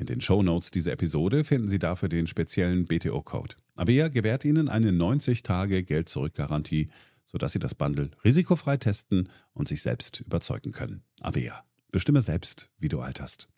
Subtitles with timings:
[0.00, 3.56] In den Shownotes dieser Episode finden Sie dafür den speziellen BTO-Code.
[3.76, 6.88] Avea gewährt Ihnen eine 90-Tage-Geld-Zurück-Garantie,
[7.26, 11.02] sodass Sie das Bundle risikofrei testen und sich selbst überzeugen können.
[11.20, 11.64] Avea.
[11.92, 13.50] Bestimme selbst, wie du alterst.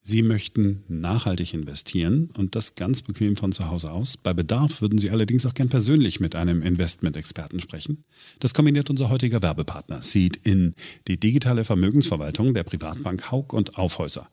[0.00, 4.16] Sie möchten nachhaltig investieren und das ganz bequem von zu Hause aus.
[4.16, 8.04] Bei Bedarf würden Sie allerdings auch gern persönlich mit einem Investment-Experten sprechen.
[8.38, 10.76] Das kombiniert unser heutiger Werbepartner Seed in
[11.08, 14.30] die digitale Vermögensverwaltung der Privatbank Haug und Aufhäuser.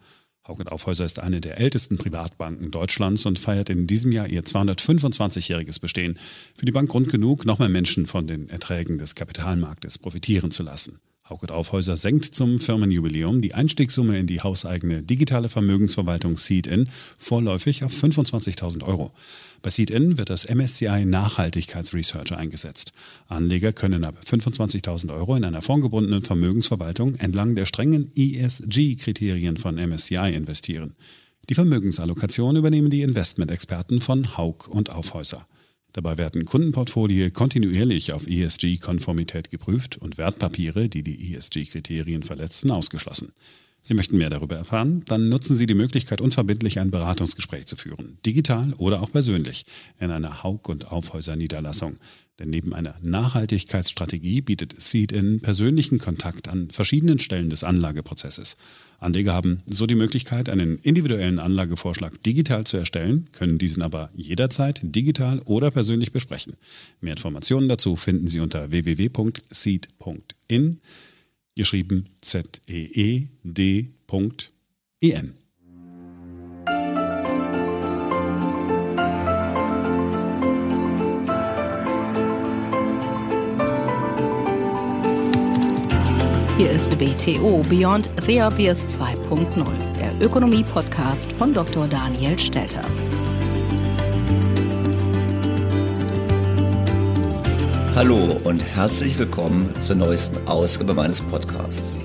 [0.48, 5.80] Hauck Aufhäuser ist eine der ältesten Privatbanken Deutschlands und feiert in diesem Jahr ihr 225-jähriges
[5.80, 6.20] Bestehen.
[6.56, 10.62] Für die Bank Grund genug, noch mehr Menschen von den Erträgen des Kapitalmarktes profitieren zu
[10.62, 11.00] lassen.
[11.28, 16.88] Hauke Aufhäuser senkt zum Firmenjubiläum die Einstiegssumme in die hauseigene digitale Vermögensverwaltung Seed-In
[17.18, 19.12] vorläufig auf 25.000 Euro.
[19.64, 22.92] Bei Seed-In wird das MSCI Nachhaltigkeitsresearch eingesetzt.
[23.28, 30.32] Anleger können ab 25.000 Euro in einer fondgebundenen Vermögensverwaltung entlang der strengen ESG-Kriterien von MSCI
[30.32, 30.94] investieren.
[31.50, 35.48] Die Vermögensallokation übernehmen die Investmentexperten von Haug und Aufhäuser.
[35.96, 43.32] Dabei werden Kundenportfolien kontinuierlich auf ESG-Konformität geprüft und Wertpapiere, die die ESG-Kriterien verletzen, ausgeschlossen.
[43.88, 45.04] Sie möchten mehr darüber erfahren?
[45.06, 49.64] Dann nutzen Sie die Möglichkeit, unverbindlich ein Beratungsgespräch zu führen, digital oder auch persönlich,
[50.00, 51.98] in einer Haug- und Aufhäuser-Niederlassung.
[52.40, 58.58] Denn neben einer Nachhaltigkeitsstrategie bietet Seed-In persönlichen Kontakt an verschiedenen Stellen des Anlageprozesses.
[58.98, 64.82] Anleger haben so die Möglichkeit, einen individuellen Anlagevorschlag digital zu erstellen, können diesen aber jederzeit
[64.82, 66.56] digital oder persönlich besprechen.
[67.02, 69.20] Mehr Informationen dazu finden Sie unter www.seed.in
[71.56, 73.36] geschrieben Z-E-E-D.in.
[86.58, 89.66] Hier ist BTO Beyond the Obvious 2.0,
[90.00, 91.86] der Ökonomie-Podcast von Dr.
[91.88, 92.82] Daniel Stelter.
[97.96, 102.02] Hallo und herzlich willkommen zur neuesten Ausgabe meines Podcasts.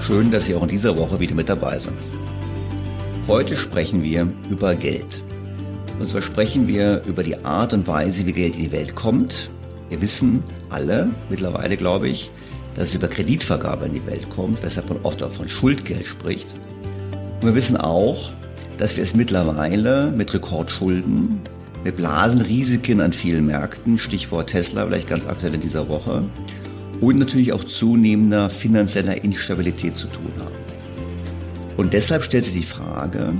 [0.00, 1.96] Schön, dass Sie auch in dieser Woche wieder mit dabei sind.
[3.26, 5.20] Heute sprechen wir über Geld.
[5.98, 9.50] Und zwar sprechen wir über die Art und Weise, wie Geld in die Welt kommt,
[9.90, 12.30] Wir wissen alle mittlerweile, glaube ich,
[12.76, 16.54] dass es über Kreditvergabe in die Welt kommt, weshalb man oft auch von Schuldgeld spricht.
[17.40, 18.30] Und wir wissen auch,
[18.78, 21.40] dass wir es mittlerweile mit Rekordschulden,
[21.84, 26.24] mit Blasenrisiken an vielen Märkten, Stichwort Tesla vielleicht ganz aktuell in dieser Woche,
[27.00, 30.54] und natürlich auch zunehmender finanzieller Instabilität zu tun haben.
[31.76, 33.34] Und deshalb stellt sich die Frage,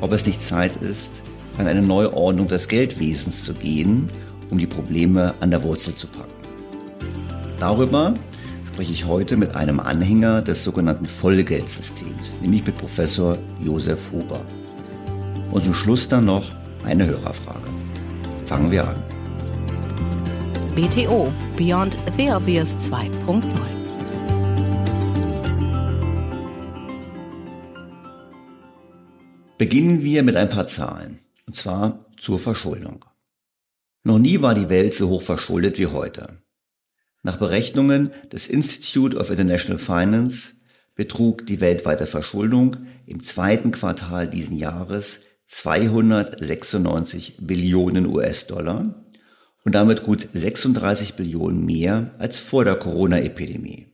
[0.00, 1.12] ob es nicht Zeit ist,
[1.58, 4.10] an eine Neuordnung des Geldwesens zu gehen,
[4.50, 6.32] um die Probleme an der Wurzel zu packen.
[7.58, 8.14] Darüber
[8.72, 14.44] spreche ich heute mit einem Anhänger des sogenannten Vollgeldsystems, nämlich mit Professor Josef Huber.
[15.50, 16.44] Und zum Schluss dann noch
[16.84, 17.67] eine Hörerfrage.
[18.48, 19.02] Fangen wir an.
[20.74, 23.44] BTO Beyond the Obvious 2.0
[29.58, 33.04] Beginnen wir mit ein paar Zahlen, und zwar zur Verschuldung.
[34.02, 36.38] Noch nie war die Welt so hoch verschuldet wie heute.
[37.22, 40.54] Nach Berechnungen des Institute of International Finance
[40.94, 48.94] betrug die weltweite Verschuldung im zweiten Quartal diesen Jahres 296 Billionen US-Dollar
[49.64, 53.86] und damit gut 36 Billionen mehr als vor der Corona-Epidemie.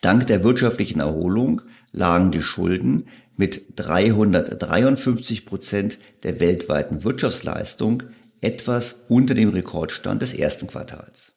[0.00, 8.04] Dank der wirtschaftlichen Erholung lagen die Schulden mit 353 Prozent der weltweiten Wirtschaftsleistung
[8.40, 11.32] etwas unter dem Rekordstand des ersten Quartals.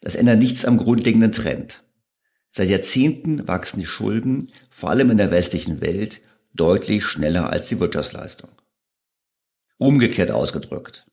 [0.00, 1.82] Das ändert nichts am grundlegenden Trend.
[2.48, 6.20] Seit Jahrzehnten wachsen die Schulden, vor allem in der westlichen Welt,
[6.56, 8.50] deutlich schneller als die Wirtschaftsleistung.
[9.78, 11.06] Umgekehrt ausgedrückt.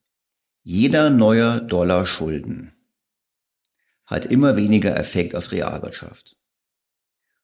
[0.64, 2.74] Jeder neue Dollar Schulden
[4.06, 6.38] hat immer weniger Effekt auf Realwirtschaft.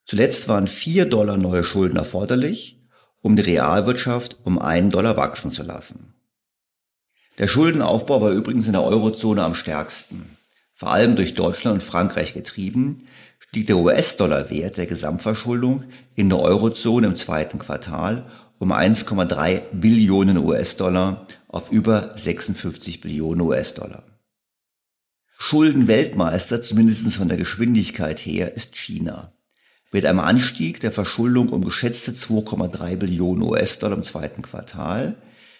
[0.06, 2.80] Zuletzt waren vier Dollar neue Schulden erforderlich,
[3.22, 6.14] um die Realwirtschaft um einen Dollar wachsen zu lassen.
[7.38, 10.38] Der Schuldenaufbau war übrigens in der Eurozone am stärksten.
[10.74, 13.08] Vor allem durch Deutschland und Frankreich getrieben,
[13.50, 18.30] stieg der US-Dollar-Wert der Gesamtverschuldung in der Eurozone im zweiten Quartal
[18.60, 24.04] um 1,3 Billionen US-Dollar auf über 56 Billionen US-Dollar.
[25.36, 29.34] Schuldenweltmeister, zumindest von der Geschwindigkeit her, ist China.
[29.92, 35.16] Mit einem Anstieg der Verschuldung um geschätzte 2,3 Billionen US-Dollar im zweiten Quartal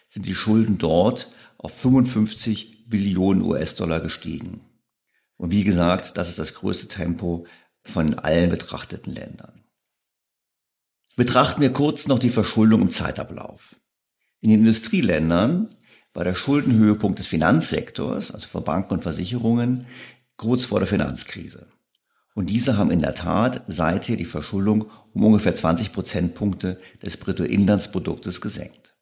[0.10, 4.62] sind die Schulden dort auf 55 Billionen US-Dollar gestiegen.
[5.38, 7.48] Und wie gesagt, das ist das größte Tempo
[7.90, 9.64] von allen betrachteten Ländern.
[11.16, 13.76] Betrachten wir kurz noch die Verschuldung im Zeitablauf.
[14.40, 15.68] In den Industrieländern
[16.14, 19.86] war der Schuldenhöhepunkt des Finanzsektors, also von Banken und Versicherungen,
[20.38, 21.68] kurz vor der Finanzkrise.
[22.36, 28.40] Und diese haben in der Tat seither die Verschuldung um ungefähr 20 Prozentpunkte des Bruttoinlandsproduktes
[28.40, 28.96] gesenkt.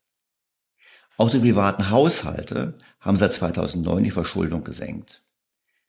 [1.18, 5.24] Auch die privaten Haushalte haben seit 2009 die Verschuldung gesenkt.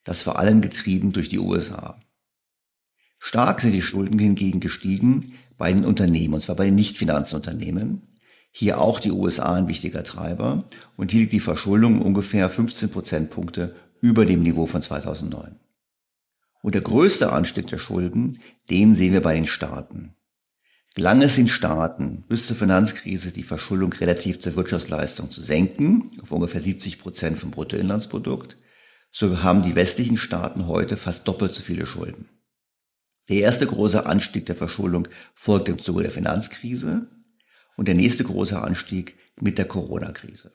[0.04, 1.98] Das vor allem getrieben durch die USA.
[3.18, 8.02] Stark sind die Schulden hingegen gestiegen bei den Unternehmen, und zwar bei den Nicht-Finanzunternehmen.
[8.50, 10.64] Hier auch die USA ein wichtiger Treiber
[10.96, 15.56] und hier liegt die Verschuldung ungefähr 15 Prozentpunkte über dem Niveau von 2009.
[16.62, 20.14] Und der größte Anstieg der Schulden, den sehen wir bei den Staaten.
[20.94, 26.32] Gelang es den Staaten bis zur Finanzkrise die Verschuldung relativ zur Wirtschaftsleistung zu senken, auf
[26.32, 28.56] ungefähr 70 Prozent vom Bruttoinlandsprodukt,
[29.12, 32.28] so haben die westlichen Staaten heute fast doppelt so viele Schulden.
[33.28, 37.06] Der erste große Anstieg der Verschuldung folgt im Zuge der Finanzkrise
[37.76, 40.52] und der nächste große Anstieg mit der Corona-Krise.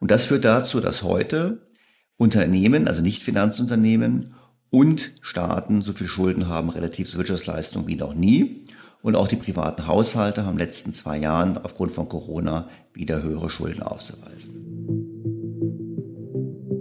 [0.00, 1.68] Und das führt dazu, dass heute
[2.16, 4.34] Unternehmen, also nicht Finanzunternehmen
[4.70, 8.66] und Staaten so viel Schulden haben relativ zur Wirtschaftsleistung wie noch nie.
[9.02, 13.22] Und auch die privaten Haushalte haben in den letzten zwei Jahren aufgrund von Corona wieder
[13.22, 14.54] höhere Schulden aufzuweisen.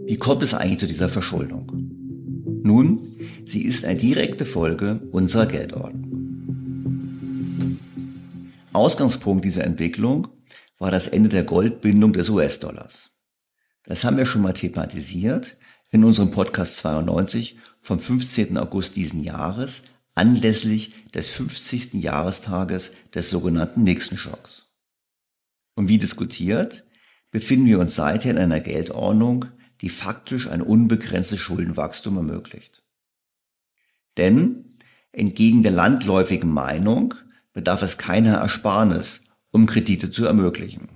[0.06, 1.87] Wie kommt es eigentlich zu dieser Verschuldung?
[2.68, 3.00] Nun,
[3.46, 6.18] sie ist eine direkte Folge unserer Geldordnung.
[8.74, 10.28] Ausgangspunkt dieser Entwicklung
[10.78, 13.12] war das Ende der Goldbindung des US-Dollars.
[13.86, 15.56] Das haben wir schon mal thematisiert
[15.92, 18.58] in unserem Podcast 92 vom 15.
[18.58, 19.84] August diesen Jahres
[20.14, 21.94] anlässlich des 50.
[21.94, 24.66] Jahrestages des sogenannten Nixon-Schocks.
[25.76, 26.86] Und wie diskutiert,
[27.32, 29.46] befinden wir uns seither in einer Geldordnung,
[29.81, 32.84] die faktisch ein unbegrenztes Schuldenwachstum ermöglicht.
[34.17, 34.77] Denn
[35.12, 37.13] entgegen der landläufigen Meinung
[37.53, 40.88] bedarf es keiner Ersparnis, um Kredite zu ermöglichen.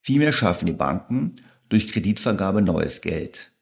[0.00, 1.36] Vielmehr schaffen die Banken
[1.68, 3.52] durch Kreditvergabe neues Geld.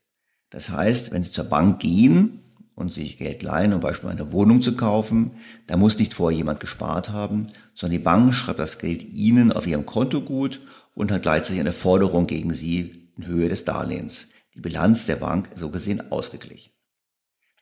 [0.51, 2.41] Das heißt, wenn Sie zur Bank gehen
[2.75, 5.33] und sich Geld leihen, um beispielsweise eine Wohnung zu kaufen,
[5.67, 9.67] da muss nicht vorher jemand gespart haben, sondern die Bank schreibt das Geld Ihnen auf
[9.67, 10.61] Ihrem Konto gut
[10.95, 15.51] und hat gleichzeitig eine Forderung gegen Sie in Höhe des Darlehens, die Bilanz der Bank
[15.55, 16.73] so gesehen ausgeglichen.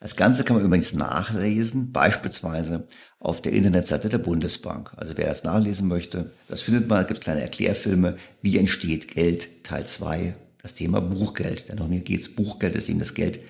[0.01, 2.87] Das Ganze kann man übrigens nachlesen, beispielsweise
[3.19, 4.93] auf der Internetseite der Bundesbank.
[4.97, 9.09] Also wer das nachlesen möchte, das findet man, da gibt es kleine Erklärfilme, wie entsteht
[9.09, 11.71] Geld, Teil 2, das Thema Buchgeld.
[11.71, 13.41] Denn auch mir geht es, Buchgeld ist eben das Geld,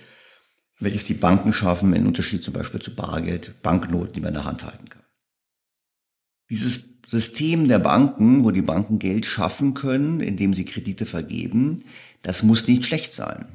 [0.78, 4.44] welches die Banken schaffen, in Unterschied zum Beispiel zu Bargeld, Banknoten, die man in der
[4.44, 5.02] Hand halten kann.
[6.50, 11.84] Dieses System der Banken, wo die Banken Geld schaffen können, indem sie Kredite vergeben,
[12.22, 13.46] das muss nicht schlecht sein.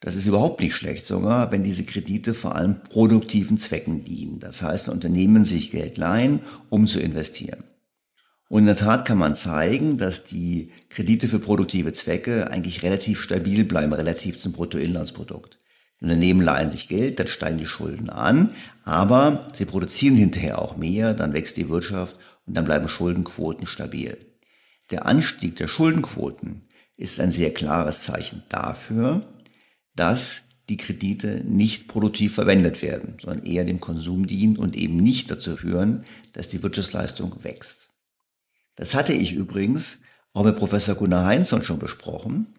[0.00, 4.40] Das ist überhaupt nicht schlecht, sogar wenn diese Kredite vor allem produktiven Zwecken dienen.
[4.40, 7.62] Das heißt, Unternehmen sich Geld leihen, um zu investieren.
[8.48, 13.22] Und in der Tat kann man zeigen, dass die Kredite für produktive Zwecke eigentlich relativ
[13.22, 15.58] stabil bleiben, relativ zum Bruttoinlandsprodukt.
[16.00, 18.50] Die Unternehmen leihen sich Geld, dann steigen die Schulden an,
[18.84, 24.18] aber sie produzieren hinterher auch mehr, dann wächst die Wirtschaft und dann bleiben Schuldenquoten stabil.
[24.90, 29.26] Der Anstieg der Schuldenquoten ist ein sehr klares Zeichen dafür,
[29.94, 35.30] dass die Kredite nicht produktiv verwendet werden, sondern eher dem Konsum dienen und eben nicht
[35.30, 37.90] dazu führen, dass die Wirtschaftsleistung wächst.
[38.76, 39.98] Das hatte ich übrigens
[40.32, 42.54] auch mit Professor Gunnar Heinzson schon besprochen,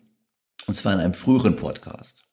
[0.67, 2.23] und zwar in einem früheren Podcast.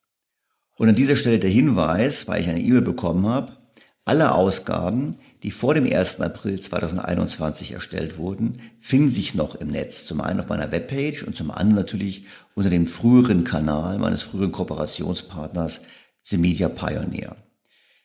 [0.76, 3.56] Und an dieser Stelle der Hinweis, weil ich eine E-Mail bekommen habe,
[4.04, 6.20] alle Ausgaben, die vor dem 1.
[6.20, 10.04] April 2021 erstellt wurden, finden sich noch im Netz.
[10.04, 14.52] Zum einen auf meiner Webpage und zum anderen natürlich unter dem früheren Kanal meines früheren
[14.52, 15.80] Kooperationspartners
[16.22, 17.36] The Media Pioneer.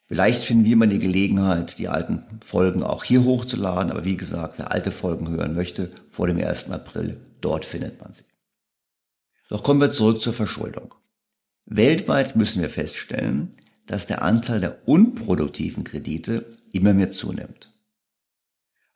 [0.07, 4.55] Vielleicht finden wir mal die Gelegenheit, die alten Folgen auch hier hochzuladen, aber wie gesagt,
[4.57, 6.69] wer alte Folgen hören möchte, vor dem 1.
[6.69, 8.23] April, dort findet man sie.
[9.49, 10.93] Doch kommen wir zurück zur Verschuldung.
[11.65, 13.55] Weltweit müssen wir feststellen,
[13.87, 17.73] dass der Anteil der unproduktiven Kredite immer mehr zunimmt.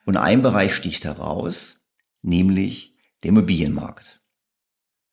[0.05, 1.75] Und ein Bereich sticht heraus,
[2.21, 4.21] nämlich der Immobilienmarkt.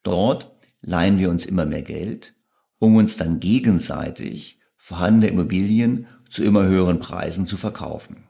[0.02, 2.34] Dort leihen wir uns immer mehr Geld,
[2.78, 8.28] um uns dann gegenseitig vorhandene Immobilien zu immer höheren Preisen zu verkaufen.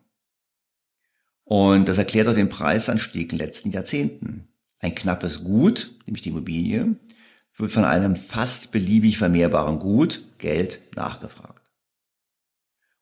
[1.44, 4.48] Und das erklärt auch den Preisanstieg in den letzten Jahrzehnten.
[4.80, 6.96] Ein knappes Gut, nämlich die Immobilie,
[7.54, 11.55] wird von einem fast beliebig vermehrbaren Gut, Geld, nachgefragt.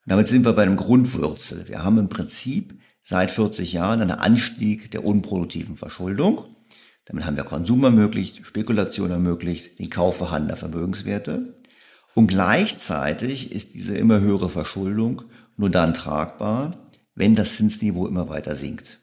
[0.06, 1.66] Damit sind wir bei einem Grundwurzel.
[1.68, 6.44] Wir haben im Prinzip seit 40 Jahren einen Anstieg der unproduktiven Verschuldung.
[7.06, 11.54] Damit haben wir Konsum ermöglicht, Spekulation ermöglicht, den Kauf vorhandener Vermögenswerte.
[12.14, 15.22] Und gleichzeitig ist diese immer höhere Verschuldung
[15.56, 19.00] nur dann tragbar, wenn das Zinsniveau immer weiter sinkt.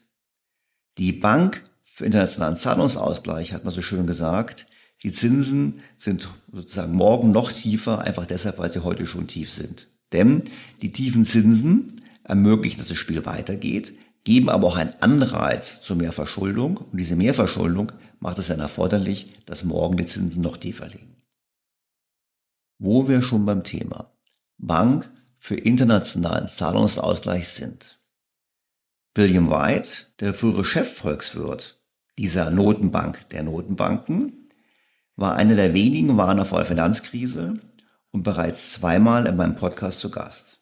[0.98, 4.66] Die Bank für internationalen Zahlungsausgleich hat man so schön gesagt,
[5.02, 9.88] die Zinsen sind sozusagen morgen noch tiefer, einfach deshalb, weil sie heute schon tief sind.
[10.12, 10.44] Denn
[10.82, 16.12] die tiefen Zinsen ermöglichen, dass das Spiel weitergeht, geben aber auch einen Anreiz zu mehr
[16.12, 16.76] Verschuldung.
[16.76, 21.16] Und diese Mehrverschuldung macht es dann erforderlich, dass morgen die Zinsen noch tiefer liegen.
[22.78, 24.12] Wo wir schon beim Thema
[24.58, 27.98] Bank für internationalen Zahlungsausgleich sind.
[29.14, 31.80] William White, der frühere Chefvolkswirt
[32.16, 34.32] dieser Notenbank der Notenbanken,
[35.16, 37.58] war einer der wenigen Warner vor der Finanzkrise
[38.12, 40.60] und bereits zweimal in meinem Podcast zu Gast.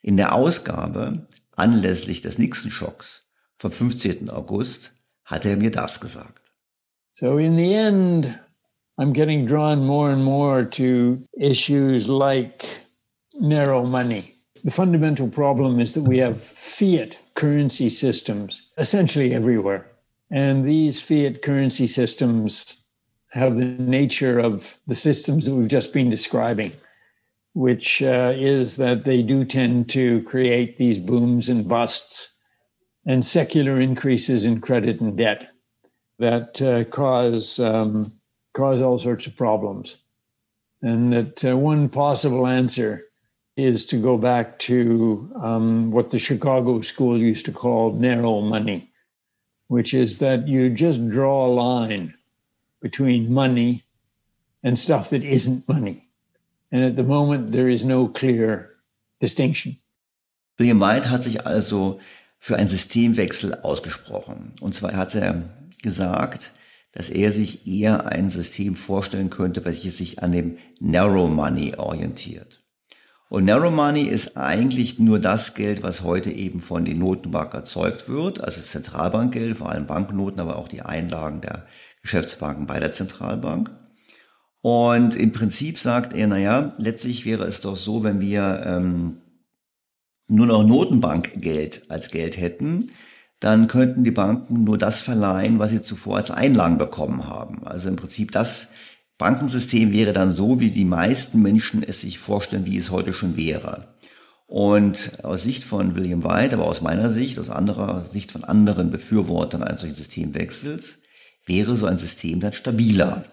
[0.00, 1.26] In der Ausgabe
[1.56, 3.22] anlässlich des Nixon-Schocks
[3.58, 4.30] vom 15.
[4.30, 4.92] August
[5.24, 6.52] hat er mir das gesagt.
[7.12, 8.34] So in the end,
[8.98, 12.66] I'm getting drawn more and more to issues like
[13.40, 14.22] narrow money.
[14.64, 19.86] The fundamental problem is that we have fiat currency systems essentially everywhere.
[20.30, 22.81] And these fiat currency systems
[23.32, 26.72] have the nature of the systems that we've just been describing,
[27.54, 32.34] which uh, is that they do tend to create these booms and busts
[33.06, 35.50] and secular increases in credit and debt
[36.18, 38.12] that uh, cause um,
[38.52, 39.98] cause all sorts of problems,
[40.82, 43.02] and that uh, one possible answer
[43.56, 48.90] is to go back to um, what the Chicago School used to call narrow money,
[49.68, 52.14] which is that you just draw a line
[52.82, 53.82] between money
[54.62, 56.08] and stuff that isn't money.
[56.70, 58.70] And at the moment, there is no clear
[59.20, 59.78] distinction.
[60.58, 62.00] William White hat sich also
[62.38, 64.52] für einen Systemwechsel ausgesprochen.
[64.60, 65.48] Und zwar hat er
[65.80, 66.52] gesagt,
[66.92, 72.62] dass er sich eher ein System vorstellen könnte, welches sich an dem Narrow Money orientiert.
[73.28, 78.08] Und Narrow Money ist eigentlich nur das Geld, was heute eben von den Notenbanken erzeugt
[78.08, 81.66] wird, also Zentralbankgeld, vor allem Banknoten, aber auch die Einlagen der
[82.02, 83.70] Geschäftsbanken bei der Zentralbank.
[84.60, 89.18] Und im Prinzip sagt er, naja, letztlich wäre es doch so, wenn wir ähm,
[90.28, 92.90] nur noch Notenbankgeld als Geld hätten,
[93.40, 97.66] dann könnten die Banken nur das verleihen, was sie zuvor als Einlagen bekommen haben.
[97.66, 98.68] Also im Prinzip das
[99.18, 103.36] Bankensystem wäre dann so, wie die meisten Menschen es sich vorstellen, wie es heute schon
[103.36, 103.88] wäre.
[104.46, 108.90] Und aus Sicht von William White, aber aus meiner Sicht, aus anderer Sicht von anderen
[108.90, 111.01] Befürwortern eines solchen Systemwechsels,
[111.46, 113.24] wäre so ein System dann stabiler.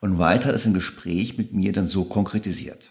[0.00, 2.90] Und White hat es im Gespräch mit mir dann so konkretisiert.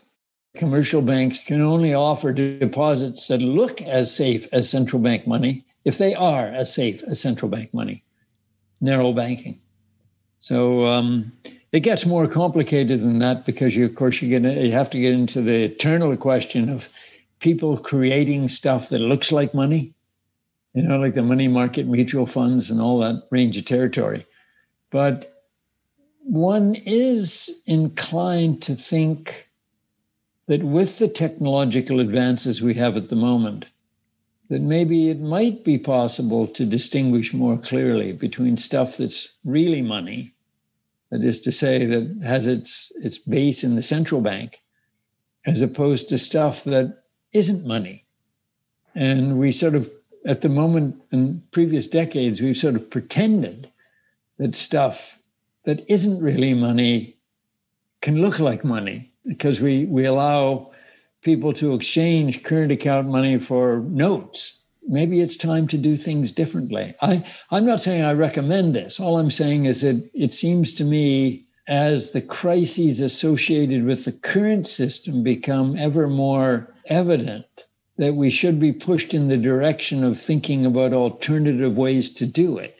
[0.57, 5.97] Commercial banks can only offer deposits that look as safe as central bank money if
[5.97, 8.03] they are as safe as central bank money.
[8.81, 9.59] Narrow banking.
[10.39, 11.31] So um,
[11.71, 14.99] it gets more complicated than that because you, of course, you, get, you have to
[14.99, 16.89] get into the eternal question of
[17.39, 19.93] people creating stuff that looks like money,
[20.73, 24.25] you know, like the money market mutual funds and all that range of territory.
[24.91, 25.43] But
[26.23, 29.49] one is inclined to think
[30.47, 33.65] that with the technological advances we have at the moment,
[34.49, 40.33] that maybe it might be possible to distinguish more clearly between stuff that's really money,
[41.11, 44.61] that is to say, that has its, its base in the central bank,
[45.45, 48.05] as opposed to stuff that isn't money.
[48.95, 49.89] And we sort of,
[50.25, 53.68] at the moment in previous decades, we've sort of pretended
[54.39, 55.19] that stuff
[55.65, 57.15] that isn't really money
[58.01, 60.71] can look like money because we, we allow
[61.21, 64.63] people to exchange current account money for notes.
[64.87, 66.95] Maybe it's time to do things differently.
[67.01, 68.99] I, I'm not saying I recommend this.
[68.99, 74.11] All I'm saying is that it seems to me as the crises associated with the
[74.11, 77.45] current system become ever more evident,
[77.97, 82.57] that we should be pushed in the direction of thinking about alternative ways to do
[82.57, 82.78] it.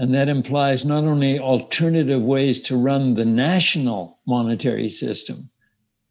[0.00, 5.50] And that implies not only alternative ways to run the national monetary system,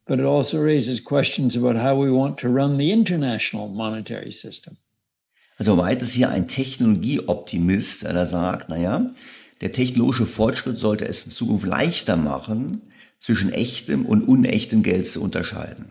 [0.05, 4.77] but it also raises questions about how we want to run the international monetary system.
[5.58, 9.10] Also weit ist hier ein Technologieoptimist, der sagt, naja,
[9.62, 12.84] der technologische Fortschritt sollte es in Zukunft leichter machen,
[13.19, 15.89] zwischen echtem und unechtem Geld zu unterscheiden.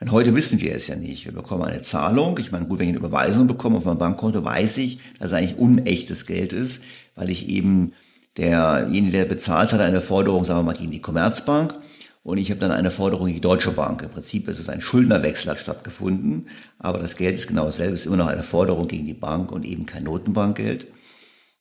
[0.00, 1.26] Denn heute wissen wir es ja nicht.
[1.26, 2.38] Wir bekommen eine Zahlung.
[2.38, 5.36] Ich meine, gut, wenn ich eine Überweisung bekomme auf mein Bankkonto, weiß ich, dass es
[5.36, 6.82] eigentlich unechtes Geld ist,
[7.14, 7.92] weil ich eben
[8.36, 11.74] derjenige, der bezahlt hat, eine Forderung, sagen wir mal, gegen die Commerzbank
[12.22, 14.02] und ich habe dann eine Forderung gegen die Deutsche Bank.
[14.02, 18.00] Im Prinzip ist es ein Schuldnerwechsel hat stattgefunden, aber das Geld ist genau dasselbe, es
[18.00, 20.86] ist immer noch eine Forderung gegen die Bank und eben kein Notenbankgeld.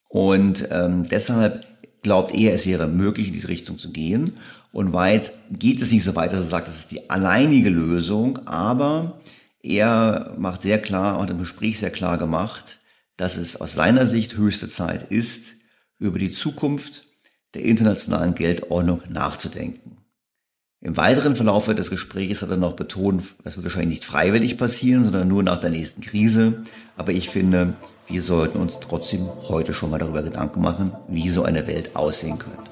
[0.10, 1.66] Und ähm, deshalb
[2.02, 4.38] glaubt er, es wäre möglich, in diese Richtung zu gehen.
[4.72, 8.40] Und weit geht es nicht so weit, dass er sagt, das ist die alleinige Lösung,
[8.46, 9.20] aber
[9.62, 12.79] er macht sehr klar, und im Gespräch sehr klar gemacht,
[13.20, 15.56] dass es aus seiner Sicht höchste Zeit ist,
[16.00, 17.06] über die Zukunft
[17.54, 19.98] der internationalen Geldordnung nachzudenken.
[20.80, 25.04] Im weiteren Verlauf des Gesprächs hat er noch betont, das wird wahrscheinlich nicht freiwillig passieren,
[25.04, 26.64] sondern nur nach der nächsten Krise.
[26.96, 27.74] Aber ich finde,
[28.08, 32.40] wir sollten uns trotzdem heute schon mal darüber Gedanken machen, wie so eine Welt aussehen
[32.40, 32.72] könnte.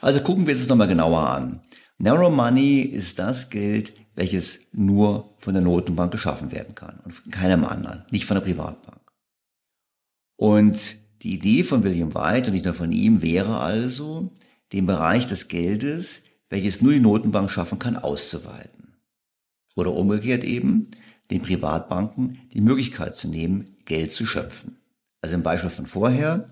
[0.00, 1.62] Also gucken wir es uns nochmal genauer an.
[1.98, 7.30] Narrow Money ist das Geld, welches nur von der Notenbank geschaffen werden kann und von
[7.30, 9.00] keinem anderen, nicht von der Privatbank.
[10.36, 14.32] Und die Idee von William White und nicht nur von ihm wäre also,
[14.72, 18.96] den Bereich des Geldes, welches nur die Notenbank schaffen kann, auszuweiten.
[19.76, 20.90] Oder umgekehrt eben,
[21.30, 24.78] den Privatbanken die Möglichkeit zu nehmen, Geld zu schöpfen.
[25.20, 26.48] Also im Beispiel von vorher,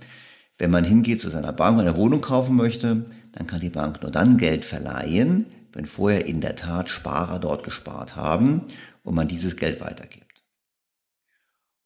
[0.56, 4.02] wenn man hingeht zu seiner Bank und eine Wohnung kaufen möchte, dann kann die Bank
[4.02, 8.62] nur dann Geld verleihen, wenn vorher in der Tat Sparer dort gespart haben
[9.02, 10.42] und man dieses Geld weitergibt.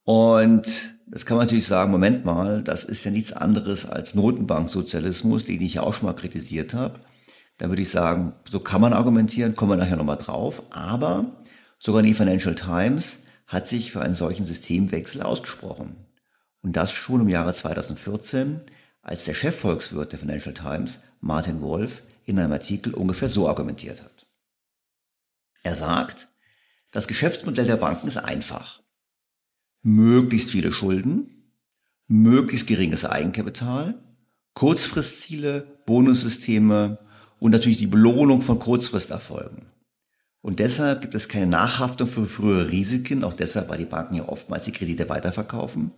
[0.04, 5.44] Und das kann man natürlich sagen, Moment mal, das ist ja nichts anderes als Notenbanksozialismus,
[5.44, 7.00] den ich ja auch schon mal kritisiert habe.
[7.58, 10.62] Da würde ich sagen, so kann man argumentieren, kommen wir nachher nochmal drauf.
[10.70, 11.26] Aber
[11.80, 15.96] sogar die Financial Times hat sich für einen solchen Systemwechsel ausgesprochen.
[16.62, 18.60] Und das schon im Jahre 2014,
[19.02, 24.26] als der Chefvolkswirt der Financial Times, Martin Wolf, in einem Artikel ungefähr so argumentiert hat.
[25.62, 26.28] Er sagt,
[26.92, 28.80] das Geschäftsmodell der Banken ist einfach.
[29.82, 31.54] Möglichst viele Schulden,
[32.06, 34.02] möglichst geringes Eigenkapital,
[34.54, 36.98] Kurzfristziele, Bonussysteme
[37.38, 39.66] und natürlich die Belohnung von Kurzfristerfolgen.
[40.42, 44.28] Und deshalb gibt es keine Nachhaftung für frühere Risiken, auch deshalb, weil die Banken ja
[44.28, 45.92] oftmals die Kredite weiterverkaufen.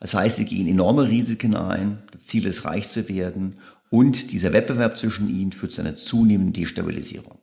[0.00, 3.58] Das heißt, sie gehen enorme Risiken ein, das Ziel ist reich zu werden
[3.90, 7.38] und dieser Wettbewerb zwischen ihnen führt zu einer zunehmenden Destabilisierung.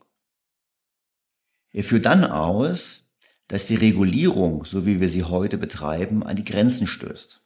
[1.72, 3.04] Er führt dann aus,
[3.48, 7.42] dass die Regulierung, so wie wir sie heute betreiben, an die Grenzen stößt.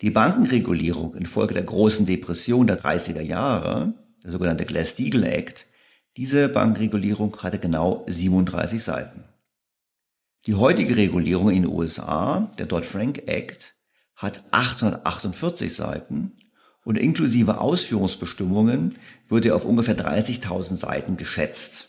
[0.00, 5.66] Die Bankenregulierung infolge der großen Depression der 30er Jahre, der sogenannte Glass-Steagall Act,
[6.16, 9.24] diese Bankenregulierung hatte genau 37 Seiten.
[10.46, 13.76] Die heutige Regulierung in den USA, der Dodd-Frank Act,
[14.16, 16.32] hat 848 Seiten
[16.84, 18.96] und inklusive Ausführungsbestimmungen
[19.28, 21.88] wird er auf ungefähr 30.000 Seiten geschätzt.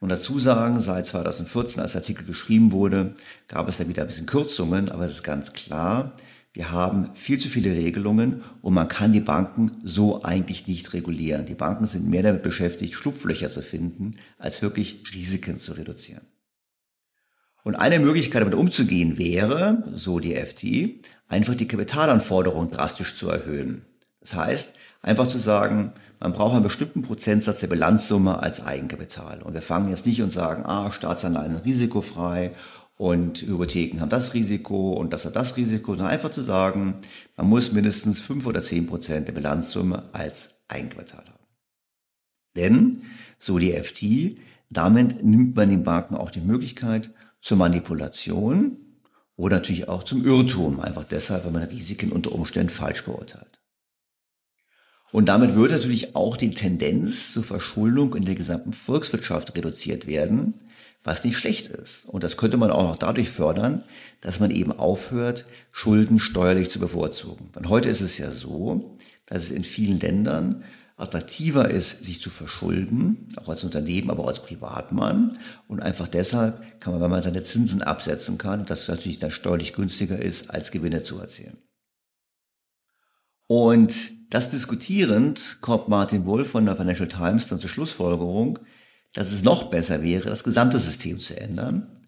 [0.00, 3.14] Und dazu sagen, seit 2014, als der Artikel geschrieben wurde,
[3.48, 6.16] gab es da wieder ein bisschen Kürzungen, aber es ist ganz klar,
[6.52, 11.46] wir haben viel zu viele Regelungen und man kann die Banken so eigentlich nicht regulieren.
[11.46, 16.26] Die Banken sind mehr damit beschäftigt, Schlupflöcher zu finden, als wirklich Risiken zu reduzieren.
[17.64, 23.84] Und eine Möglichkeit, damit umzugehen, wäre, so die FT, einfach die Kapitalanforderungen drastisch zu erhöhen.
[24.28, 29.42] Das heißt, einfach zu sagen, man braucht einen bestimmten Prozentsatz der Bilanzsumme als Eigenkapital.
[29.42, 32.52] Und wir fangen jetzt nicht und sagen, ah, Staatsanleihen sind risikofrei
[32.96, 36.96] und Hypotheken haben das Risiko und das hat das Risiko, sondern einfach zu sagen,
[37.36, 41.46] man muss mindestens fünf oder zehn Prozent der Bilanzsumme als Eigenkapital haben.
[42.56, 43.02] Denn,
[43.38, 44.36] so die FT,
[44.68, 48.76] damit nimmt man den Banken auch die Möglichkeit zur Manipulation
[49.36, 53.57] oder natürlich auch zum Irrtum, einfach deshalb, weil man Risiken unter Umständen falsch beurteilt.
[55.10, 60.54] Und damit würde natürlich auch die Tendenz zur Verschuldung in der gesamten Volkswirtschaft reduziert werden,
[61.02, 62.04] was nicht schlecht ist.
[62.06, 63.84] Und das könnte man auch noch dadurch fördern,
[64.20, 67.50] dass man eben aufhört, Schulden steuerlich zu bevorzugen.
[67.54, 70.64] Denn heute ist es ja so, dass es in vielen Ländern
[70.98, 75.38] attraktiver ist, sich zu verschulden, auch als Unternehmen, aber auch als Privatmann.
[75.68, 79.72] Und einfach deshalb kann man, wenn man seine Zinsen absetzen kann, das natürlich dann steuerlich
[79.72, 81.56] günstiger ist, als Gewinne zu erzielen.
[83.46, 88.58] Und das diskutierend kommt Martin Wolf von der Financial Times dann zur Schlussfolgerung,
[89.14, 91.98] dass es noch besser wäre, das gesamte System zu ändern,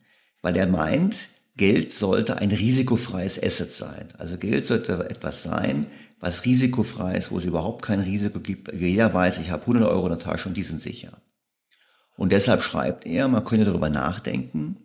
[0.43, 4.09] weil er meint, Geld sollte ein risikofreies Asset sein.
[4.19, 5.87] Also Geld sollte etwas sein,
[6.21, 8.73] was risikofrei ist, wo es überhaupt kein Risiko gibt.
[8.73, 11.21] Jeder weiß, ich habe 100 Euro in der Tasche und die sind sicher.
[12.17, 14.77] Und deshalb schreibt er, man könnte darüber nachdenken,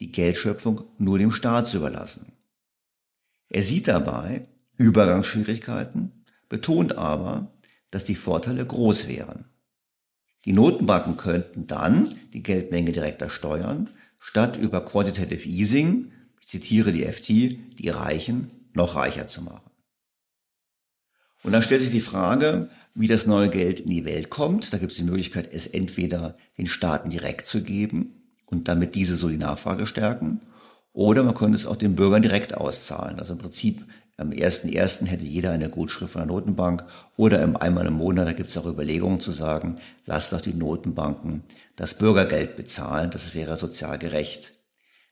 [0.00, 2.32] die Geldschöpfung nur dem Staat zu überlassen.
[3.48, 6.19] Er sieht dabei Übergangsschwierigkeiten,
[6.50, 7.50] betont aber,
[7.90, 9.46] dass die Vorteile groß wären.
[10.44, 17.04] Die Notenbanken könnten dann die Geldmenge direkter steuern, statt über Quantitative Easing, ich zitiere die
[17.04, 19.70] FT, die Reichen noch reicher zu machen.
[21.42, 24.72] Und dann stellt sich die Frage, wie das neue Geld in die Welt kommt.
[24.72, 28.12] Da gibt es die Möglichkeit, es entweder den Staaten direkt zu geben
[28.46, 30.40] und damit diese so die Nachfrage stärken,
[30.92, 33.20] oder man könnte es auch den Bürgern direkt auszahlen.
[33.20, 33.84] Also im Prinzip
[34.20, 35.06] am 1.1.
[35.06, 36.84] hätte jeder eine Gutschrift von der Notenbank
[37.16, 40.52] oder im einmal im Monat, da gibt es auch Überlegungen zu sagen, lasst doch die
[40.52, 41.42] Notenbanken
[41.76, 44.52] das Bürgergeld bezahlen, das wäre sozial gerecht.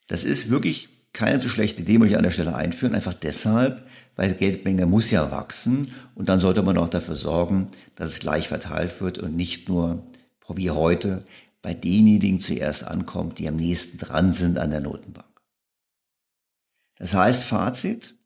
[0.09, 3.83] Das ist wirklich keine so schlechte Idee, muss ich an der Stelle einführen, einfach deshalb,
[4.15, 8.49] weil Geldmenge muss ja wachsen und dann sollte man auch dafür sorgen, dass es gleich
[8.49, 10.03] verteilt wird und nicht nur,
[10.55, 11.25] wie heute,
[11.63, 15.27] bei denjenigen zuerst ankommt, die am nächsten dran sind an der Notenbank.
[16.99, 18.18] Das heißt, Fazit,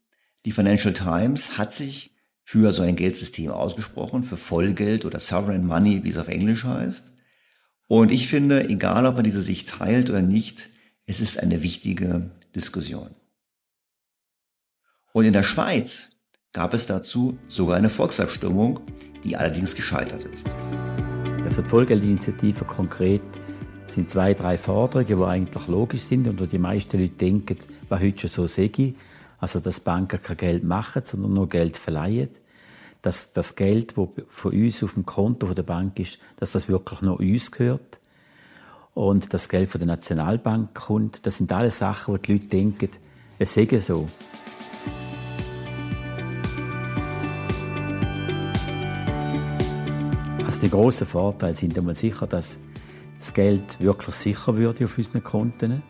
[0.45, 6.03] die Financial Times hat sich für so ein Geldsystem ausgesprochen, für Vollgeld oder Sovereign Money,
[6.03, 7.05] wie es auf Englisch heißt.
[7.87, 10.69] Und ich finde, egal ob man diese Sicht teilt oder nicht,
[11.05, 13.09] es ist eine wichtige Diskussion.
[15.13, 16.09] Und in der Schweiz
[16.53, 18.79] gab es dazu sogar eine Volksabstimmung,
[19.23, 20.45] die allerdings gescheitert ist.
[21.43, 23.21] Also die Vollgeldinitiative konkret
[23.87, 27.57] sind zwei, drei Forderungen, die eigentlich logisch sind und wo die meisten Leute denken,
[27.89, 28.95] was heute schon so sei.
[29.43, 32.29] Also, dass Banken kein Geld machen, sondern nur Geld verleihen.
[33.01, 37.01] Dass das Geld, das von uns auf dem Konto der Bank ist, dass das wirklich
[37.01, 37.99] nur uns gehört.
[38.93, 41.25] Und das Geld von der Nationalbank kommt.
[41.25, 42.87] Das sind alles Sachen, wo die Leute denken,
[43.37, 44.07] es sei so.
[50.45, 52.55] Also die grossen Vorteile sind einmal sicher, dass
[53.19, 55.83] das Geld wirklich sicher würde auf unseren Konten.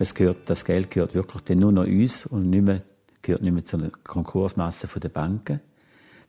[0.00, 2.80] Es gehört, das Geld gehört wirklich nur noch uns und nicht mehr,
[3.20, 5.60] gehört nicht mehr zur Konkursmasse der Banken.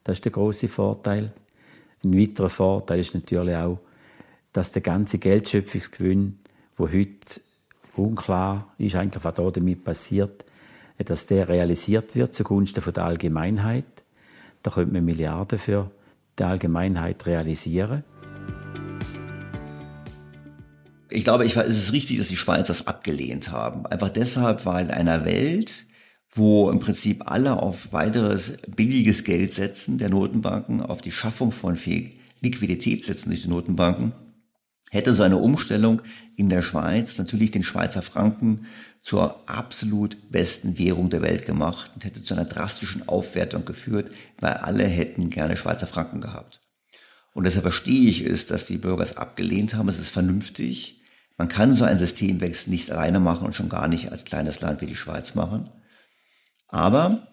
[0.04, 1.32] Das ist der große Vorteil.
[2.04, 3.80] Ein weiterer Vorteil ist natürlich auch,
[4.52, 6.40] dass der ganze Geldschöpfungsgewinn,
[6.76, 7.40] wo heute
[7.96, 10.44] unklar ist, eigentlich was da damit passiert,
[10.98, 13.86] dass der realisiert wird zugunsten der Allgemeinheit.
[14.64, 15.90] Da könnte man Milliarden für
[16.38, 18.04] die Allgemeinheit realisieren.
[21.14, 23.86] Ich glaube, ich, es ist richtig, dass die Schweiz das abgelehnt haben.
[23.86, 25.86] Einfach deshalb, weil in einer Welt,
[26.30, 31.78] wo im Prinzip alle auf weiteres billiges Geld setzen, der Notenbanken, auf die Schaffung von
[32.40, 34.14] Liquidität setzen durch die Notenbanken,
[34.90, 36.02] hätte so eine Umstellung
[36.38, 38.68] in der Schweiz natürlich den Schweizer Franken
[39.02, 44.54] zur absolut besten Währung der Welt gemacht und hätte zu einer drastischen Aufwertung geführt, weil
[44.54, 46.62] alle hätten gerne Schweizer Franken gehabt.
[47.34, 49.90] Und deshalb verstehe ich es, dass die Bürger es abgelehnt haben.
[49.90, 51.01] Es ist vernünftig.
[51.42, 54.80] Man kann so einen Systemwechsel nicht alleine machen und schon gar nicht als kleines Land
[54.80, 55.72] wie die Schweiz machen.
[56.68, 57.28] Aber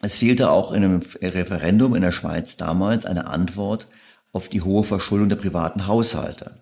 [0.00, 3.88] Es fehlte auch in einem Referendum in der Schweiz damals eine Antwort
[4.32, 6.60] auf die hohe Verschuldung der privaten Haushalte.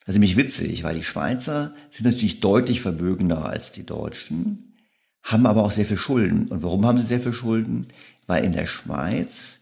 [0.00, 4.74] Das ist nämlich witzig, weil die Schweizer sind natürlich deutlich vermögender als die Deutschen,
[5.22, 6.48] haben aber auch sehr viel Schulden.
[6.48, 7.86] Und warum haben sie sehr viel Schulden?
[8.26, 9.60] Weil in der Schweiz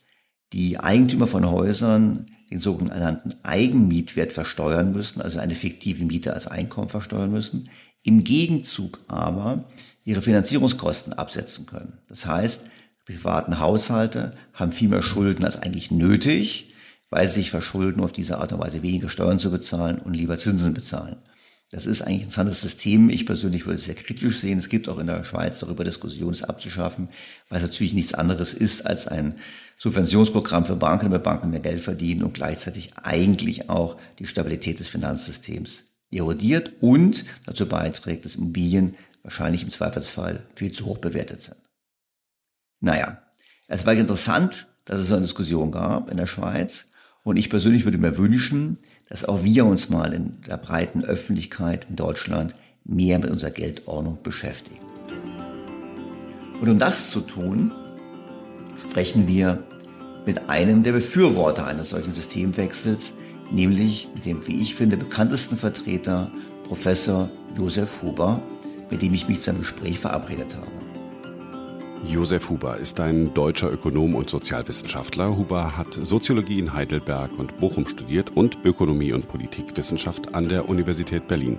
[0.53, 6.89] die Eigentümer von Häusern den sogenannten Eigenmietwert versteuern müssen, also eine fiktive Miete als Einkommen
[6.89, 7.69] versteuern müssen,
[8.03, 9.65] im Gegenzug aber
[10.05, 11.99] ihre Finanzierungskosten absetzen können.
[12.09, 12.63] Das heißt,
[13.07, 16.75] privaten Haushalte haben viel mehr Schulden als eigentlich nötig,
[17.11, 20.39] weil sie sich verschulden, auf diese Art und Weise weniger Steuern zu bezahlen und lieber
[20.39, 21.17] Zinsen bezahlen.
[21.71, 23.11] Das ist eigentlich ein interessantes System.
[23.11, 24.59] Ich persönlich würde es sehr kritisch sehen.
[24.59, 27.09] Es gibt auch in der Schweiz darüber Diskussionen, es abzuschaffen,
[27.49, 29.37] weil es natürlich nichts anderes ist als ein
[29.83, 34.89] Subventionsprogramm für Banken, damit Banken mehr Geld verdienen und gleichzeitig eigentlich auch die Stabilität des
[34.89, 41.57] Finanzsystems erodiert und dazu beiträgt, dass Immobilien wahrscheinlich im Zweifelsfall viel zu hoch bewertet sind.
[42.81, 43.23] Naja,
[43.69, 46.91] es war interessant, dass es so eine Diskussion gab in der Schweiz.
[47.23, 51.87] Und ich persönlich würde mir wünschen, dass auch wir uns mal in der breiten Öffentlichkeit
[51.89, 54.85] in Deutschland mehr mit unserer Geldordnung beschäftigen.
[56.61, 57.73] Und um das zu tun,
[58.89, 59.63] sprechen wir
[60.27, 63.15] mit einem der Befürworter eines solchen Systemwechsels,
[63.51, 66.31] nämlich mit dem, wie ich finde, bekanntesten Vertreter,
[66.65, 68.41] Professor Josef Huber,
[68.91, 70.71] mit dem ich mich zu einem Gespräch verabredet habe.
[72.07, 75.37] Josef Huber ist ein deutscher Ökonom und Sozialwissenschaftler.
[75.37, 81.29] Huber hat Soziologie in Heidelberg und Bochum studiert und Ökonomie und Politikwissenschaft an der Universität
[81.29, 81.59] Berlin.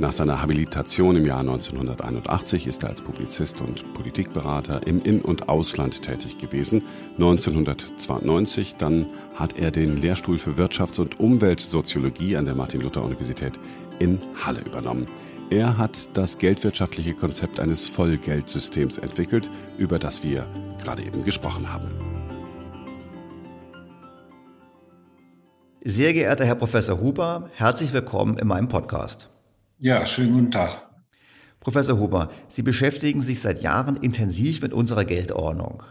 [0.00, 5.50] Nach seiner Habilitation im Jahr 1981 ist er als Publizist und Politikberater im In- und
[5.50, 6.82] Ausland tätig gewesen.
[7.18, 13.60] 1992 dann hat er den Lehrstuhl für Wirtschafts- und Umweltsoziologie an der Martin-Luther-Universität
[13.98, 15.06] in Halle übernommen.
[15.50, 20.46] Er hat das geldwirtschaftliche Konzept eines Vollgeldsystems entwickelt, über das wir
[20.82, 21.88] gerade eben gesprochen haben.
[25.82, 29.28] Sehr geehrter Herr Professor Huber, herzlich willkommen in meinem Podcast.
[29.82, 30.82] Ja, schönen guten Tag.
[31.58, 35.82] Professor Huber, Sie beschäftigen sich seit Jahren intensiv mit unserer Geldordnung.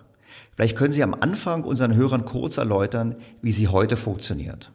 [0.54, 4.72] Vielleicht können Sie am Anfang unseren Hörern kurz erläutern, wie sie heute funktioniert.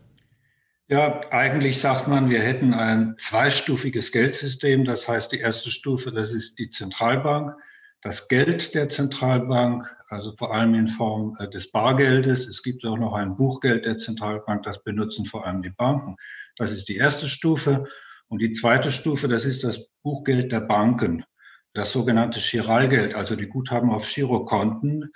[0.89, 4.85] Ja, eigentlich sagt man, wir hätten ein zweistufiges Geldsystem.
[4.85, 7.55] Das heißt, die erste Stufe, das ist die Zentralbank.
[8.03, 12.49] Das Geld der Zentralbank, also vor allem in Form äh, des Bargeldes.
[12.49, 16.17] Es gibt auch noch ein Buchgeld der Zentralbank, das benutzen vor allem die Banken.
[16.57, 17.85] Das ist die erste Stufe.
[18.35, 21.25] Und die zweite Stufe, das ist das Buchgeld der Banken,
[21.73, 25.13] das sogenannte Chiralgeld, also die Guthaben auf Girokonten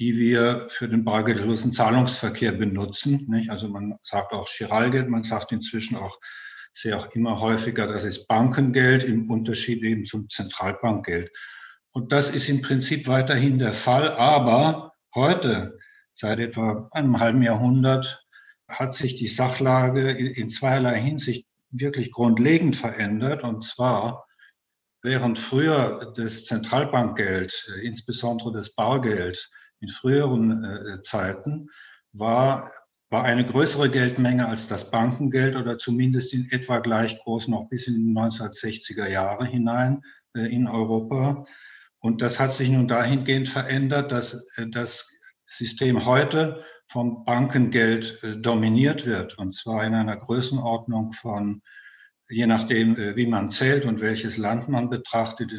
[0.00, 3.26] die wir für den bargeldlosen Zahlungsverkehr benutzen.
[3.28, 3.50] Nicht?
[3.50, 6.18] Also man sagt auch Chiralgeld, man sagt inzwischen auch
[6.72, 11.30] sehr auch immer häufiger, das ist Bankengeld im Unterschied eben zum Zentralbankgeld.
[11.92, 14.08] Und das ist im Prinzip weiterhin der Fall.
[14.12, 15.76] Aber heute,
[16.14, 18.24] seit etwa einem halben Jahrhundert,
[18.68, 23.42] hat sich die Sachlage in zweierlei Hinsicht wirklich grundlegend verändert.
[23.42, 24.26] Und zwar,
[25.02, 31.70] während früher das Zentralbankgeld, insbesondere das Bargeld, in früheren äh, Zeiten
[32.12, 32.70] war,
[33.10, 37.88] war eine größere Geldmenge als das Bankengeld oder zumindest in etwa gleich groß noch bis
[37.88, 40.02] in die 1960er Jahre hinein
[40.36, 41.44] äh, in Europa.
[41.98, 45.10] Und das hat sich nun dahingehend verändert, dass äh, das
[45.44, 51.62] System heute vom Bankengeld äh, dominiert wird, und zwar in einer Größenordnung von
[52.28, 55.52] je nachdem, äh, wie man zählt und welches Land man betrachtet,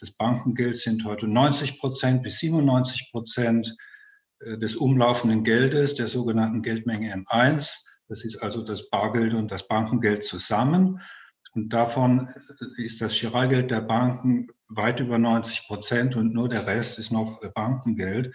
[0.00, 3.76] das Bankengeld sind heute 90 Prozent bis 97 Prozent
[4.40, 7.74] äh, des umlaufenden Geldes, der sogenannten Geldmenge M1.
[8.08, 11.00] Das ist also das Bargeld und das Bankengeld zusammen.
[11.54, 12.30] Und davon
[12.78, 17.42] ist das Giralgeld der Banken weit über 90 Prozent und nur der Rest ist noch
[17.52, 18.34] Bankengeld.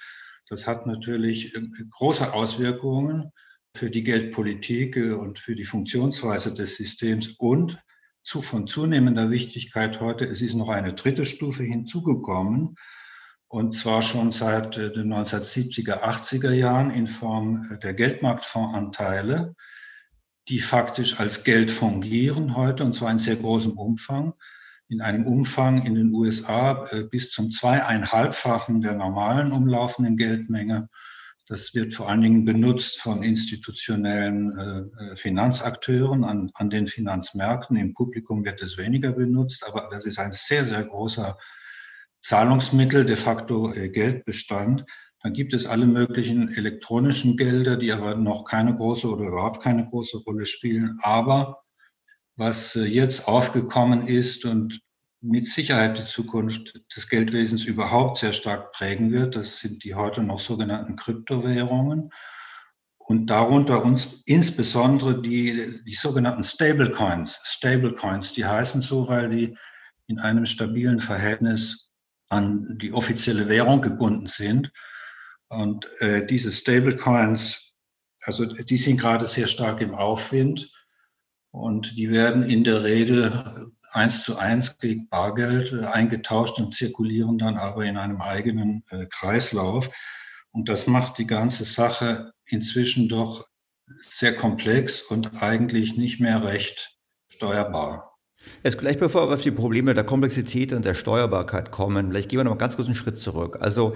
[0.49, 1.53] Das hat natürlich
[1.91, 3.31] große Auswirkungen
[3.75, 7.81] für die Geldpolitik äh, und für die Funktionsweise des Systems und
[8.23, 12.75] zu, von zunehmender Wichtigkeit heute, es ist noch eine dritte Stufe hinzugekommen,
[13.49, 19.55] und zwar schon seit äh, den 1970er, 80er Jahren in Form äh, der Geldmarktfondsanteile,
[20.49, 24.33] die faktisch als Geld fungieren heute, und zwar in sehr großem Umfang,
[24.89, 30.89] in einem Umfang in den USA bis zum zweieinhalbfachen der normalen umlaufenden Geldmenge
[31.47, 37.77] das wird vor allen Dingen benutzt von institutionellen äh, äh, Finanzakteuren an, an den Finanzmärkten.
[37.77, 41.37] Im Publikum wird es weniger benutzt, aber das ist ein sehr, sehr großer
[42.21, 44.83] Zahlungsmittel, de facto äh, Geldbestand.
[45.23, 49.87] Dann gibt es alle möglichen elektronischen Gelder, die aber noch keine große oder überhaupt keine
[49.87, 50.99] große Rolle spielen.
[51.01, 51.63] Aber
[52.37, 54.79] was äh, jetzt aufgekommen ist und
[55.19, 59.35] mit Sicherheit die Zukunft des Geldwesens überhaupt sehr stark prägen wird.
[59.35, 62.11] Das sind die heute noch sogenannten Kryptowährungen
[63.07, 67.39] und darunter uns insbesondere die, die sogenannten Stablecoins.
[67.43, 69.57] Stablecoins, die heißen so, weil die
[70.05, 71.91] in einem stabilen Verhältnis
[72.29, 74.71] an die offizielle Währung gebunden sind.
[75.49, 77.73] Und äh, diese Stablecoins,
[78.21, 80.69] also die sind gerade sehr stark im Aufwind
[81.51, 87.37] und die werden in der Regel eins zu eins gegen Bargeld äh, eingetauscht und zirkulieren
[87.37, 89.89] dann aber in einem eigenen äh, Kreislauf.
[90.51, 93.45] Und das macht die ganze Sache inzwischen doch
[94.01, 96.97] sehr komplex und eigentlich nicht mehr recht
[97.29, 98.17] steuerbar.
[98.63, 102.39] Jetzt gleich bevor wir auf die Probleme der Komplexität und der Steuerbarkeit kommen, vielleicht gehen
[102.39, 103.57] wir noch mal ganz kurz einen Schritt zurück.
[103.59, 103.93] Also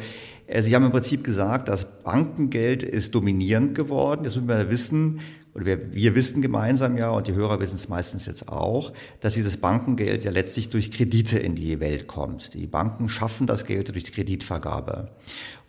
[0.48, 4.24] äh, Sie haben im Prinzip gesagt, das Bankengeld ist dominierend geworden.
[4.24, 5.22] Jetzt müssen wir wissen,
[5.54, 9.34] oder wir, wir wissen gemeinsam ja, und die Hörer wissen es meistens jetzt auch, dass
[9.34, 12.54] dieses Bankengeld ja letztlich durch Kredite in die Welt kommt.
[12.54, 15.10] Die Banken schaffen das Geld durch die Kreditvergabe.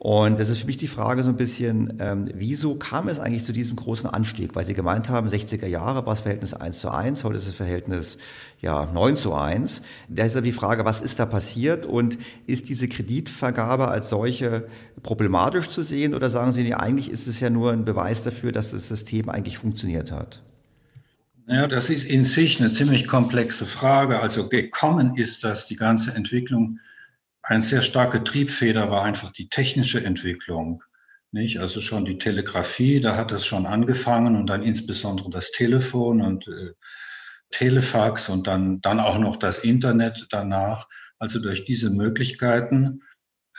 [0.05, 3.45] Und das ist für mich die Frage so ein bisschen, ähm, wieso kam es eigentlich
[3.45, 4.57] zu diesem großen Anstieg?
[4.57, 7.55] Weil Sie gemeint haben, 60er Jahre war das Verhältnis 1 zu 1, heute ist das
[7.55, 8.19] Verhältnis
[8.61, 9.81] ja 9 zu 1.
[10.09, 14.67] Da ist ja die Frage, was ist da passiert und ist diese Kreditvergabe als solche
[15.05, 18.51] problematisch zu sehen oder sagen Sie, nee, eigentlich ist es ja nur ein Beweis dafür,
[18.51, 20.43] dass das System eigentlich funktioniert hat?
[21.47, 24.19] Ja, das ist in sich eine ziemlich komplexe Frage.
[24.19, 26.81] Also gekommen ist das, die ganze Entwicklung
[27.43, 30.83] eine sehr starke Triebfeder war einfach die technische Entwicklung.
[31.33, 31.59] Nicht?
[31.59, 36.47] Also schon die Telegrafie, da hat es schon angefangen und dann insbesondere das Telefon und
[36.47, 36.73] äh,
[37.51, 40.89] Telefax und dann, dann auch noch das Internet danach.
[41.19, 43.03] Also durch diese Möglichkeiten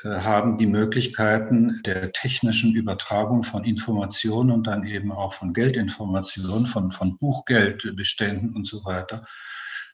[0.04, 6.68] äh, haben die Möglichkeiten der technischen Übertragung von Informationen und dann eben auch von Geldinformationen,
[6.68, 9.26] von, von Buchgeldbeständen und so weiter,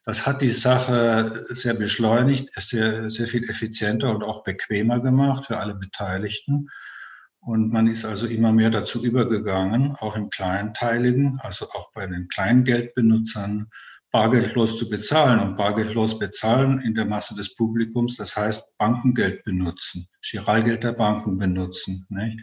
[0.10, 5.60] das hat die Sache sehr beschleunigt, sehr, sehr viel effizienter und auch bequemer gemacht für
[5.60, 6.67] alle Beteiligten.
[7.41, 12.28] Und man ist also immer mehr dazu übergegangen, auch im Kleinteiligen, also auch bei den
[12.28, 13.67] Kleingeldbenutzern,
[14.12, 15.41] bargeldlos zu bezahlen.
[15.41, 21.38] Und bargeldlos bezahlen in der Masse des Publikums, das heißt Bankengeld benutzen, Giralgeld der Banken
[21.38, 22.08] benutzen.
[22.10, 22.39] Nicht?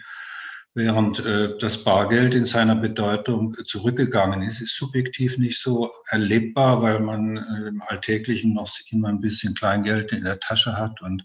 [0.77, 7.01] Während äh, das Bargeld in seiner Bedeutung zurückgegangen ist, ist subjektiv nicht so erlebbar, weil
[7.01, 11.25] man äh, im Alltäglichen noch immer ein bisschen Kleingeld in der Tasche hat und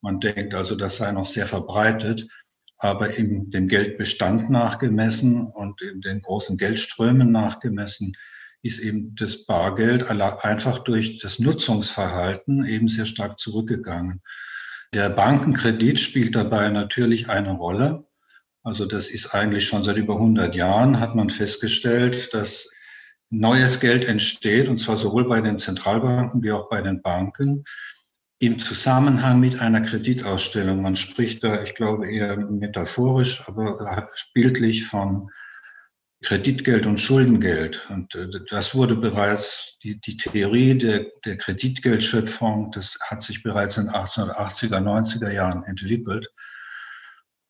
[0.00, 2.26] man denkt also, das sei noch sehr verbreitet.
[2.78, 8.14] Aber in dem Geldbestand nachgemessen und in den großen Geldströmen nachgemessen
[8.62, 14.22] ist eben das Bargeld einfach durch das Nutzungsverhalten eben sehr stark zurückgegangen.
[14.92, 18.05] Der Bankenkredit spielt dabei natürlich eine Rolle.
[18.66, 22.68] Also das ist eigentlich schon seit über 100 Jahren, hat man festgestellt, dass
[23.30, 27.62] neues Geld entsteht, und zwar sowohl bei den Zentralbanken wie auch bei den Banken,
[28.40, 30.82] im Zusammenhang mit einer Kreditausstellung.
[30.82, 35.30] Man spricht da, ich glaube, eher metaphorisch, aber bildlich von
[36.24, 37.86] Kreditgeld und Schuldengeld.
[37.88, 43.76] Und äh, das wurde bereits, die, die Theorie der, der Kreditgeldschöpfung, das hat sich bereits
[43.76, 46.26] in den 1880er, 90er Jahren entwickelt.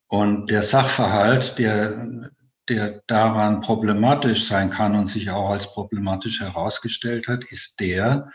[0.08, 2.30] Und der Sachverhalt, der,
[2.68, 8.30] der daran problematisch sein kann und sich auch als problematisch herausgestellt hat, ist der,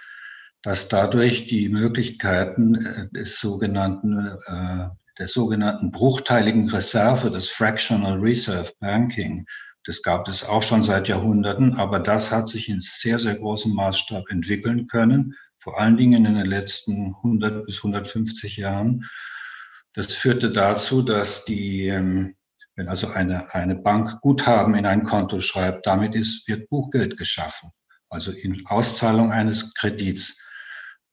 [0.64, 8.72] dass dadurch die Möglichkeiten äh, des sogenannten, äh, der sogenannten bruchteiligen Reserve, des Fractional Reserve
[8.80, 9.46] Banking,
[9.86, 13.74] das gab es auch schon seit Jahrhunderten, aber das hat sich in sehr, sehr großem
[13.74, 19.10] Maßstab entwickeln können, vor allen Dingen in den letzten 100 bis 150 Jahren.
[19.94, 22.36] Das führte dazu, dass die, ähm,
[22.76, 27.72] wenn also eine, eine Bank Guthaben in ein Konto schreibt, damit ist, wird Buchgeld geschaffen,
[28.10, 30.42] also in Auszahlung eines Kredits.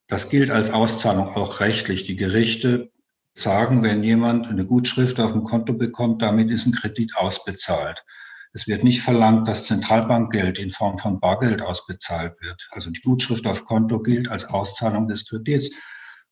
[0.06, 2.06] Das gilt als Auszahlung auch rechtlich.
[2.06, 2.90] Die Gerichte
[3.34, 8.04] sagen, wenn jemand eine Gutschrift auf dem Konto bekommt, damit ist ein Kredit ausbezahlt.
[8.52, 12.66] Es wird nicht verlangt, dass Zentralbankgeld in Form von Bargeld ausbezahlt wird.
[12.70, 15.70] Also die Gutschrift auf Konto gilt als Auszahlung des Kredits.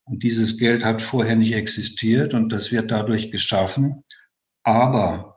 [0.07, 4.05] Und dieses Geld hat vorher nicht existiert und das wird dadurch geschaffen.
[4.63, 5.37] Aber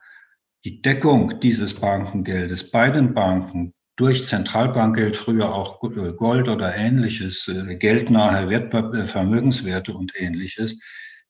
[0.64, 7.76] die Deckung dieses Bankengeldes bei den Banken durch Zentralbankgeld, früher auch Gold oder ähnliches, äh,
[7.76, 10.80] geldnahe Wertpapier, Vermögenswerte und ähnliches,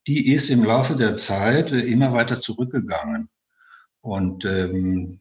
[0.06, 3.30] die ist im Laufe der Zeit äh, immer weiter zurückgegangen.
[4.02, 5.18] Und ähm,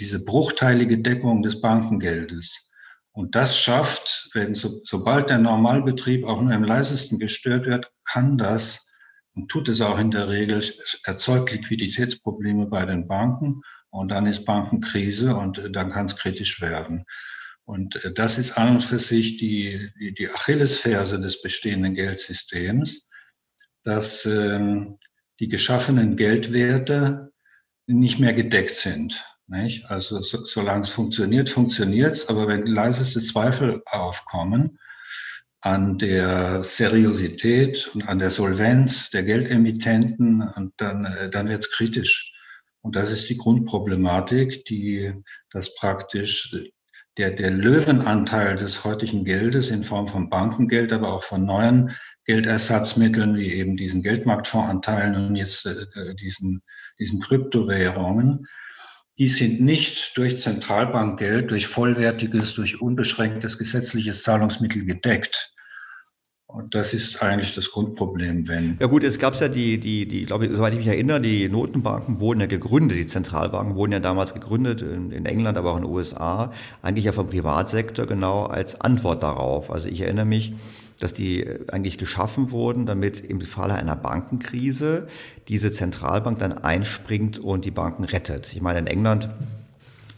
[0.00, 2.71] diese bruchteilige Deckung des Bankengeldes,
[3.12, 8.38] und das schafft, wenn so, sobald der Normalbetrieb auch nur im leisesten gestört wird, kann
[8.38, 8.86] das
[9.34, 10.62] und tut es auch in der Regel,
[11.04, 17.04] erzeugt Liquiditätsprobleme bei den Banken und dann ist Bankenkrise und dann kann es kritisch werden.
[17.64, 23.08] Und äh, das ist an und für sich die, die, die Achillesferse des bestehenden Geldsystems,
[23.84, 24.98] dass ähm,
[25.38, 27.32] die geschaffenen Geldwerte
[27.86, 29.24] nicht mehr gedeckt sind.
[29.52, 29.90] Nicht?
[29.90, 34.78] Also so, solange es funktioniert, funktioniert es, aber wenn leiseste Zweifel aufkommen
[35.60, 41.70] an der Seriosität und an der Solvenz der Geldemittenten, und dann, äh, dann wird es
[41.70, 42.32] kritisch.
[42.80, 45.12] Und das ist die Grundproblematik, die
[45.50, 46.56] das praktisch
[47.18, 51.90] der, der Löwenanteil des heutigen Geldes in Form von Bankengeld, aber auch von neuen
[52.24, 56.62] Geldersatzmitteln wie eben diesen Geldmarktfondsanteilen und jetzt äh, diesen,
[56.98, 58.46] diesen Kryptowährungen,
[59.22, 65.52] die sind nicht durch Zentralbankgeld, durch vollwertiges, durch unbeschränktes gesetzliches Zahlungsmittel gedeckt.
[66.48, 68.78] Und das ist eigentlich das Grundproblem, wenn.
[68.80, 71.48] Ja gut, es gab ja die, die, die, glaube ich, soweit ich mich erinnere, die
[71.48, 75.76] Notenbanken wurden ja gegründet, die Zentralbanken wurden ja damals gegründet in, in England, aber auch
[75.76, 76.52] in den USA,
[76.82, 79.70] eigentlich ja vom Privatsektor genau als Antwort darauf.
[79.70, 80.52] Also ich erinnere mich,
[81.02, 85.08] dass die eigentlich geschaffen wurden, damit im Falle einer Bankenkrise
[85.48, 88.52] diese Zentralbank dann einspringt und die Banken rettet.
[88.52, 89.28] Ich meine, in England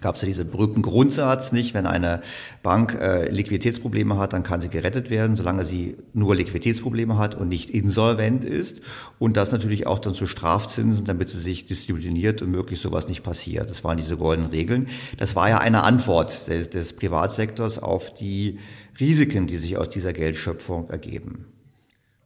[0.03, 2.21] gab es ja diesen berühmten Grundsatz nicht, wenn eine
[2.63, 7.49] Bank äh, Liquiditätsprobleme hat, dann kann sie gerettet werden, solange sie nur Liquiditätsprobleme hat und
[7.49, 8.83] nicht insolvent ist.
[9.19, 13.23] Und das natürlich auch dann zu Strafzinsen, damit sie sich diszipliniert und möglichst sowas nicht
[13.23, 13.71] passiert.
[13.71, 14.89] Das waren diese goldenen Regeln.
[15.17, 18.59] Das war ja eine Antwort des, des Privatsektors auf die
[18.99, 21.47] Risiken, die sich aus dieser Geldschöpfung ergeben.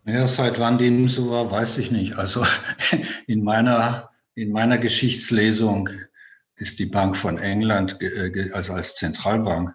[0.05, 2.17] Ja, seit wann dem so war, weiß ich nicht.
[2.17, 2.45] Also
[3.27, 5.91] in meiner, in meiner Geschichtslesung
[6.57, 9.75] ist die Bank von England, äh, also als Zentralbank,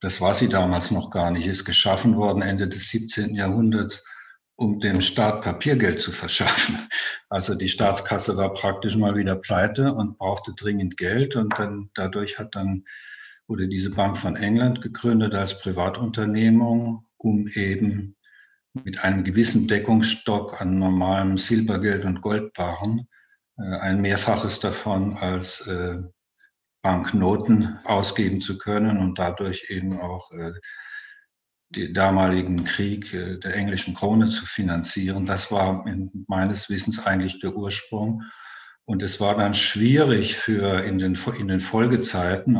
[0.00, 3.34] das war sie damals noch gar nicht, ist geschaffen worden Ende des 17.
[3.34, 4.04] Jahrhunderts,
[4.54, 6.76] um dem Staat Papiergeld zu verschaffen.
[7.30, 12.38] Also die Staatskasse war praktisch mal wieder pleite und brauchte dringend Geld und dann dadurch
[12.38, 12.86] hat dann
[13.48, 18.14] wurde diese Bank von England gegründet als Privatunternehmung, um eben
[18.84, 23.08] mit einem gewissen Deckungsstock an normalem Silbergeld und Goldbarren
[23.58, 25.98] äh, ein Mehrfaches davon als äh,
[26.82, 30.52] Banknoten ausgeben zu können und dadurch eben auch äh,
[31.70, 35.26] den damaligen Krieg der englischen Krone zu finanzieren.
[35.26, 35.84] Das war
[36.26, 38.22] meines Wissens eigentlich der Ursprung.
[38.88, 42.58] Und es war dann schwierig für in den, in den Folgezeiten,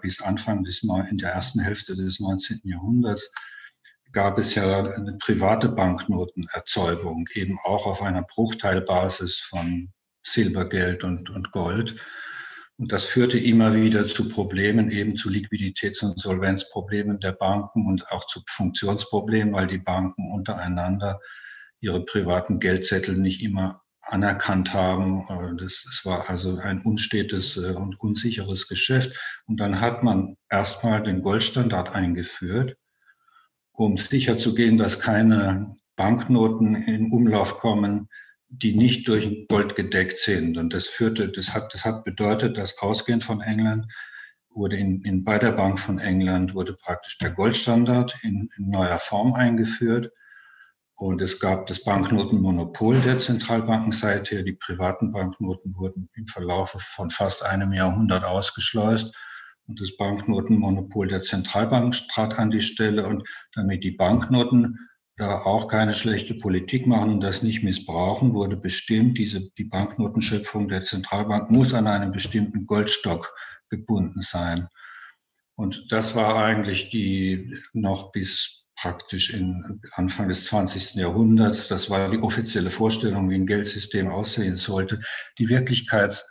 [0.00, 2.62] bis Anfang des, in der ersten Hälfte des 19.
[2.64, 3.30] Jahrhunderts,
[4.12, 9.92] gab es ja eine private Banknotenerzeugung, eben auch auf einer Bruchteilbasis von
[10.22, 11.96] Silbergeld und, und Gold.
[12.78, 18.10] Und das führte immer wieder zu Problemen, eben zu Liquiditäts- und Solvenzproblemen der Banken und
[18.10, 21.20] auch zu Funktionsproblemen, weil die Banken untereinander
[21.80, 25.22] ihre privaten Geldzettel nicht immer anerkannt haben.
[25.58, 29.16] Das, das war also ein unstetes äh, und unsicheres Geschäft.
[29.46, 32.76] Und dann hat man erstmal den Goldstandard eingeführt,
[33.72, 38.08] um sicherzugehen, dass keine Banknoten in Umlauf kommen,
[38.48, 40.56] die nicht durch Gold gedeckt sind.
[40.56, 43.86] Und das führte, das hat, das hat bedeutet, dass ausgehend von England
[44.50, 48.98] wurde in, in bei der Bank von England wurde praktisch der Goldstandard in, in neuer
[48.98, 50.10] Form eingeführt.
[50.98, 54.42] Und es gab das Banknotenmonopol der Zentralbanken seither.
[54.42, 59.14] Die privaten Banknoten wurden im Verlauf von fast einem Jahrhundert ausgeschleust.
[59.68, 63.06] Und das Banknotenmonopol der Zentralbank trat an die Stelle.
[63.06, 63.22] Und
[63.54, 64.76] damit die Banknoten
[65.16, 70.68] da auch keine schlechte Politik machen und das nicht missbrauchen, wurde bestimmt, diese, die Banknotenschöpfung
[70.68, 73.32] der Zentralbank muss an einen bestimmten Goldstock
[73.68, 74.68] gebunden sein.
[75.54, 80.94] Und das war eigentlich die noch bis praktisch in Anfang des 20.
[80.94, 85.00] Jahrhunderts, das war die offizielle Vorstellung, wie ein Geldsystem aussehen sollte.
[85.38, 86.24] Die Wirklichkeit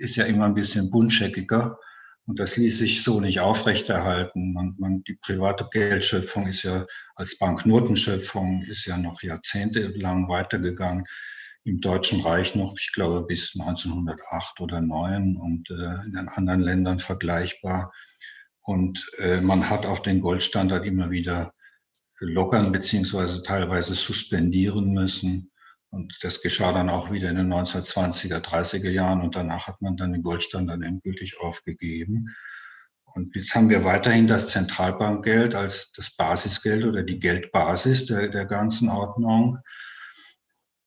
[0.00, 1.78] ist ja immer ein bisschen buntscheckiger.
[2.26, 4.52] Und das ließ sich so nicht aufrechterhalten.
[4.52, 11.04] Man, man, die private Geldschöpfung ist ja als Banknotenschöpfung ist ja noch jahrzehntelang weitergegangen.
[11.64, 16.60] Im Deutschen Reich noch, ich glaube, bis 1908 oder 9 und äh, in den anderen
[16.60, 17.92] Ländern vergleichbar.
[18.60, 21.54] Und äh, man hat auch den Goldstandard immer wieder
[22.20, 25.50] lockern beziehungsweise teilweise suspendieren müssen.
[25.90, 29.96] Und das geschah dann auch wieder in den 1920er, 30er Jahren und danach hat man
[29.96, 32.34] dann den Goldstandard endgültig aufgegeben.
[33.14, 38.44] Und jetzt haben wir weiterhin das Zentralbankgeld als das Basisgeld oder die Geldbasis der, der
[38.44, 39.58] ganzen Ordnung.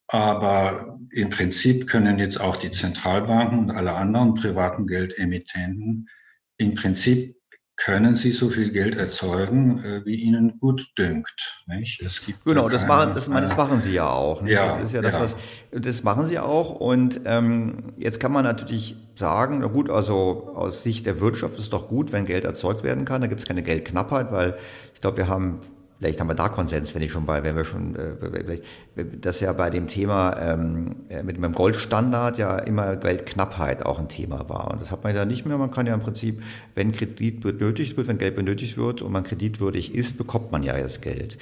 [0.08, 6.10] Aber im Prinzip können jetzt auch die Zentralbanken und alle anderen privaten Geldemittenten
[6.58, 7.41] im Prinzip
[7.84, 11.64] können Sie so viel Geld erzeugen, äh, wie Ihnen gut dünkt.
[11.66, 12.02] Nicht?
[12.02, 14.42] Es gibt genau, das, keine, machen, das, das, machen Sie ja auch.
[14.42, 14.54] Nicht?
[14.54, 15.22] Ja, das ist ja das, ja.
[15.22, 15.36] was
[15.72, 16.72] das machen Sie auch.
[16.72, 21.62] Und ähm, jetzt kann man natürlich sagen, na gut, also aus Sicht der Wirtschaft ist
[21.62, 23.22] es doch gut, wenn Geld erzeugt werden kann.
[23.22, 24.58] Da gibt es keine Geldknappheit, weil
[24.94, 25.60] ich glaube, wir haben
[26.02, 29.54] vielleicht haben wir da Konsens, wenn ich schon bei, wenn wir schon, äh, das ja
[29.54, 34.72] bei dem Thema ähm, äh, mit dem Goldstandard ja immer Geldknappheit auch ein Thema war.
[34.72, 35.60] Und das hat man ja nicht mehr.
[35.60, 36.42] Man kann ja im Prinzip,
[36.74, 40.76] wenn Kredit benötigt wird, wenn Geld benötigt wird und man kreditwürdig ist, bekommt man ja
[40.76, 41.38] das Geld.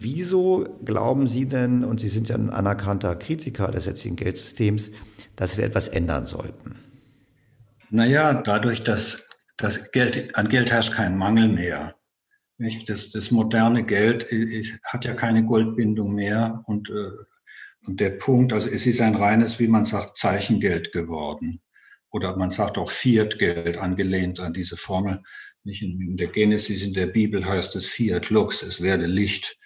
[0.00, 4.90] Wieso glauben Sie denn, und Sie sind ja ein anerkannter Kritiker des jetzigen Geldsystems,
[5.36, 6.74] dass wir etwas ändern sollten?
[7.90, 11.94] Naja, dadurch, dass das Geld, an Geld herrscht kein Mangel mehr.
[12.60, 12.90] Nicht?
[12.90, 17.10] Das, das moderne Geld ist, hat ja keine Goldbindung mehr und, äh,
[17.86, 21.62] und der Punkt, also es ist ein reines, wie man sagt, Zeichengeld geworden.
[22.10, 25.22] Oder man sagt auch Fiat-Geld, angelehnt an diese Formel.
[25.64, 29.56] Nicht in, der Genesis, in der Bibel heißt es Fiat Lux, es werde Licht.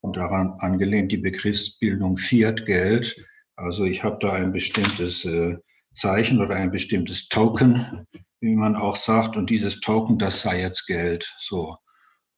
[0.00, 3.16] Und daran angelehnt die Begriffsbildung Fiat-Geld.
[3.56, 5.56] Also ich habe da ein bestimmtes äh,
[5.96, 8.06] Zeichen oder ein bestimmtes Token,
[8.40, 9.36] wie man auch sagt.
[9.36, 11.34] Und dieses Token, das sei jetzt Geld.
[11.40, 11.78] So.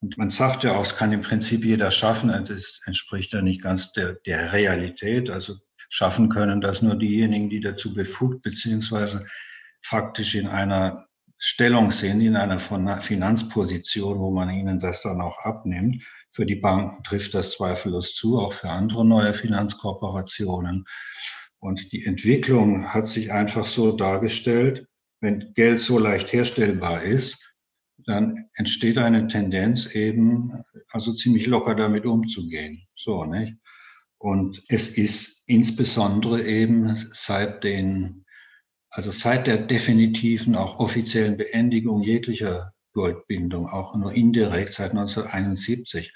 [0.01, 2.29] Und man sagt ja auch, es kann im Prinzip jeder schaffen.
[2.29, 5.29] Das entspricht ja nicht ganz der, der Realität.
[5.29, 5.55] Also
[5.89, 9.25] schaffen können das nur diejenigen, die dazu befugt beziehungsweise
[9.81, 11.07] faktisch in einer
[11.39, 16.03] Stellung sind, in einer Finanzposition, wo man ihnen das dann auch abnimmt.
[16.31, 20.85] Für die Banken trifft das zweifellos zu, auch für andere neue Finanzkooperationen.
[21.59, 24.87] Und die Entwicklung hat sich einfach so dargestellt,
[25.21, 27.46] wenn Geld so leicht herstellbar ist,
[28.07, 32.81] dann entsteht eine Tendenz eben, also ziemlich locker damit umzugehen.
[32.95, 33.55] So, nicht?
[34.17, 38.25] Und es ist insbesondere eben seit den,
[38.89, 46.11] also seit der definitiven, auch offiziellen Beendigung jeglicher Goldbindung, auch nur indirekt seit 1971,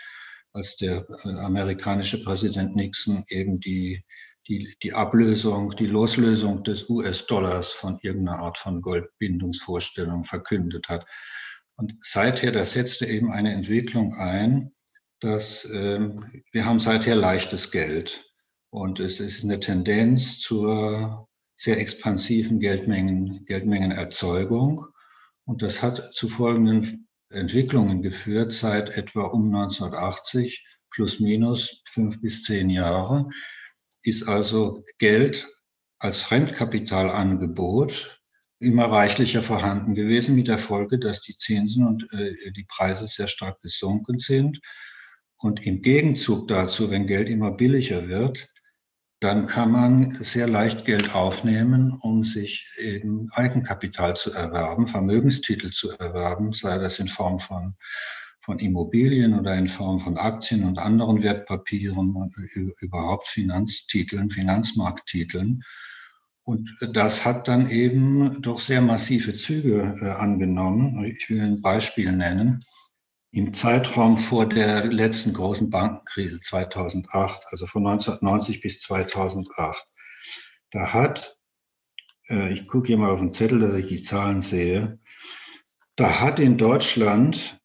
[0.53, 4.03] als der äh, amerikanische Präsident Nixon eben die,
[4.47, 11.05] die, die Ablösung, die Loslösung des US-Dollars von irgendeiner Art von Goldbindungsvorstellung verkündet hat.
[11.77, 14.71] Und seither, da setzte eben eine Entwicklung ein,
[15.19, 16.15] dass ähm,
[16.51, 18.25] wir haben seither leichtes Geld
[18.71, 24.87] und es ist eine Tendenz zur sehr expansiven Geldmengen, Geldmengenerzeugung.
[25.45, 32.43] Und das hat zu folgenden Entwicklungen geführt seit etwa um 1980, plus minus fünf bis
[32.43, 33.29] zehn Jahre,
[34.03, 35.47] ist also Geld
[35.99, 38.20] als Fremdkapitalangebot
[38.61, 43.27] immer reichlicher vorhanden gewesen, mit der Folge, dass die Zinsen und äh, die Preise sehr
[43.27, 44.59] stark gesunken sind.
[45.37, 48.47] Und im Gegenzug dazu, wenn Geld immer billiger wird,
[49.21, 55.91] dann kann man sehr leicht Geld aufnehmen, um sich eben Eigenkapital zu erwerben, Vermögenstitel zu
[55.91, 57.75] erwerben, sei das in Form von,
[58.39, 62.35] von Immobilien oder in Form von Aktien und anderen Wertpapieren und
[62.79, 65.63] überhaupt Finanztiteln, Finanzmarkttiteln.
[66.43, 71.03] Und das hat dann eben doch sehr massive Züge äh, angenommen.
[71.05, 72.63] Ich will ein Beispiel nennen.
[73.31, 79.87] Im Zeitraum vor der letzten großen Bankenkrise 2008, also von 1990 bis 2008,
[80.71, 81.37] da hat,
[82.27, 84.99] äh, ich gucke hier mal auf den Zettel, dass ich die Zahlen sehe,
[85.95, 87.60] da hat in Deutschland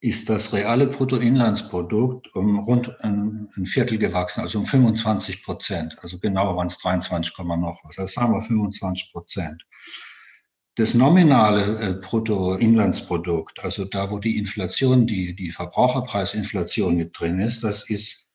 [0.00, 5.96] ist das reale Bruttoinlandsprodukt um rund ein, Viertel gewachsen, also um 25 Prozent.
[6.00, 7.96] Also genau waren es 23, noch was.
[7.96, 9.62] Das sagen wir 25 Prozent.
[10.76, 17.62] Das nominale äh, Bruttoinlandsprodukt, also da, wo die Inflation, die, die Verbraucherpreisinflation mit drin ist,
[17.62, 18.28] das ist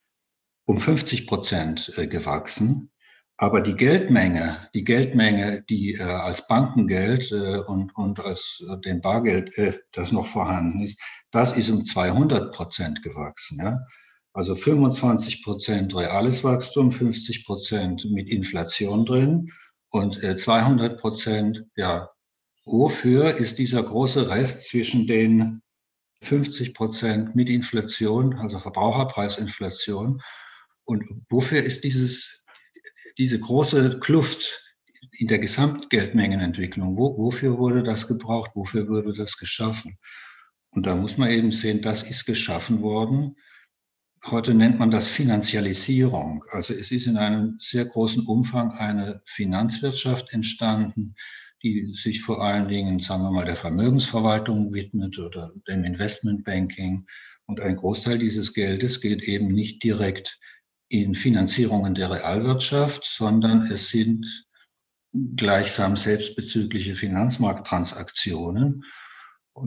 [0.65, 2.91] um 50 Prozent äh, gewachsen.
[3.37, 9.01] Aber die Geldmenge, die Geldmenge, die äh, als Bankengeld äh, und, und als äh, den
[9.01, 13.59] Bargeld, äh, das noch vorhanden ist, das ist um 200 Prozent gewachsen.
[13.59, 13.79] Ja?
[14.31, 19.51] Also 25 Prozent reales Wachstum, 50 Prozent mit Inflation drin
[19.89, 22.09] und äh, 200 Prozent, ja,
[22.65, 25.61] wofür ist dieser große Rest zwischen den
[26.21, 30.21] 50 Prozent mit Inflation, also Verbraucherpreisinflation,
[30.85, 32.44] und wofür ist dieses
[33.17, 34.61] diese große Kluft
[35.11, 39.97] in der Gesamtgeldmengenentwicklung, wo, wofür wurde das gebraucht, wofür wurde das geschaffen?
[40.71, 43.35] Und da muss man eben sehen, das ist geschaffen worden.
[44.25, 46.43] Heute nennt man das Finanzialisierung.
[46.49, 51.15] Also es ist in einem sehr großen Umfang eine Finanzwirtschaft entstanden,
[51.63, 57.05] die sich vor allen Dingen, sagen wir mal, der Vermögensverwaltung widmet oder dem Investmentbanking.
[57.45, 60.39] Und ein Großteil dieses Geldes geht eben nicht direkt
[60.87, 64.45] in Finanzierungen der Realwirtschaft, sondern es sind
[65.35, 68.83] gleichsam selbstbezügliche Finanzmarkttransaktionen.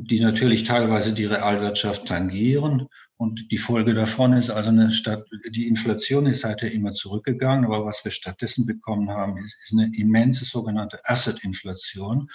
[0.03, 2.89] die natürlich teilweise die Realwirtschaft tangieren.
[3.17, 7.87] Und die Folge davon ist also eine Stadt, die Inflation ist seither immer zurückgegangen, aber
[7.87, 12.29] was wir stattdessen bekommen haben, ist, ist eine immense sogenannte Asset-Inflation.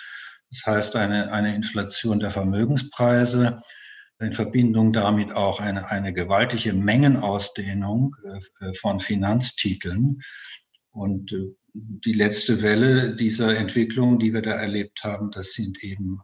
[0.50, 3.62] Das heißt eine, eine Inflation der Vermögenspreise,
[4.20, 8.16] in Verbindung damit auch eine, eine gewaltige Mengenausdehnung
[8.60, 10.22] äh, von Finanztiteln.
[10.92, 16.20] Und äh, die letzte Welle dieser Entwicklung, die wir da erlebt haben, das sind eben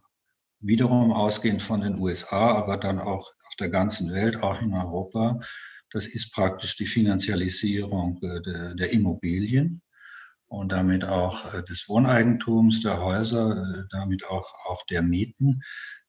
[0.60, 5.40] wiederum ausgehend von den USA, aber dann auch auf der ganzen Welt, auch in Europa,
[5.92, 9.82] das ist praktisch die Finanzialisierung äh, der, der Immobilien
[10.46, 15.62] und damit auch des Wohneigentums, der Häuser, damit auch, auch der Mieten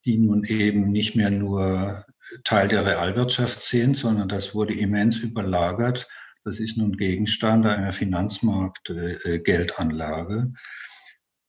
[0.06, 2.06] die nun eben nicht mehr nur
[2.43, 6.08] Teil der Realwirtschaft sind, sondern das wurde immens überlagert.
[6.43, 10.52] Das ist nun Gegenstand einer Finanzmarktgeldanlage.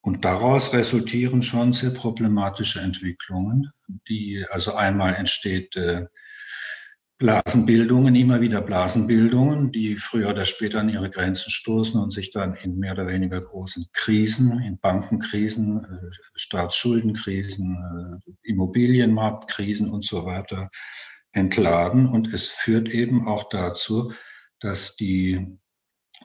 [0.04, 3.70] Und daraus resultieren schon sehr problematische Entwicklungen,
[4.08, 6.06] die also einmal entsteht äh,
[7.22, 12.54] Blasenbildungen, immer wieder Blasenbildungen, die früher oder später an ihre Grenzen stoßen und sich dann
[12.54, 20.68] in mehr oder weniger großen Krisen, in Bankenkrisen, äh, Staatsschuldenkrisen, äh, Immobilienmarktkrisen und so weiter
[21.30, 22.08] entladen.
[22.08, 24.12] Und es führt eben auch dazu,
[24.58, 25.46] dass die,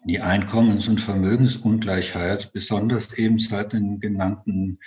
[0.06, 4.80] die Einkommens- und Vermögensungleichheit besonders eben seit den genannten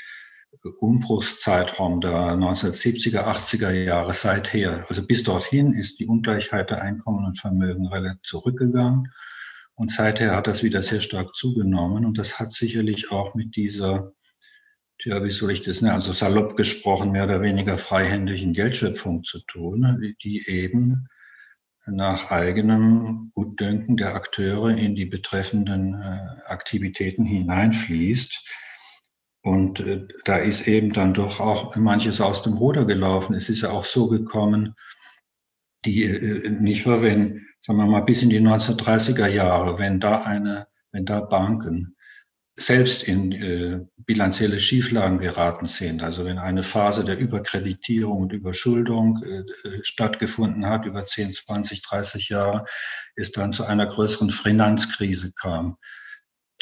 [0.80, 4.84] Umbruchszeitraum der 1970er, 80er Jahre seither.
[4.88, 9.12] Also bis dorthin ist die Ungleichheit der Einkommen und Vermögen relativ zurückgegangen.
[9.74, 12.05] Und seither hat das wieder sehr stark zugenommen.
[12.05, 14.12] Und das hat sicherlich auch mit dieser,
[15.05, 19.40] ja, wie soll ich das nennen, also salopp gesprochen, mehr oder weniger freihändigen Geldschöpfung zu
[19.40, 21.07] tun, die eben
[21.86, 28.44] nach eigenem Gutdünken der Akteure in die betreffenden äh, Aktivitäten hineinfließt.
[29.43, 33.34] Und äh, da ist eben dann doch auch manches aus dem Ruder gelaufen.
[33.34, 34.74] Es ist ja auch so gekommen,
[35.84, 40.22] die, äh, nicht nur wenn, sagen wir mal, bis in die 1930er Jahre, wenn da
[40.22, 41.97] eine, wenn da Banken
[42.57, 49.22] selbst in äh, bilanzielle Schieflagen geraten sind, also wenn eine Phase der Überkreditierung und Überschuldung
[49.22, 52.66] äh, äh stattgefunden hat über 10, 20, 30 Jahre,
[53.16, 55.78] es dann zu einer größeren Finanzkrise kam,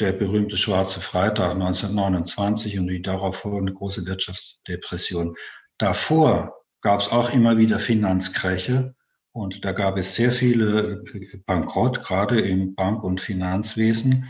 [0.01, 5.35] der berühmte Schwarze Freitag 1929 und die darauf folgende große Wirtschaftsdepression.
[5.79, 8.95] Davor gab es auch immer wieder Finanzkräche
[9.33, 11.03] und da gab es sehr viele
[11.47, 14.29] Bankrott, gerade im Bank- und Finanzwesen.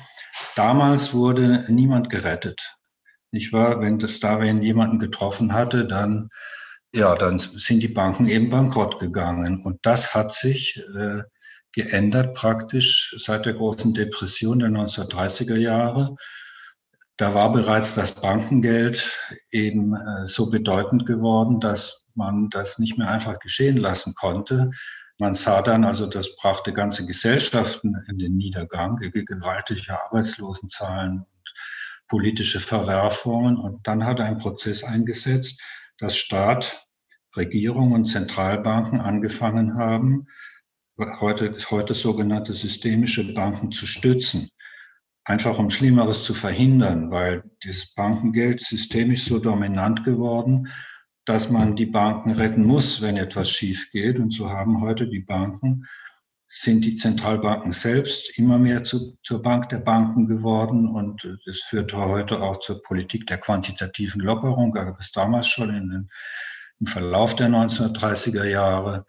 [0.57, 2.77] Damals wurde niemand gerettet.
[3.31, 3.81] Nicht wahr?
[3.81, 6.31] Wenn das da, jemanden getroffen hatte, dann,
[6.95, 9.63] ja, dann sind die Banken eben bankrott gegangen.
[9.63, 11.23] Und das hat sich äh,
[11.73, 16.17] geändert praktisch seit der großen Depression der 1930er Jahre.
[17.17, 19.11] Da war bereits das Bankengeld
[19.51, 24.71] eben äh, so bedeutend geworden, dass man das nicht mehr einfach geschehen lassen konnte.
[25.19, 31.55] Man sah dann, also das brachte ganze Gesellschaften in den Niedergang, gewaltige Arbeitslosenzahlen und
[32.07, 33.57] politische Verwerfungen.
[33.57, 35.61] Und dann hat ein Prozess eingesetzt,
[35.99, 36.87] dass Staat,
[37.37, 40.29] Regierung und Zentralbanken angefangen haben,
[40.99, 44.51] heute, heute sogenannte systemische Banken zu stützen.
[45.25, 50.69] Einfach um Schlimmeres zu verhindern, weil das Bankengeld systemisch so dominant geworden,
[51.25, 54.19] dass man die Banken retten muss, wenn etwas schief geht.
[54.19, 55.85] Und so haben heute die Banken,
[56.49, 60.89] sind die Zentralbanken selbst immer mehr zu, zur Bank der Banken geworden.
[60.89, 65.91] Und das führt heute auch zur Politik der quantitativen Lockerung, gab es damals schon in
[65.91, 66.11] den,
[66.81, 69.05] im Verlauf der 1930er Jahre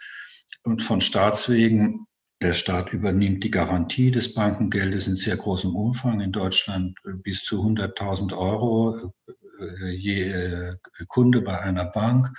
[0.63, 2.05] und von Staatswegen.
[2.41, 6.21] Der Staat übernimmt die Garantie des Bankengeldes in sehr großem Umfang.
[6.21, 9.11] In Deutschland bis zu 100.000 Euro
[9.59, 10.75] äh, je äh,
[11.07, 12.31] Kunde bei einer Bank.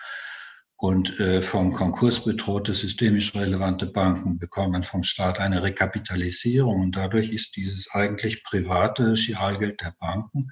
[0.77, 6.81] Und äh, vom Konkurs bedrohte systemisch relevante Banken bekommen vom Staat eine Rekapitalisierung.
[6.81, 10.47] Und dadurch ist dieses eigentlich private Schialgeld der Banken,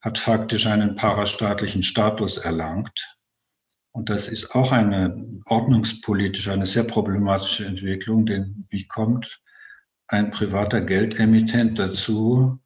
[0.00, 3.17] hat faktisch einen parastaatlichen Status erlangt
[3.98, 9.40] und das ist auch eine ordnungspolitische, eine sehr problematische Entwicklung, denn wie kommt
[10.06, 12.60] ein privater Geldemittent dazu,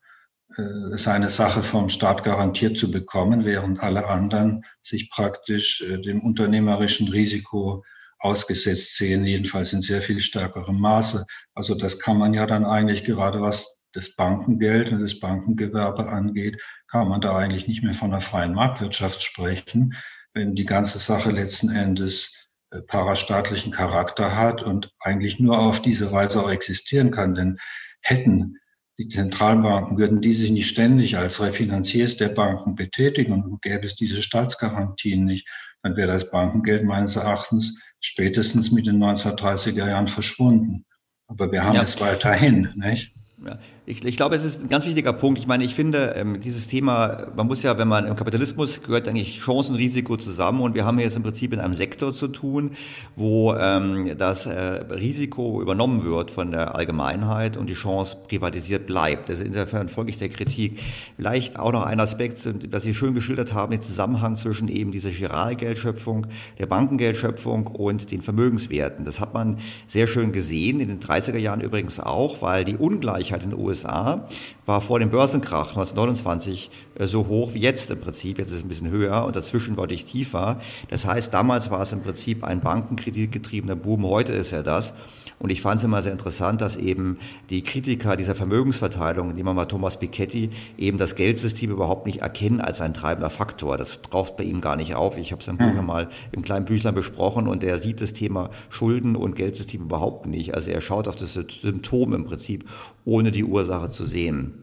[0.58, 6.20] äh, seine Sache vom Staat garantiert zu bekommen, während alle anderen sich praktisch äh, dem
[6.20, 7.82] unternehmerischen Risiko
[8.18, 11.24] ausgesetzt sehen, jedenfalls in sehr viel stärkerem Maße.
[11.54, 16.60] Also das kann man ja dann eigentlich gerade was das Bankengeld und das Bankengewerbe angeht,
[16.88, 19.94] kann man da eigentlich nicht mehr von einer freien Marktwirtschaft sprechen,
[20.34, 26.12] wenn die ganze Sache letzten Endes äh, parastaatlichen Charakter hat und eigentlich nur auf diese
[26.12, 27.34] Weise auch existieren kann.
[27.34, 27.58] Denn
[28.00, 28.56] hätten
[28.98, 33.96] die Zentralbanken, würden die sich nicht ständig als Refinanziers der Banken betätigen und gäbe es
[33.96, 35.48] diese Staatsgarantien nicht,
[35.82, 40.84] dann wäre das Bankengeld meines Erachtens spätestens mit den 1930er Jahren verschwunden.
[41.26, 41.82] Aber wir haben ja.
[41.82, 43.12] es weiterhin, nicht?
[43.44, 43.58] Ja.
[43.84, 45.40] Ich, ich, glaube, es ist ein ganz wichtiger Punkt.
[45.40, 49.08] Ich meine, ich finde, ähm, dieses Thema, man muss ja, wenn man im Kapitalismus gehört
[49.08, 52.70] eigentlich Chancen, Risiko zusammen und wir haben jetzt im Prinzip in einem Sektor zu tun,
[53.16, 59.28] wo ähm, das äh, Risiko übernommen wird von der Allgemeinheit und die Chance privatisiert bleibt.
[59.28, 60.78] Also insofern folge ich der Kritik.
[61.16, 65.10] Vielleicht auch noch ein Aspekt, dass Sie schön geschildert haben, den Zusammenhang zwischen eben dieser
[65.10, 66.28] Giralgeldschöpfung,
[66.60, 69.04] der Bankengeldschöpfung und den Vermögenswerten.
[69.04, 69.58] Das hat man
[69.88, 73.71] sehr schön gesehen, in den 30er Jahren übrigens auch, weil die Ungleichheit in den USA
[73.72, 74.20] USA
[74.66, 78.38] war vor dem Börsenkrach 1929 äh, so hoch wie jetzt im Prinzip.
[78.38, 80.60] Jetzt ist es ein bisschen höher und dazwischen deutlich tiefer.
[80.88, 84.06] Das heißt, damals war es im Prinzip ein bankenkreditgetriebener Boom.
[84.06, 84.92] Heute ist er das.
[85.38, 87.18] Und ich fand es immer sehr interessant, dass eben
[87.50, 92.60] die Kritiker dieser Vermögensverteilung, nehmen wir mal Thomas Piketty, eben das Geldsystem überhaupt nicht erkennen
[92.60, 93.76] als ein treibender Faktor.
[93.76, 95.18] Das taucht bei ihm gar nicht auf.
[95.18, 95.84] Ich habe es im Buch hm.
[95.84, 100.54] mal im kleinen Büchlein besprochen und er sieht das Thema Schulden und Geldsystem überhaupt nicht.
[100.54, 102.68] Also er schaut auf das Symptom im Prinzip,
[103.04, 104.61] ohne die Ursache zu sehen.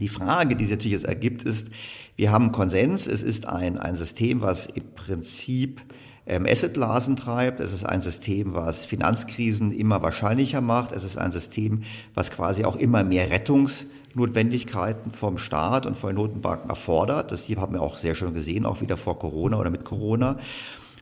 [0.00, 1.68] Die Frage, die sich natürlich jetzt ergibt, ist,
[2.16, 5.82] wir haben Konsens, es ist ein, ein System, was im Prinzip
[6.26, 7.60] ähm, Assetblasen treibt.
[7.60, 10.92] Es ist ein System, was Finanzkrisen immer wahrscheinlicher macht.
[10.92, 11.82] Es ist ein System,
[12.14, 17.30] was quasi auch immer mehr Rettungsnotwendigkeiten vom Staat und von den Notenbanken erfordert.
[17.30, 20.38] Das haben wir auch sehr schön gesehen, auch wieder vor Corona oder mit Corona.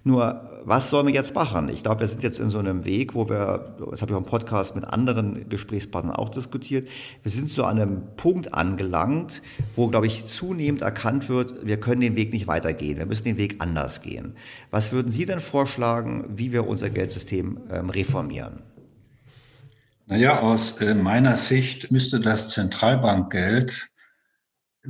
[0.09, 1.69] Nur, was sollen wir jetzt machen?
[1.69, 4.23] Ich glaube, wir sind jetzt in so einem Weg, wo wir, das habe ich auch
[4.23, 6.89] im Podcast mit anderen Gesprächspartnern auch diskutiert,
[7.23, 9.43] wir sind an einem Punkt angelangt,
[9.77, 13.37] wo, glaube ich, zunehmend erkannt wird, wir können den Weg nicht weitergehen, wir müssen den
[13.37, 14.35] Weg anders gehen.
[14.71, 18.63] Was würden Sie denn vorschlagen, wie wir unser Geldsystem ähm, reformieren?
[20.07, 23.91] Naja, aus äh, meiner Sicht müsste das Zentralbankgeld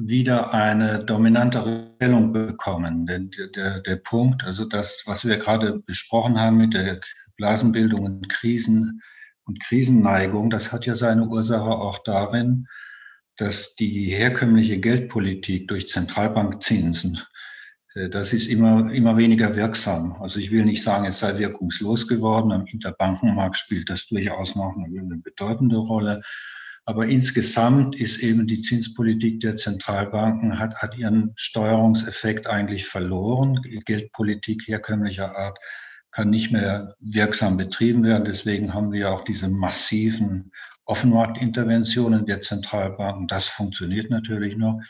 [0.06, 3.06] wieder eine dominantere Stellung bekommen.
[3.06, 7.00] Denn der, der Punkt, also das, was wir gerade besprochen haben mit der
[7.36, 9.02] Blasenbildung und Krisen
[9.44, 12.66] und Krisenneigung, das hat ja seine Ursache auch darin,
[13.36, 17.20] dass die herkömmliche Geldpolitik durch Zentralbankzinsen,
[17.94, 20.16] äh, das ist immer, immer weniger wirksam.
[20.20, 22.52] Also ich will nicht sagen, es sei wirkungslos geworden.
[22.52, 26.22] Am Interbankenmarkt spielt das durchaus noch eine bedeutende Rolle.
[26.88, 33.60] Aber insgesamt ist eben die Zinspolitik der Zentralbanken hat, hat ihren Steuerungseffekt eigentlich verloren.
[33.84, 35.58] Geldpolitik herkömmlicher Art
[36.12, 38.24] kann nicht mehr wirksam betrieben werden.
[38.24, 40.50] Deswegen haben wir auch diese massiven
[40.86, 43.26] Offenmarktinterventionen der Zentralbanken.
[43.26, 44.80] Das funktioniert natürlich noch.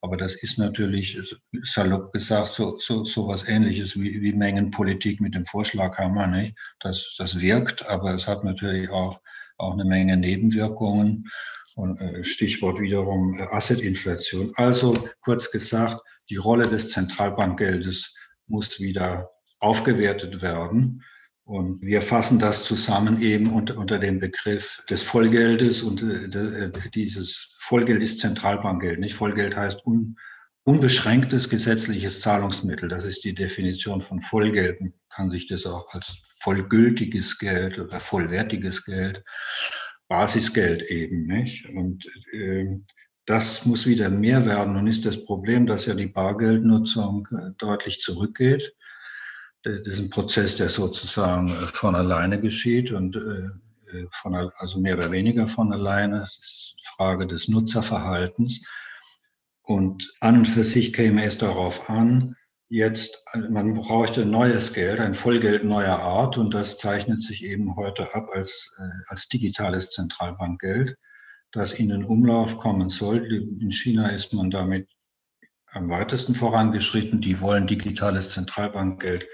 [0.00, 1.20] Aber das ist natürlich,
[1.62, 6.26] salopp gesagt, so, so, so was ähnliches wie, wie Mengenpolitik mit dem Vorschlaghammer.
[6.26, 6.56] Nicht?
[6.80, 9.20] Das, das wirkt, aber es hat natürlich auch
[9.56, 11.30] auch eine Menge Nebenwirkungen.
[11.76, 14.52] Und äh, Stichwort wiederum äh, Assetinflation.
[14.54, 16.00] Also kurz gesagt,
[16.30, 18.14] die Rolle des Zentralbankgeldes
[18.46, 21.02] muss wieder aufgewertet werden.
[21.46, 25.82] Und wir fassen das zusammen eben unter, unter dem Begriff des Vollgeldes.
[25.82, 29.00] Und äh, dieses Vollgeld ist Zentralbankgeld.
[29.00, 30.16] Nicht Vollgeld heißt un,
[30.64, 32.88] unbeschränktes gesetzliches Zahlungsmittel.
[32.88, 34.80] Das ist die Definition von Vollgeld.
[34.80, 39.22] Man kann sich das auch als vollgültiges Geld oder vollwertiges Geld,
[40.08, 41.66] Basisgeld eben, nicht?
[41.68, 42.78] Und äh,
[43.26, 44.76] das muss wieder mehr werden.
[44.76, 48.74] Und ist das Problem, dass ja die Bargeldnutzung äh, deutlich zurückgeht.
[49.62, 54.96] Das ist ein Prozess, der sozusagen äh, von alleine geschieht und äh, von, also mehr
[54.96, 56.22] oder weniger von alleine.
[56.22, 58.66] Es ist Frage des Nutzerverhaltens.
[59.64, 62.36] Und an und für sich käme es darauf an,
[62.68, 68.14] jetzt, man bräuchte neues Geld, ein Vollgeld neuer Art und das zeichnet sich eben heute
[68.14, 70.96] ab als, äh, als digitales Zentralbankgeld,
[71.52, 73.24] das in den Umlauf kommen soll.
[73.26, 74.88] In China ist man damit
[75.72, 77.20] am weitesten vorangeschritten.
[77.20, 79.26] Die wollen digitales Zentralbankgeld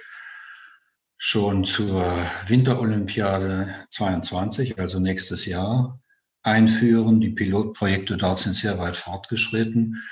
[1.17, 2.15] schon zur
[2.47, 6.01] Winterolympiade 22, also nächstes Jahr,
[6.43, 7.21] einführen.
[7.21, 10.03] Die Pilotprojekte dort sind sehr weit fortgeschritten.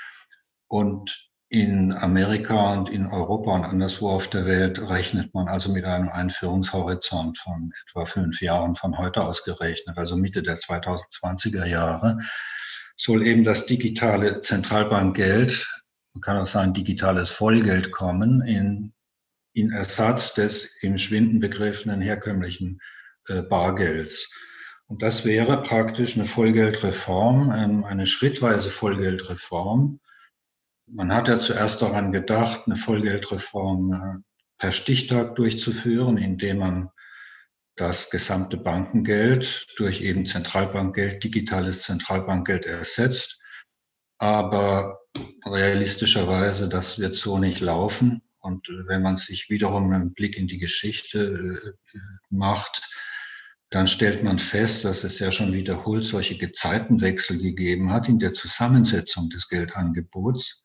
[0.69, 5.83] Und in Amerika und in Europa und anderswo auf der Welt rechnet man also mit
[5.83, 12.19] einem Einführungshorizont von etwa fünf Jahren von heute aus gerechnet, also Mitte der 2020er Jahre,
[12.95, 15.67] soll eben das digitale Zentralbankgeld,
[16.13, 18.93] man kann auch sagen digitales Vollgeld kommen, in,
[19.53, 22.79] in Ersatz des im Schwinden begriffenen herkömmlichen
[23.27, 24.31] äh, Bargelds.
[24.85, 29.99] Und das wäre praktisch eine Vollgeldreform, ähm, eine schrittweise Vollgeldreform,
[30.91, 34.23] man hat ja zuerst daran gedacht, eine Vollgeldreform äh,
[34.57, 36.89] per Stichtag durchzuführen, indem man
[37.75, 43.39] das gesamte Bankengeld durch eben Zentralbankgeld, digitales Zentralbankgeld ersetzt.
[44.17, 44.99] Aber
[45.45, 48.21] realistischerweise, das wird so nicht laufen.
[48.39, 52.81] Und wenn man sich wiederum einen Blick in die Geschichte äh, macht,
[53.69, 58.33] dann stellt man fest, dass es ja schon wiederholt solche Gezeitenwechsel gegeben hat in der
[58.33, 60.63] Zusammensetzung des Geldangebots.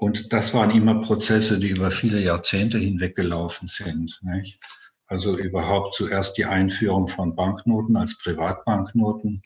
[0.00, 4.18] Und das waren immer Prozesse, die über viele Jahrzehnte hinweg gelaufen sind.
[4.22, 4.58] Nicht?
[5.06, 9.42] Also überhaupt zuerst die Einführung von Banknoten als Privatbanknoten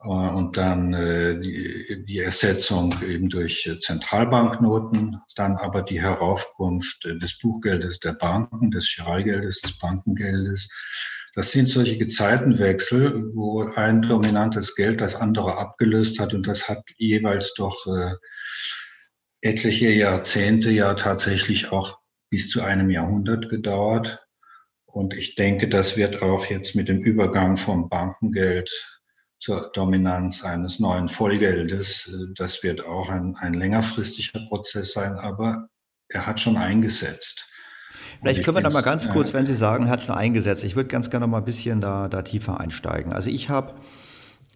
[0.00, 7.36] äh, und dann äh, die, die Ersetzung eben durch Zentralbanknoten, dann aber die Heraufkunft des
[7.40, 10.70] Buchgeldes der Banken, des Giralgeldes, des Bankengeldes.
[11.34, 16.84] Das sind solche Gezeitenwechsel, wo ein dominantes Geld das andere abgelöst hat und das hat
[16.96, 18.14] jeweils doch äh,
[19.44, 21.98] etliche Jahrzehnte, ja tatsächlich auch
[22.30, 24.26] bis zu einem Jahrhundert gedauert.
[24.86, 28.70] Und ich denke, das wird auch jetzt mit dem Übergang vom Bankengeld
[29.40, 35.68] zur Dominanz eines neuen Vollgeldes, äh, das wird auch ein, ein längerfristiger Prozess sein, aber
[36.08, 37.46] er hat schon eingesetzt.
[38.20, 40.76] Vielleicht können wir da mal ganz kurz, wenn Sie sagen, er hat schon eingesetzt, ich
[40.76, 43.12] würde ganz gerne noch mal ein bisschen da, da tiefer einsteigen.
[43.12, 43.74] Also ich habe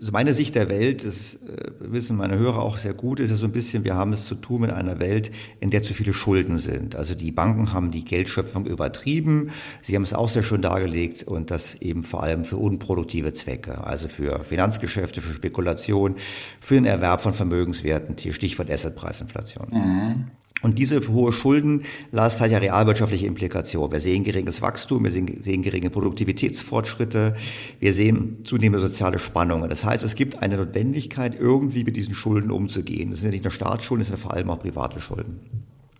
[0.01, 3.36] also meine Sicht der Welt, das äh, wissen meine Hörer auch sehr gut, ist ja
[3.36, 6.12] so ein bisschen, wir haben es zu tun mit einer Welt, in der zu viele
[6.12, 6.94] Schulden sind.
[6.94, 9.51] Also die Banken haben die Geldschöpfung übertrieben.
[9.82, 13.84] Sie haben es auch sehr schön dargelegt und das eben vor allem für unproduktive Zwecke,
[13.84, 16.14] also für Finanzgeschäfte, für Spekulation,
[16.61, 19.68] für den Erwerb von Vermögenswerten, hier Stichwort Assetpreisinflation.
[19.70, 20.24] Mhm.
[20.62, 23.92] Und diese hohe Schuldenlast hat ja realwirtschaftliche Implikationen.
[23.92, 27.36] Wir sehen geringes Wachstum, wir sehen, sehen geringe Produktivitätsfortschritte,
[27.78, 29.70] wir sehen zunehmende soziale Spannungen.
[29.70, 33.11] Das heißt, es gibt eine Notwendigkeit, irgendwie mit diesen Schulden umzugehen.
[33.11, 35.40] Das sind ja nicht nur Staatsschulden, das sind vor allem auch private Schulden.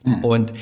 [0.05, 0.25] Hm.
[0.25, 0.53] Und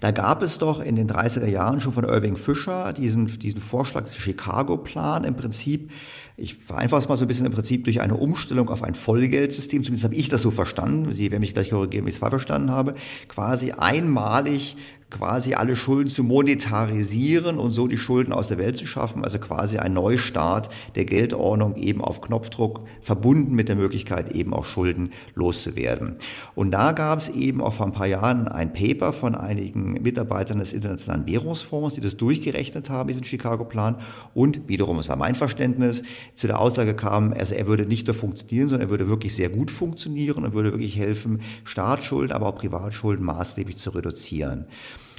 [0.00, 4.02] da gab es doch in den 30er Jahren schon von Irving Fischer diesen, diesen Vorschlag
[4.02, 5.90] des Chicago-Plan im Prinzip,
[6.36, 9.82] ich vereinfache es mal so ein bisschen im Prinzip durch eine Umstellung auf ein Vollgeldsystem,
[9.82, 12.32] zumindest habe ich das so verstanden, Sie werden mich gleich korrigieren, wie ich es falsch
[12.32, 12.94] verstanden habe,
[13.28, 14.76] quasi einmalig
[15.10, 19.38] quasi alle Schulden zu monetarisieren und so die Schulden aus der Welt zu schaffen, also
[19.38, 25.10] quasi ein Neustart der Geldordnung eben auf Knopfdruck, verbunden mit der Möglichkeit eben auch Schulden
[25.34, 26.16] loszuwerden.
[26.56, 30.58] Und da gab es eben auch vor ein paar Jahren ein Paper von einigen Mitarbeitern
[30.58, 33.96] des Internationalen Währungsfonds, die das durchgerechnet haben, diesen Chicago-Plan
[34.34, 36.02] und wiederum, es war mein Verständnis,
[36.34, 39.50] zu der Aussage kam, also er würde nicht nur funktionieren, sondern er würde wirklich sehr
[39.50, 44.66] gut funktionieren und würde wirklich helfen, Staatsschulden, aber auch Privatschulden maßgeblich zu reduzieren.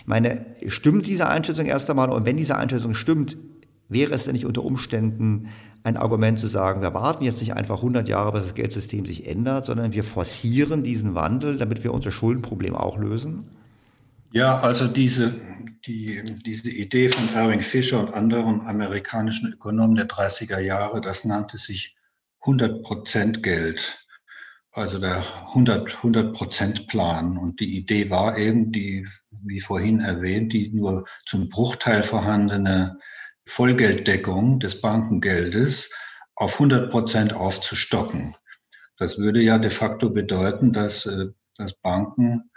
[0.08, 2.10] Meine, stimmt diese Einschätzung erst einmal?
[2.10, 3.36] Und wenn diese Einschätzung stimmt,
[3.90, 5.50] wäre es denn nicht unter Umständen
[5.84, 9.28] ein Argument zu sagen, wir warten jetzt nicht einfach 100 Jahre, bis das Geldsystem sich
[9.28, 13.50] ändert, sondern wir forcieren diesen Wandel, damit wir unser Schuldenproblem auch lösen?
[14.32, 15.36] Ja, also diese,
[15.86, 21.58] die, diese Idee von Erwin Fischer und anderen amerikanischen Ökonomen der 30er Jahre, das nannte
[21.58, 21.98] sich
[22.40, 24.08] 100 Prozent Geld
[24.78, 27.38] also der 100-Prozent-Plan.
[27.38, 29.08] Und die Idee war eben, die,
[29.44, 33.00] wie vorhin erwähnt, die nur zum Bruchteil vorhandene
[33.46, 35.92] Vollgelddeckung des Bankengeldes
[36.36, 38.36] auf 100 Prozent aufzustocken.
[38.98, 42.50] Das würde ja de facto bedeuten, dass, äh, dass Banken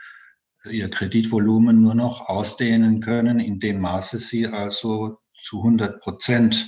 [0.68, 6.66] ihr Kreditvolumen nur noch ausdehnen können, in dem Maße sie also zu 100 Prozent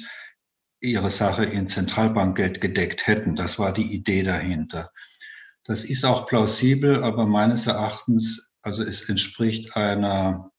[0.80, 3.36] ihre Sache in Zentralbankgeld gedeckt hätten.
[3.36, 4.90] Das war die Idee dahinter.
[5.64, 10.52] Das ist auch plausibel, aber meines Erachtens, also es entspricht einer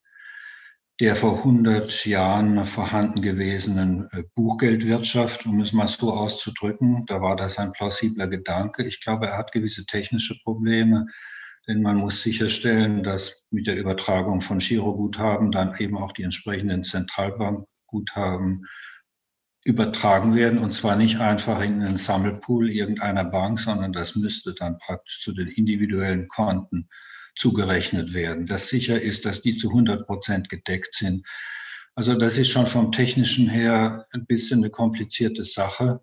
[1.00, 7.04] der vor 100 Jahren vorhanden gewesenen äh, Buchgeldwirtschaft, um es mal so auszudrücken.
[7.06, 8.84] Da war das ein plausibler Gedanke.
[8.84, 11.06] Ich glaube, er hat gewisse technische Probleme,
[11.66, 16.84] denn man muss sicherstellen, dass mit der Übertragung von Giroguthaben dann eben auch die entsprechenden
[16.84, 18.64] Zentralbankguthaben
[19.64, 24.78] übertragen werden und zwar nicht einfach in einen Sammelpool irgendeiner Bank, sondern das müsste dann
[24.78, 26.88] praktisch zu den individuellen Konten
[27.36, 31.26] zugerechnet werden, dass sicher ist, dass die zu 100 Prozent gedeckt sind.
[31.94, 36.00] Also das ist schon vom technischen her ein bisschen eine komplizierte Sache.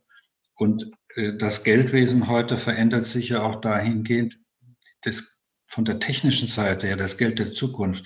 [0.56, 4.38] Und äh, das Geldwesen heute verändert sich ja auch dahingehend,
[5.02, 8.06] das von der technischen Seite her, das Geld der Zukunft,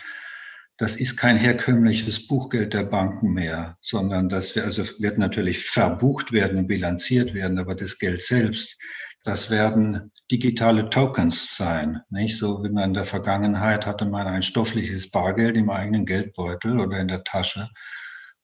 [0.77, 6.59] das ist kein herkömmliches Buchgeld der Banken mehr, sondern das also wird natürlich verbucht werden
[6.59, 8.77] und bilanziert werden, aber das Geld selbst,
[9.25, 12.01] das werden digitale Tokens sein.
[12.09, 16.79] Nicht so wie man in der Vergangenheit hatte man ein stoffliches Bargeld im eigenen Geldbeutel
[16.79, 17.69] oder in der Tasche.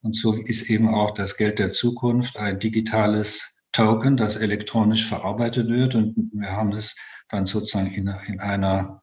[0.02, 5.70] Und so ist eben auch das Geld der Zukunft ein digitales Token, das elektronisch verarbeitet
[5.70, 5.94] wird.
[5.94, 6.96] Und wir haben es
[7.30, 9.02] dann sozusagen in, in einer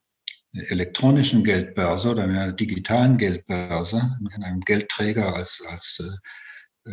[0.52, 6.02] elektronischen Geldbörse oder in einer digitalen Geldbörse, in einem Geldträger als, als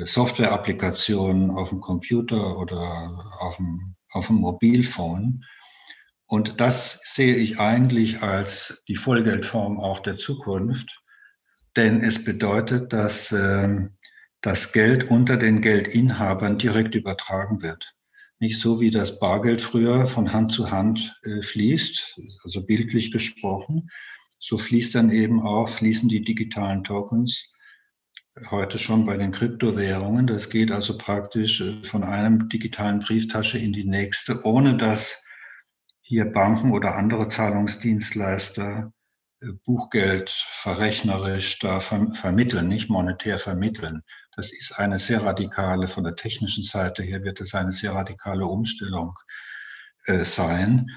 [0.03, 5.45] Software-Applikationen auf dem Computer oder auf dem, auf dem Mobilphone.
[6.27, 11.01] Und das sehe ich eigentlich als die Vollgeldform auch der Zukunft,
[11.75, 13.87] denn es bedeutet, dass äh,
[14.41, 17.93] das Geld unter den Geldinhabern direkt übertragen wird.
[18.39, 23.89] Nicht so wie das Bargeld früher von Hand zu Hand äh, fließt, also bildlich gesprochen.
[24.39, 27.54] So fließt dann eben auch, fließen die digitalen Tokens
[28.49, 30.27] heute schon bei den Kryptowährungen.
[30.27, 35.21] Das geht also praktisch äh, von einem digitalen Brieftasche in die nächste, ohne dass
[36.01, 38.91] hier Banken oder andere Zahlungsdienstleister
[39.41, 44.01] äh, Buchgeld verrechnerisch da vermitteln, nicht monetär vermitteln.
[44.35, 48.45] Das ist eine sehr radikale, von der technischen Seite her wird es eine sehr radikale
[48.45, 49.13] Umstellung
[50.05, 50.87] äh, sein.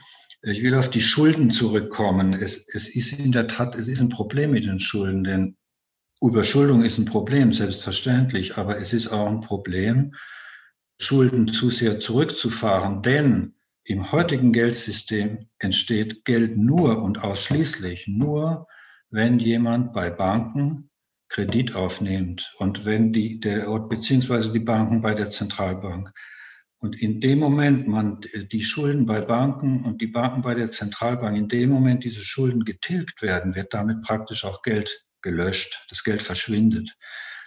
[0.43, 2.33] Ich will auf die Schulden zurückkommen.
[2.33, 5.58] Es, es ist in der Tat, es ist ein Problem mit den Schulden, denn
[6.21, 10.15] Überschuldung ist ein Problem, selbstverständlich, aber es ist auch ein Problem,
[11.01, 13.55] Schulden zu sehr zurückzufahren, denn
[13.85, 18.67] im heutigen Geldsystem entsteht Geld nur und ausschließlich nur,
[19.11, 20.91] wenn jemand bei Banken
[21.29, 26.13] Kredit aufnimmt und wenn die, der, beziehungsweise die Banken bei der Zentralbank.
[26.81, 28.21] Und in dem Moment man
[28.53, 32.65] die Schulden bei Banken und die Banken bei der Zentralbank, in dem Moment diese Schulden
[32.65, 35.85] getilgt werden, wird damit praktisch auch Geld gelöscht.
[35.89, 36.97] Das Geld verschwindet.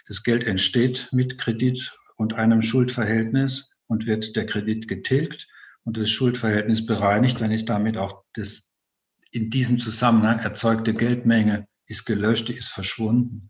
[0.08, 5.48] Das Geld entsteht mit Kredit und einem Schuldverhältnis und wird der Kredit getilgt
[5.84, 8.70] und das Schuldverhältnis bereinigt, dann ist damit auch das
[9.32, 13.50] in diesem Zusammenhang erzeugte Geldmenge ist gelöscht, ist verschwunden.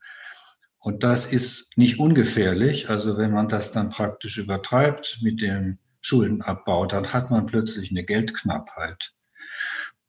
[0.80, 2.90] Und das ist nicht ungefährlich.
[2.90, 8.04] Also wenn man das dann praktisch übertreibt mit dem Schuldenabbau, dann hat man plötzlich eine
[8.04, 9.14] Geldknappheit.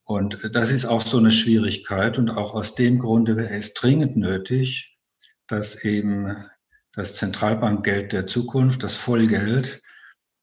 [0.04, 2.18] Und das ist auch so eine Schwierigkeit.
[2.18, 4.96] Und auch aus dem Grunde wäre es dringend nötig,
[5.46, 6.44] dass eben
[6.92, 9.82] das Zentralbankgeld der Zukunft, das Vollgeld,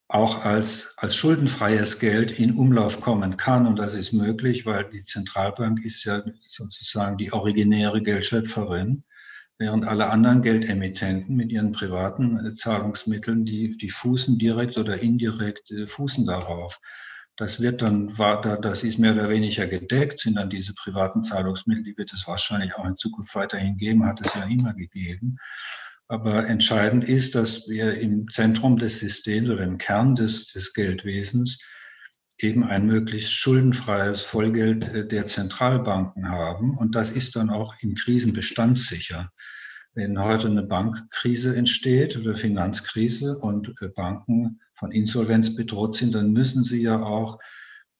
[0.08, 3.68] auch als, als schuldenfreies Geld in Umlauf kommen kann.
[3.68, 9.04] Und das ist möglich, weil die Zentralbank ist ja sozusagen die originäre Geldschöpferin,
[9.60, 15.70] während alle anderen Geldemittenten mit ihren privaten äh, Zahlungsmitteln, die, die fußen direkt oder indirekt,
[15.70, 16.80] äh, fußen darauf.
[17.40, 18.14] Das wird dann,
[18.62, 22.76] das ist mehr oder weniger gedeckt, sind dann diese privaten Zahlungsmittel, die wird es wahrscheinlich
[22.76, 25.38] auch in Zukunft weiterhin geben, hat es ja immer gegeben.
[26.10, 31.60] Aber entscheidend ist, dass wir im Zentrum des Systems oder im Kern des, des Geldwesens
[32.40, 36.76] eben ein möglichst schuldenfreies Vollgeld äh, der Zentralbanken haben.
[36.76, 39.32] Und das ist dann auch in Krisen bestandssicher.
[39.94, 46.32] Wenn heute eine Bankkrise entsteht oder Finanzkrise und äh, Banken von Insolvenz bedroht sind, dann
[46.32, 47.40] müssen sie ja auch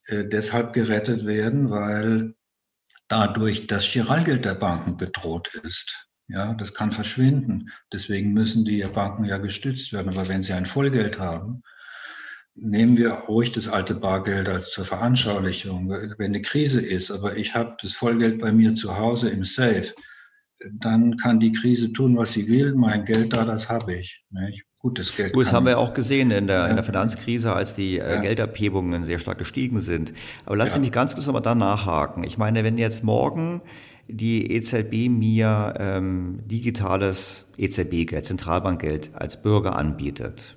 [0.06, 2.36] äh, deshalb gerettet werden, weil
[3.10, 6.08] dadurch das Giralgeld der Banken bedroht ist.
[6.28, 7.70] Ja, das kann verschwinden.
[7.92, 10.10] Deswegen müssen die Banken ja gestützt werden.
[10.10, 11.64] Aber wenn sie ein Vollgeld haben,
[12.56, 15.90] nehmen wir ruhig das alte Bargeld als zur Veranschaulichung.
[15.90, 19.92] Wenn eine Krise ist, aber ich habe das Vollgeld bei mir zu Hause im Safe,
[20.72, 22.76] dann kann die Krise tun, was sie will.
[22.76, 24.24] Mein Geld da, das habe ich.
[24.30, 24.69] Nicht?
[24.82, 25.34] Gutes Geld.
[25.34, 28.22] Gut, das haben wir auch gesehen in der, in der Finanzkrise, als die äh, ja.
[28.22, 30.14] Geldabhebungen sehr stark gestiegen sind.
[30.46, 30.80] Aber lass ja.
[30.80, 32.24] mich ganz kurz nochmal da nachhaken.
[32.24, 33.62] Ich meine, wenn jetzt morgen
[34.08, 40.56] die EZB mir ähm, digitales EZB-Geld, Zentralbankgeld als Bürger anbietet,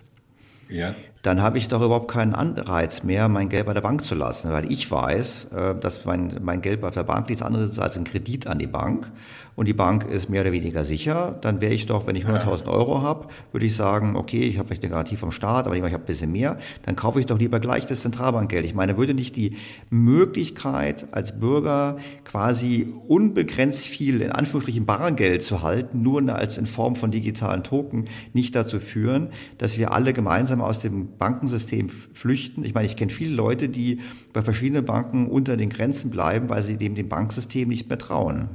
[0.69, 0.95] ja.
[1.23, 4.53] dann habe ich doch überhaupt keinen Anreiz mehr, mein Geld bei der Bank zu lassen,
[4.53, 7.99] weil ich weiß, äh, dass mein, mein Geld bei der Bank nichts anderes ist als
[7.99, 9.11] ein Kredit an die Bank
[9.57, 12.69] und die Bank ist mehr oder weniger sicher, dann wäre ich doch, wenn ich 100.000
[12.69, 15.83] Euro habe, würde ich sagen, okay, ich habe vielleicht eine Garantie vom Staat, aber ich
[15.83, 18.65] habe ein bisschen mehr, dann kaufe ich doch lieber gleich das Zentralbankgeld.
[18.65, 19.57] Ich meine, würde nicht die
[19.91, 26.97] Möglichkeit als Bürger quasi unbegrenzt viel in Anführungsstrichen Bargeld zu halten, nur als in Form
[26.97, 29.29] von digitalen Token, nicht dazu führen,
[29.59, 32.65] dass wir alle gemeinsam aus dem Bankensystem flüchten?
[32.65, 34.01] Ich meine, ich kenne viele Leute, die
[34.33, 38.49] bei verschiedenen Banken unter den Grenzen bleiben, weil sie dem, dem Banksystem nicht mehr trauen.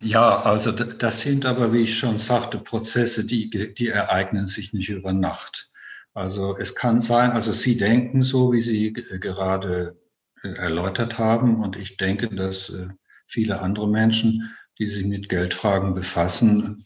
[0.00, 4.88] Ja, also das sind aber, wie ich schon sagte, Prozesse, die, die ereignen sich nicht
[4.90, 5.70] über Nacht.
[6.14, 9.98] Also es kann sein, also Sie denken so, wie Sie gerade
[10.42, 12.88] äh, erläutert haben, und ich denke, dass äh,
[13.26, 16.84] viele andere Menschen, die sich mit Geldfragen befassen,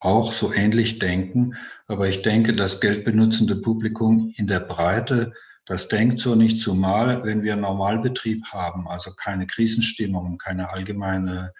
[0.00, 1.54] auch so ähnlich denken.
[1.86, 5.32] Aber ich denke, das geldbenutzende Publikum in der Breite,
[5.64, 11.52] das denkt so nicht, zumal wenn wir Normalbetrieb haben, also keine Krisenstimmung, keine allgemeine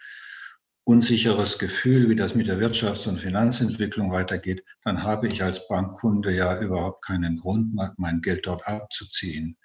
[0.88, 6.34] unsicheres Gefühl, wie das mit der Wirtschafts- und Finanzentwicklung weitergeht, dann habe ich als Bankkunde
[6.34, 9.58] ja überhaupt keinen Grund, mein Geld dort abzuziehen.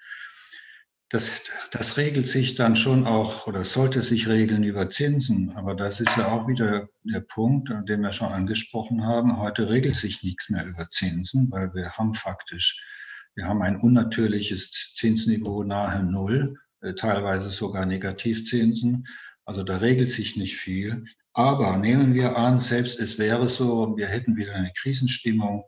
[1.14, 5.52] das, das regelt sich dann schon auch oder sollte sich regeln über Zinsen.
[5.56, 9.38] Aber das ist ja auch wieder der Punkt, den wir schon angesprochen haben.
[9.38, 12.84] Heute regelt sich nichts mehr über Zinsen, weil wir haben faktisch,
[13.36, 19.08] wir haben ein unnatürliches Zinsniveau nahe Null, äh, teilweise sogar Negativzinsen.
[19.46, 21.06] Also da regelt sich nicht viel.
[21.34, 25.64] Aber nehmen wir an, selbst es wäre so, wir hätten wieder eine Krisenstimmung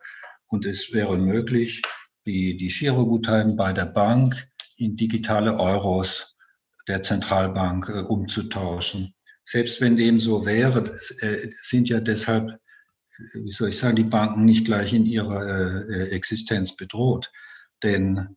[0.48, 1.82] und es wäre möglich,
[2.26, 4.48] die, die Giroguthaben bei der Bank
[4.78, 6.36] in digitale Euros
[6.88, 9.14] der Zentralbank äh, umzutauschen.
[9.44, 14.04] Selbst wenn dem so wäre, äh, sind ja deshalb, äh, wie soll ich sagen, die
[14.04, 17.32] Banken nicht gleich in ihrer äh, Existenz bedroht.
[17.84, 18.36] Denn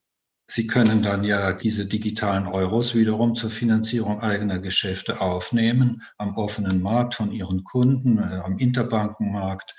[0.48, 6.82] sie können dann ja diese digitalen Euros wiederum zur Finanzierung eigener Geschäfte aufnehmen, am offenen
[6.82, 9.76] Markt von ihren Kunden, äh, am Interbankenmarkt.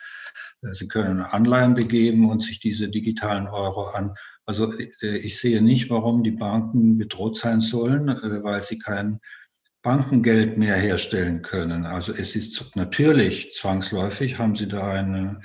[0.61, 4.13] Äh, sie können Anleihen begeben und sich diese digitalen Euro an
[4.49, 9.19] also äh, ich sehe nicht, warum die Banken bedroht sein sollen, weil sie kein
[9.83, 11.85] Bankengeld mehr herstellen können.
[11.85, 15.39] Also es ist natürlich zwangsläufig, haben sie da eine,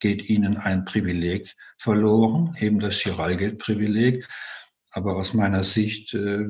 [0.00, 4.26] geht ihnen ein Privileg verloren, eben das Chiralgeldprivileg.
[4.96, 6.46] Aber aus meiner Sicht äh,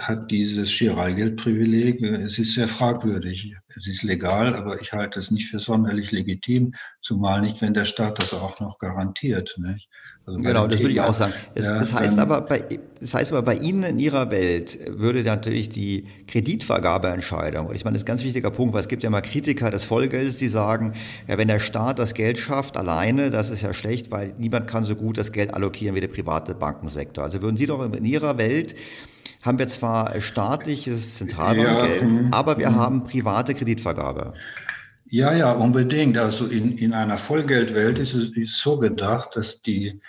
[0.00, 3.54] hat dieses Chiralgeldprivileg, es ist sehr fragwürdig.
[3.76, 7.84] Es ist legal, aber ich halte es nicht für sonderlich legitim, zumal nicht, wenn der
[7.84, 9.54] Staat das auch noch garantiert.
[9.58, 9.88] Nicht?
[10.26, 11.34] Also genau, das würde ich auch sagen.
[11.54, 15.22] Es, ja, das, heißt aber bei, das heißt aber bei Ihnen in Ihrer Welt würde
[15.22, 19.02] natürlich die Kreditvergabeentscheidung, und ich meine, das ist ein ganz wichtiger Punkt, weil es gibt
[19.02, 20.94] ja mal Kritiker des Vollgeldes, die sagen,
[21.28, 24.84] ja, wenn der Staat das Geld schafft alleine, das ist ja schlecht, weil niemand kann
[24.84, 27.22] so gut das Geld allokieren wie der private Bankensektor.
[27.22, 28.74] Also würden Sie doch in Ihrer Welt
[29.42, 32.28] haben wir zwar staatliches Zentralbankgeld, ja, hm.
[32.32, 34.32] aber wir haben private Kreditvergabe.
[35.14, 36.18] Ja, ja, unbedingt.
[36.18, 40.00] Also in, in einer Vollgeldwelt ist es ist so gedacht, dass die,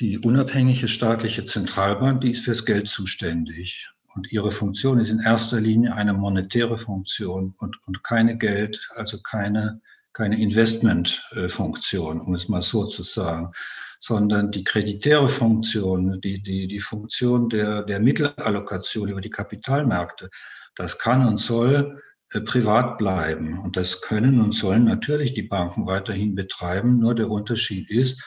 [0.00, 3.88] die unabhängige staatliche Zentralbank, die ist fürs Geld zuständig.
[4.16, 9.20] Und ihre Funktion ist in erster Linie eine monetäre Funktion und, und keine Geld, also
[9.22, 9.80] keine,
[10.12, 13.52] keine Investmentfunktion, um es mal so zu sagen
[13.98, 20.28] sondern die kreditäre Funktion, die, die, die Funktion der, der Mittelallokation über die Kapitalmärkte,
[20.74, 22.02] das kann und soll
[22.44, 23.58] privat bleiben.
[23.58, 26.98] Und das können und sollen natürlich die Banken weiterhin betreiben.
[26.98, 28.22] Nur der Unterschied ist,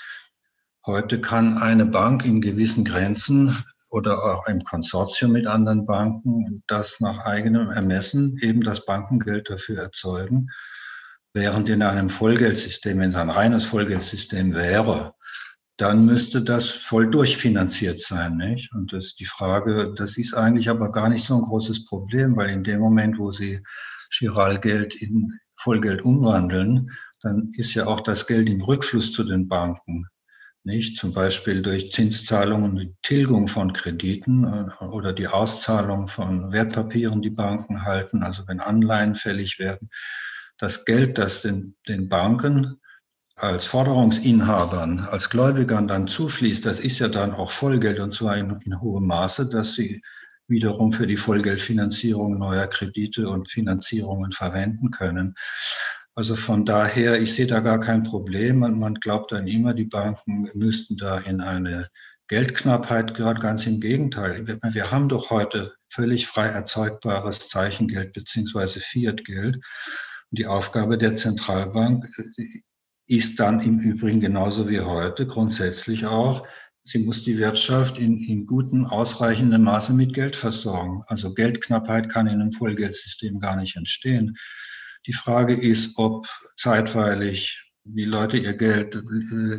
[0.85, 3.57] heute kann eine Bank in gewissen Grenzen
[3.89, 9.79] oder auch im Konsortium mit anderen Banken das nach eigenem Ermessen eben das Bankengeld dafür
[9.79, 10.49] erzeugen.
[11.33, 15.13] Während in einem Vollgeldsystem, wenn es ein reines Vollgeldsystem wäre,
[15.79, 18.35] dann müsste das voll durchfinanziert sein.
[18.35, 18.71] Nicht?
[18.73, 22.35] Und das ist die Frage, das ist eigentlich aber gar nicht so ein großes Problem,
[22.35, 23.61] weil in dem Moment, wo Sie
[24.11, 26.89] Giralgeld in Vollgeld umwandeln,
[27.21, 30.05] dann ist ja auch das Geld im Rückfluss zu den Banken.
[30.65, 30.97] Nicht?
[30.97, 37.29] Zum Beispiel durch Zinszahlungen, die Tilgung von Krediten äh, oder die Auszahlung von Wertpapieren, die
[37.29, 39.89] Banken halten, also wenn Anleihen fällig werden.
[40.57, 42.81] Das Geld, das den, den Banken
[43.39, 48.59] als Forderungsinhabern, als Gläubigern dann zufließt, das ist ja dann auch Vollgeld und zwar in,
[48.65, 50.01] in hohem Maße, dass sie
[50.47, 55.35] wiederum für die Vollgeldfinanzierung neuer Kredite und Finanzierungen verwenden können.
[56.15, 58.59] Also von daher, ich sehe da gar kein Problem.
[58.59, 61.87] Man, man glaubt dann immer, die Banken müssten da in eine
[62.27, 64.45] Geldknappheit gerade ganz im Gegenteil.
[64.45, 69.63] Wir, wir haben doch heute völlig frei erzeugbares Zeichengeld beziehungsweise Fiatgeld.
[70.31, 72.07] Die Aufgabe der Zentralbank
[73.09, 76.47] ist dann im Übrigen genauso wie heute grundsätzlich auch,
[76.83, 81.03] sie muss die Wirtschaft in, in gutem, ausreichendem Maße mit Geld versorgen.
[81.07, 84.37] Also Geldknappheit kann in einem Vollgeldsystem gar nicht entstehen.
[85.07, 88.95] Die Frage ist, ob zeitweilig die Leute ihr Geld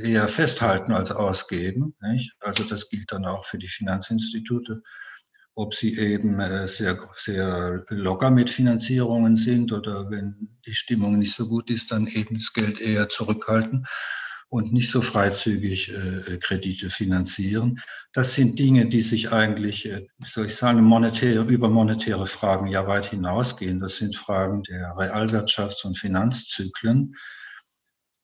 [0.03, 1.97] eher festhalten als ausgeben.
[2.01, 2.33] Nicht?
[2.41, 4.83] Also das gilt dann auch für die Finanzinstitute
[5.55, 11.35] ob sie eben äh, sehr, sehr locker mit Finanzierungen sind oder wenn die Stimmung nicht
[11.35, 13.87] so gut ist, dann eben das Geld eher zurückhalten
[14.51, 17.81] und nicht so freizügig äh, Kredite finanzieren.
[18.13, 22.87] Das sind Dinge, die sich eigentlich, äh, soll ich sagen, monetäre, über monetäre Fragen ja
[22.87, 23.79] weit hinausgehen.
[23.79, 27.15] Das sind Fragen der Realwirtschafts- und Finanzzyklen.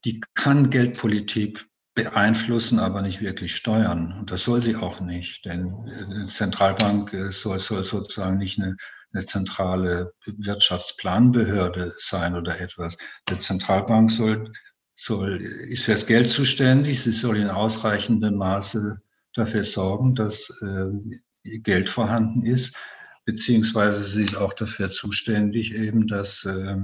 [0.04, 1.64] Die kann Geldpolitik
[1.96, 4.14] beeinflussen, aber nicht wirklich steuern.
[4.18, 8.76] Und das soll sie auch nicht, denn eine Zentralbank äh, soll, soll sozusagen nicht eine,
[9.12, 12.98] eine zentrale Wirtschaftsplanbehörde sein oder etwas.
[13.30, 14.52] Die Zentralbank soll,
[14.94, 18.98] soll, ist fürs Geld zuständig, sie soll in ausreichendem Maße
[19.32, 22.76] dafür sorgen, dass äh, Geld vorhanden ist,
[23.24, 26.76] beziehungsweise sie ist auch dafür zuständig, eben, dass äh,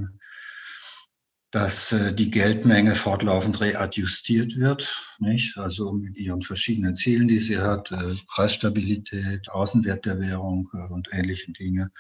[1.53, 5.57] dass äh, die Geldmenge fortlaufend readjustiert wird, nicht?
[5.59, 11.09] Also mit ihren verschiedenen Zielen, die sie hat, äh, Preisstabilität, Außenwert der Währung äh, und
[11.13, 11.91] ähnliche Dinge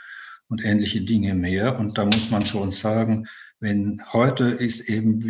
[0.48, 1.78] und ähnliche Dinge mehr.
[1.78, 3.28] Und da muss man schon sagen,
[3.60, 5.22] wenn heute ist eben,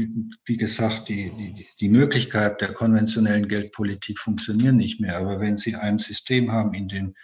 [0.47, 5.19] wie, gesagt, die, die, die Möglichkeit der konventionellen Geldpolitik funktionieren nicht mehr.
[5.19, 7.15] Aber wenn Sie ein System haben, in dem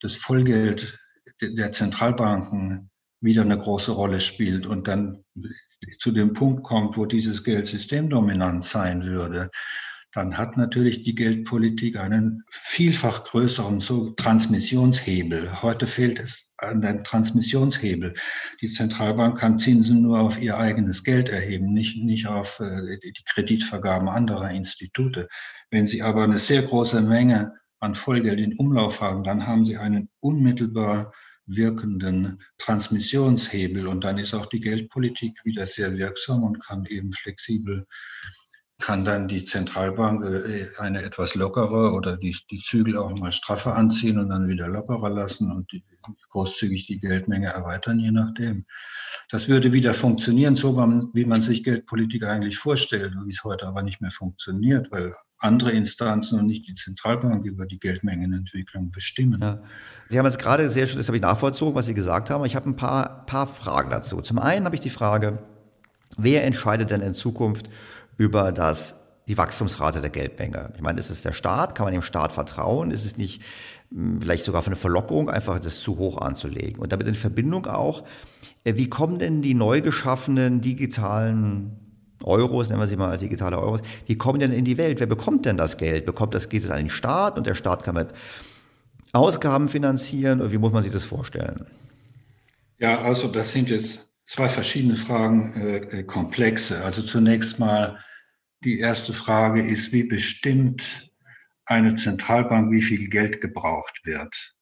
[0.00, 0.98] das Vollgeld
[1.40, 2.90] der Zentralbanken
[3.22, 5.24] wieder eine große Rolle spielt und dann
[5.98, 9.50] zu dem Punkt kommt, wo dieses Geld systemdominant sein würde,
[10.12, 15.62] dann hat natürlich die Geldpolitik einen vielfach größeren so Transmissionshebel.
[15.62, 18.12] Heute fehlt es an dem Transmissionshebel.
[18.60, 23.24] Die Zentralbank kann Zinsen nur auf ihr eigenes Geld erheben, nicht, nicht auf äh, die
[23.32, 25.28] Kreditvergaben anderer Institute.
[25.70, 29.78] Wenn sie aber eine sehr große Menge an Vollgeld in Umlauf haben, dann haben sie
[29.78, 31.12] einen unmittelbar
[31.56, 33.86] wirkenden Transmissionshebel.
[33.86, 37.86] Und dann ist auch die Geldpolitik wieder sehr wirksam und kann eben flexibel,
[38.82, 43.76] kann dann die Zentralbank äh, eine etwas lockere oder die, die Zügel auch mal straffer
[43.76, 45.84] anziehen und dann wieder lockerer lassen und die,
[46.30, 48.64] großzügig die Geldmenge erweitern, je nachdem.
[49.30, 50.76] Das würde wieder funktionieren, so
[51.14, 55.70] wie man sich Geldpolitik eigentlich vorstellt, wie es heute aber nicht mehr funktioniert, weil andere
[55.70, 59.40] Instanzen und nicht die Zentralbank über die Geldmengenentwicklung bestimmen.
[59.40, 59.62] Ja.
[60.08, 62.44] Sie haben jetzt gerade sehr schön, das habe ich nachvollzogen, was Sie gesagt haben.
[62.46, 64.20] Ich habe ein paar, paar Fragen dazu.
[64.22, 65.38] Zum einen habe ich die Frage,
[66.16, 67.68] wer entscheidet denn in Zukunft
[68.16, 68.94] über das,
[69.28, 70.72] die Wachstumsrate der Geldmenge?
[70.74, 71.74] Ich meine, ist es der Staat?
[71.74, 72.90] Kann man dem Staat vertrauen?
[72.90, 73.42] Ist es nicht
[73.90, 76.80] hm, vielleicht sogar für eine Verlockung, einfach das zu hoch anzulegen?
[76.80, 78.04] Und damit in Verbindung auch,
[78.64, 81.78] äh, wie kommen denn die neu geschaffenen digitalen
[82.24, 85.00] Euros, nennen wir sie mal als digitale Euros, wie kommen denn in die Welt?
[85.00, 86.06] Wer bekommt denn das Geld?
[86.06, 88.08] Bekommt das, geht es an den Staat und der Staat kann mit
[89.12, 90.40] Ausgaben finanzieren?
[90.40, 91.66] Oder wie muss man sich das vorstellen?
[92.78, 96.84] Ja, also das sind jetzt zwei verschiedene Fragen, äh, äh komplexe.
[96.84, 98.02] Also zunächst mal
[98.64, 101.10] die erste Frage ist, wie bestimmt
[101.66, 104.54] eine Zentralbank, wie viel Geld gebraucht wird?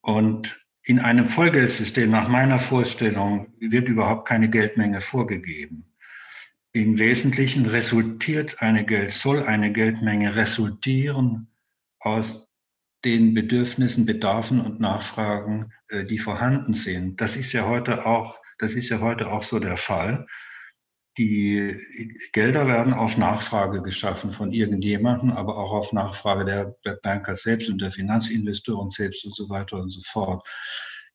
[0.00, 5.92] Und in einem Vollgeldsystem nach meiner Vorstellung wird überhaupt keine Geldmenge vorgegeben.
[6.72, 11.48] Im Wesentlichen resultiert eine Geld, soll eine Geldmenge resultieren
[11.98, 12.48] aus
[13.04, 17.20] den Bedürfnissen, Bedarfen und Nachfragen, äh, die vorhanden sind.
[17.20, 20.26] Das ist ja heute auch, das ist ja heute auch so der Fall.
[21.18, 21.78] Die
[22.32, 27.80] Gelder werden auf Nachfrage geschaffen von irgendjemandem, aber auch auf Nachfrage der, Banker selbst und
[27.80, 30.46] der Finanzinvestoren selbst und so weiter und so fort.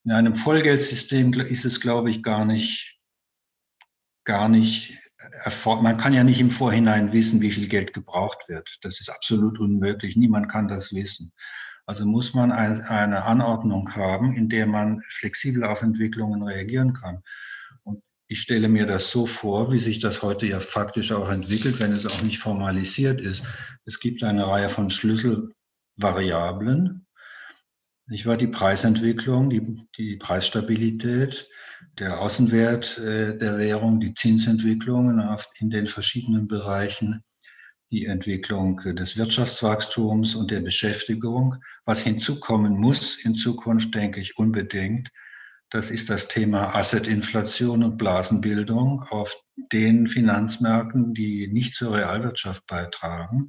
[0.04, 3.00] In einem Vollgeldsystem ist es, glaube ich, gar nicht,
[4.26, 4.98] gar nicht
[5.82, 8.78] man kann ja nicht im Vorhinein wissen, wie viel Geld gebraucht wird.
[8.82, 10.16] Das ist absolut unmöglich.
[10.16, 11.32] Niemand kann das wissen.
[11.88, 17.22] Also muss man eine Anordnung haben, in der man flexibel auf Entwicklungen reagieren kann.
[17.84, 21.80] Und ich stelle mir das so vor, wie sich das heute ja faktisch auch entwickelt,
[21.80, 23.44] wenn es auch nicht formalisiert ist.
[23.86, 27.06] Es gibt eine Reihe von Schlüsselvariablen.
[28.12, 31.48] Ich war die Preisentwicklung, die, die Preisstabilität,
[32.00, 35.22] der Außenwert äh, der Währung, die Zinsentwicklungen
[35.60, 37.24] in den verschiedenen Bereichen,
[37.96, 41.56] die Entwicklung des Wirtschaftswachstums und der Beschäftigung.
[41.86, 45.10] Was hinzukommen muss in Zukunft, denke ich unbedingt,
[45.70, 49.34] das ist das Thema Assetinflation und Blasenbildung auf
[49.72, 53.48] den Finanzmärkten, die nicht zur Realwirtschaft beitragen.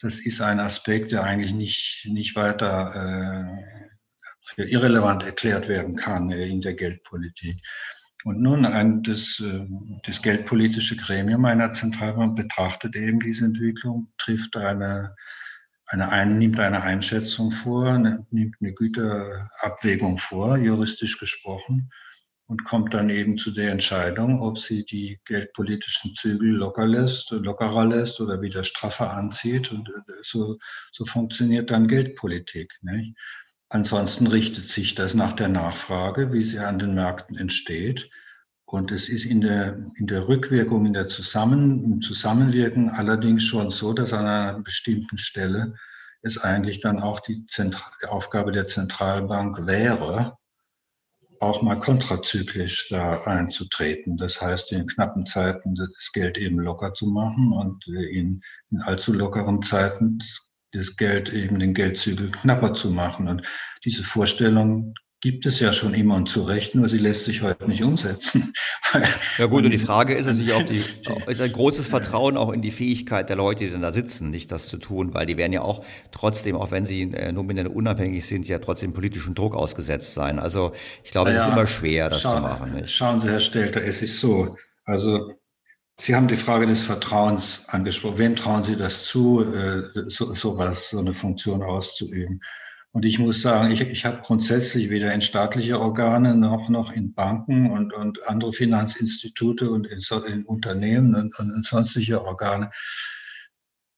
[0.00, 3.92] Das ist ein Aspekt, der eigentlich nicht, nicht weiter äh,
[4.42, 7.58] für irrelevant erklärt werden kann äh, in der Geldpolitik.
[8.24, 9.66] Und nun ein, das, äh,
[10.04, 15.14] das geldpolitische Gremium einer Zentralbank betrachtet eben diese Entwicklung, trifft eine,
[15.86, 21.90] eine ein, nimmt eine Einschätzung vor, nimmt eine Güterabwägung vor, juristisch gesprochen,
[22.52, 27.86] und kommt dann eben zu der Entscheidung, ob sie die geldpolitischen Zügel locker lässt, lockerer
[27.86, 29.72] lässt oder wieder straffer anzieht.
[29.72, 30.58] Und äh, so,
[30.92, 32.70] so funktioniert dann Geldpolitik.
[32.82, 33.16] Nicht?
[33.72, 38.10] Ansonsten richtet sich das nach der Nachfrage, wie sie an den Märkten entsteht.
[38.66, 43.70] Und es ist in der, in der Rückwirkung, in der Zusammen, im Zusammenwirken allerdings schon
[43.70, 45.74] so, dass an einer bestimmten Stelle
[46.20, 50.36] es eigentlich dann auch die Zentral Aufgabe der Zentralbank wäre,
[51.40, 54.18] auch mal kontrazyklisch da einzutreten.
[54.18, 59.14] Das heißt, in knappen Zeiten das Geld eben locker zu machen und in, in allzu
[59.14, 60.18] lockeren Zeiten
[60.72, 63.28] das Geld eben den Geldzügel knapper zu machen.
[63.28, 63.42] Und
[63.84, 67.66] diese Vorstellung gibt es ja schon immer und zu Recht, nur sie lässt sich heute
[67.68, 68.52] nicht umsetzen.
[69.38, 70.76] Ja gut, und die Frage ist natürlich auch, die,
[71.26, 74.52] ist ein großes Vertrauen auch in die Fähigkeit der Leute, die dann da sitzen, nicht
[74.52, 78.26] das zu tun, weil die werden ja auch trotzdem, auch wenn sie äh, nominell unabhängig
[78.26, 80.38] sind, ja trotzdem politischen Druck ausgesetzt sein.
[80.38, 80.72] Also
[81.04, 82.74] ich glaube, ja, es ist immer schwer, das schauen, zu machen.
[82.74, 82.90] Nicht?
[82.90, 85.32] Schauen Sie, Herr Stelter, es ist so, also
[85.98, 88.18] Sie haben die Frage des Vertrauens angesprochen.
[88.18, 92.40] Wem trauen Sie das zu, äh, so, sowas, so eine Funktion auszuüben?
[92.92, 97.14] Und ich muss sagen, ich, ich habe grundsätzlich weder in staatliche Organe noch, noch in
[97.14, 102.70] Banken und, und andere Finanzinstitute und in, in Unternehmen und, und sonstige Organe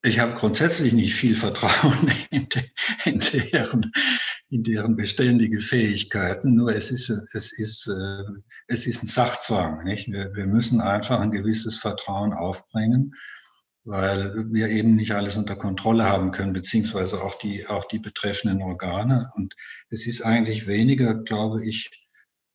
[0.05, 2.63] ich habe grundsätzlich nicht viel Vertrauen in, de,
[3.05, 3.91] in, deren,
[4.55, 6.55] in deren beständige Fähigkeiten.
[6.55, 8.23] Nur es ist, es ist, äh,
[8.69, 9.83] es ist ein Sachzwang.
[9.83, 10.07] Nicht?
[10.07, 13.15] Wir, müssen einfach ein gewisses Vertrauen aufbringen,
[13.83, 18.63] weil wir eben nicht alles unter Kontrolle haben können, beziehungsweise auch die, auch die betreffenden
[18.63, 19.29] Organe.
[19.35, 19.55] Und
[19.91, 21.91] es ist eigentlich weniger, glaube ich,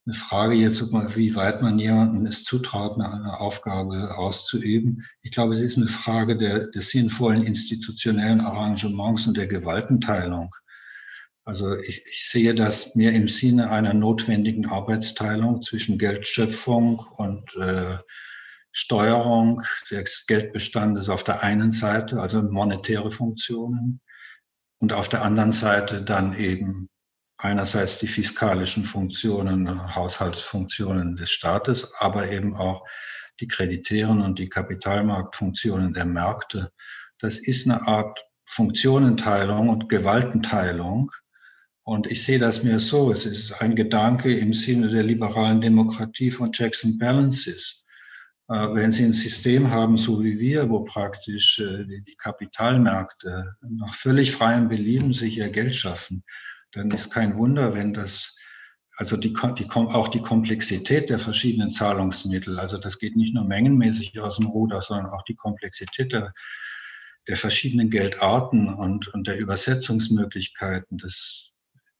[0.05, 0.81] eine Frage jetzt,
[1.17, 5.05] wie weit man jemandem es zutraut, eine Aufgabe auszuüben.
[5.21, 10.55] Ich glaube, es ist eine Frage der, des sinnvollen institutionellen Arrangements und der Gewaltenteilung.
[11.49, 17.97] Also ich, ich sehe das mehr im Sinne einer notwendigen Arbeitsteilung zwischen Geldschöpfung und äh,
[18.71, 23.99] Steuerung des Geldbestandes auf der einen Seite, also monetäre Funktionen,
[24.77, 26.88] und auf der anderen Seite dann eben
[27.38, 32.85] einerseits die fiskalischen Funktionen, Haushaltsfunktionen des Staates, aber eben auch
[33.39, 36.71] die kreditären und die Kapitalmarktfunktionen der Märkte.
[37.17, 41.11] Das ist eine Art Funktionenteilung und Gewaltenteilung.
[41.90, 46.30] Und ich sehe das mir so, es ist ein Gedanke im Sinne der liberalen Demokratie
[46.30, 47.84] von Checks and Balances.
[48.48, 53.95] Äh, wenn Sie ein System haben, so wie wir, wo praktisch äh, die Kapitalmärkte nach
[53.95, 56.24] völlig freiem Belieben sich ihr Geld schaffen,
[56.74, 58.38] dann ist kein Wunder, wenn das,
[58.98, 64.20] also die, die, auch die Komplexität der verschiedenen Zahlungsmittel, also das geht nicht nur mengenmäßig
[64.20, 66.36] aus dem Ruder, sondern auch die Komplexität der,
[67.28, 71.49] der verschiedenen Geldarten und, und der Übersetzungsmöglichkeiten, das,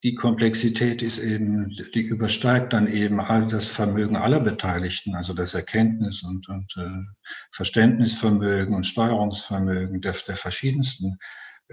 [0.02, 5.54] die Komplexität ist eben, die übersteigt dann eben all das Vermögen aller Beteiligten, also das
[5.54, 7.04] Erkenntnis und, und äh,
[7.52, 11.18] Verständnisvermögen und Steuerungsvermögen der, der verschiedensten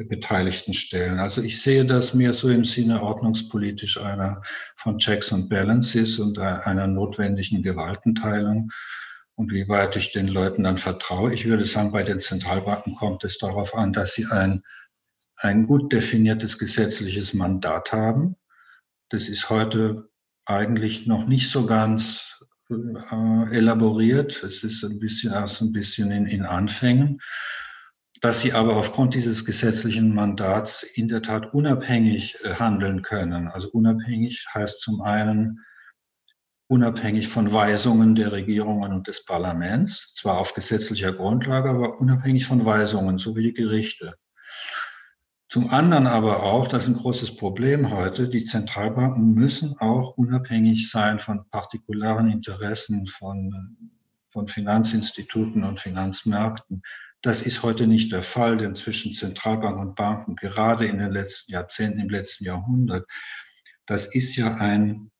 [0.05, 1.19] beteiligten Stellen.
[1.19, 4.41] Also ich sehe das mehr so im Sinne ordnungspolitisch einer
[4.75, 8.71] von Checks and Balances und einer notwendigen Gewaltenteilung.
[9.35, 13.23] Und wie weit ich den Leuten dann vertraue, ich würde sagen, bei den Zentralbanken kommt
[13.23, 14.63] es darauf an, dass sie ein,
[15.38, 18.35] ein gut definiertes gesetzliches Mandat haben.
[19.09, 20.09] Das ist heute
[20.45, 24.43] eigentlich noch nicht so ganz äh, elaboriert.
[24.43, 27.19] Es ist ein bisschen erst ein bisschen in, in Anfängen
[28.22, 33.47] dass sie aber aufgrund dieses gesetzlichen Mandats in der Tat unabhängig äh, handeln können.
[33.49, 35.64] Also unabhängig heißt zum einen
[36.69, 42.65] unabhängig von Weisungen der Regierungen und des Parlaments, zwar auf gesetzlicher Grundlage, aber unabhängig von
[42.65, 44.15] Weisungen, so wie die Gerichte.
[45.49, 50.90] Zum anderen aber auch, das ist ein großes Problem heute, die Zentralbanken müssen auch unabhängig
[50.91, 53.78] sein von partikularen Interessen von,
[54.30, 56.82] von Finanzinstituten und Finanzmärkten.
[57.22, 61.53] Das ist heute nicht der Fall, denn zwischen Zentralbank und Banken, gerade in den letzten
[61.53, 63.10] Jahrzehnten, im letzten Jahrhundert,
[63.86, 65.11] das ist ja ein,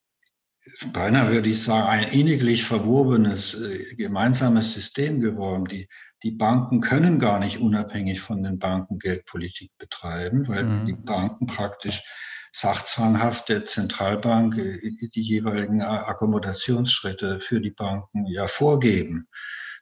[0.92, 5.66] beinahe würde ich sagen, ein inniglich verwobenes äh, gemeinsames System geworden.
[5.66, 5.88] Die,
[6.24, 10.86] die Banken können gar nicht unabhängig von den Banken Geldpolitik betreiben, weil mhm.
[10.86, 12.04] die Banken praktisch
[12.52, 19.28] sachzwanghaft der Zentralbank äh, die jeweiligen Akkommodationsschritte für die Banken ja vorgeben.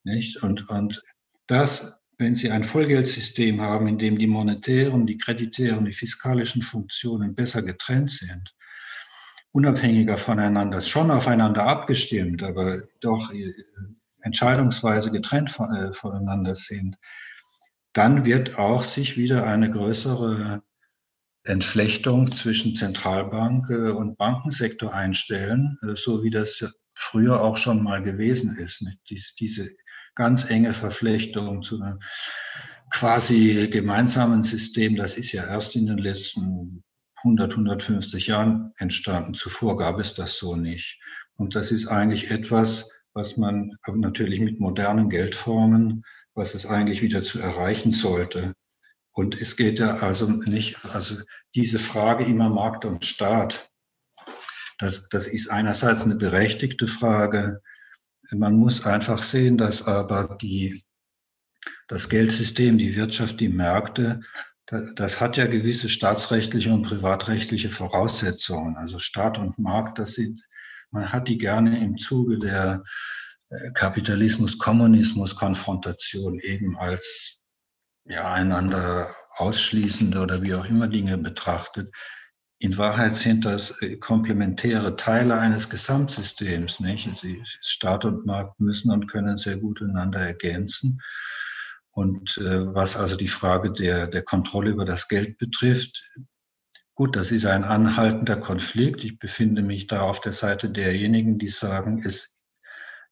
[0.04, 0.42] Nicht?
[0.44, 1.02] Und, und
[1.48, 7.36] das wenn Sie ein Vollgeldsystem haben, in dem die monetären, die kreditären, die fiskalischen Funktionen
[7.36, 8.56] besser getrennt sind,
[9.52, 13.54] unabhängiger voneinander, schon aufeinander abgestimmt, aber doch äh,
[14.26, 16.98] entscheidungsweise getrennt äh, voneinander sind,
[17.94, 20.62] dann wird auch sich wieder eine größere
[21.44, 26.62] Entflechtung zwischen Zentralbank äh, und Bankensektor einstellen, so wie das
[26.94, 28.84] früher auch schon mal gewesen ist.
[29.40, 29.70] Diese
[30.16, 32.00] ganz enge Verflechtung zu einem
[32.90, 34.96] quasi gemeinsamen System.
[34.96, 36.84] Das ist ja erst in den letzten
[37.18, 39.34] 100, 150 Jahren entstanden.
[39.34, 41.00] Zuvor gab es das so nicht.
[41.36, 46.04] Und das ist eigentlich etwas, was man natürlich mit modernen Geldformen,
[46.36, 48.54] was es eigentlich wieder zu erreichen sollte.
[49.14, 51.16] Und es geht ja also nicht, also
[51.56, 53.72] diese Frage immer Markt und Staat,
[54.78, 57.62] das, das ist einerseits eine berechtigte Frage,
[58.32, 60.84] man muss einfach sehen, dass aber die,
[61.88, 64.20] das Geldsystem, die Wirtschaft, die Märkte,
[64.96, 68.76] das hat ja gewisse staatsrechtliche und privatrechtliche Voraussetzungen.
[68.76, 70.44] Also Staat und Markt, das sind,
[70.96, 72.82] man hat die gerne im Zuge der
[73.50, 77.42] äh, Kapitalismus-Kommunismus-Konfrontation eben als
[78.06, 81.92] ja, einander ausschließende oder wie auch immer Dinge betrachtet.
[82.60, 86.80] in Wahrheit sind das äh, komplementäre Teile eines Gesamtsystems.
[86.80, 87.10] Nicht?
[87.62, 91.02] Staat und Markt müssen und können sehr gut einander ergänzen.
[91.92, 96.10] Und äh, was also die Frage der, der Kontrolle über das Geld betrifft,
[96.96, 99.04] gut, das ist ein anhaltender Konflikt.
[99.04, 102.36] Ich befinde mich da auf der Seite derjenigen, die sagen, es,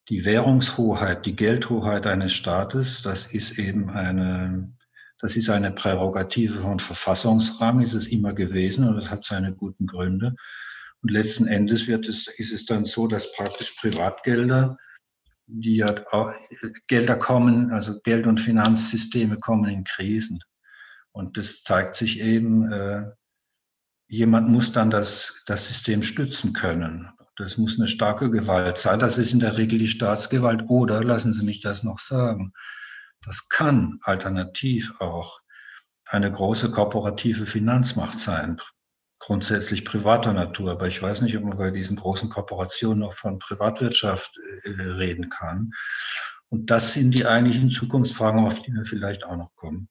[0.09, 4.73] die Währungshoheit, die Geldhoheit eines Staates, das ist eben eine,
[5.19, 9.85] das ist eine Prärogative von Verfassungsrang, ist es immer gewesen und das hat seine guten
[9.85, 10.35] Gründe.
[11.01, 14.77] Und letzten Endes wird es, ist es dann so, dass praktisch Privatgelder,
[15.47, 16.31] die ja auch,
[16.87, 20.39] Gelder kommen, also Geld- und Finanzsysteme kommen in Krisen.
[21.11, 23.11] Und das zeigt sich eben, äh,
[24.07, 27.09] jemand muss dann das, das System stützen können.
[27.35, 28.99] Das muss eine starke Gewalt sein.
[28.99, 30.63] Das ist in der Regel die Staatsgewalt.
[30.69, 32.53] Oder, lassen Sie mich das noch sagen,
[33.25, 35.39] das kann alternativ auch
[36.05, 38.61] eine große korporative Finanzmacht sein,
[39.19, 40.73] grundsätzlich privater Natur.
[40.73, 45.29] Aber ich weiß nicht, ob man bei diesen großen Korporationen noch von Privatwirtschaft äh, reden
[45.29, 45.71] kann.
[46.53, 49.87] Und das sind die eigentlichen Zukunftsfragen, auf die wir vielleicht auch noch kommen.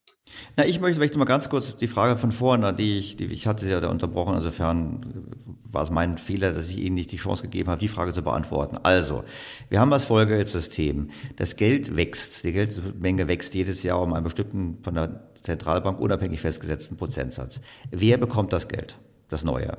[0.56, 3.48] Na, ich möchte vielleicht mal ganz kurz die Frage von vorne, die ich, die ich
[3.48, 5.26] hatte sie ja da unterbrochen, insofern
[5.64, 8.22] war es mein Fehler, dass ich Ihnen nicht die Chance gegeben habe, die Frage zu
[8.22, 8.78] beantworten.
[8.84, 9.24] Also,
[9.70, 11.10] wir haben das Folgesystem.
[11.34, 16.43] Das Geld wächst, die Geldmenge wächst jedes Jahr um einen bestimmten von der Zentralbank unabhängig
[16.43, 17.60] festgesetzten Prozentsatz.
[17.90, 18.98] Wer bekommt das Geld,
[19.30, 19.78] das neue?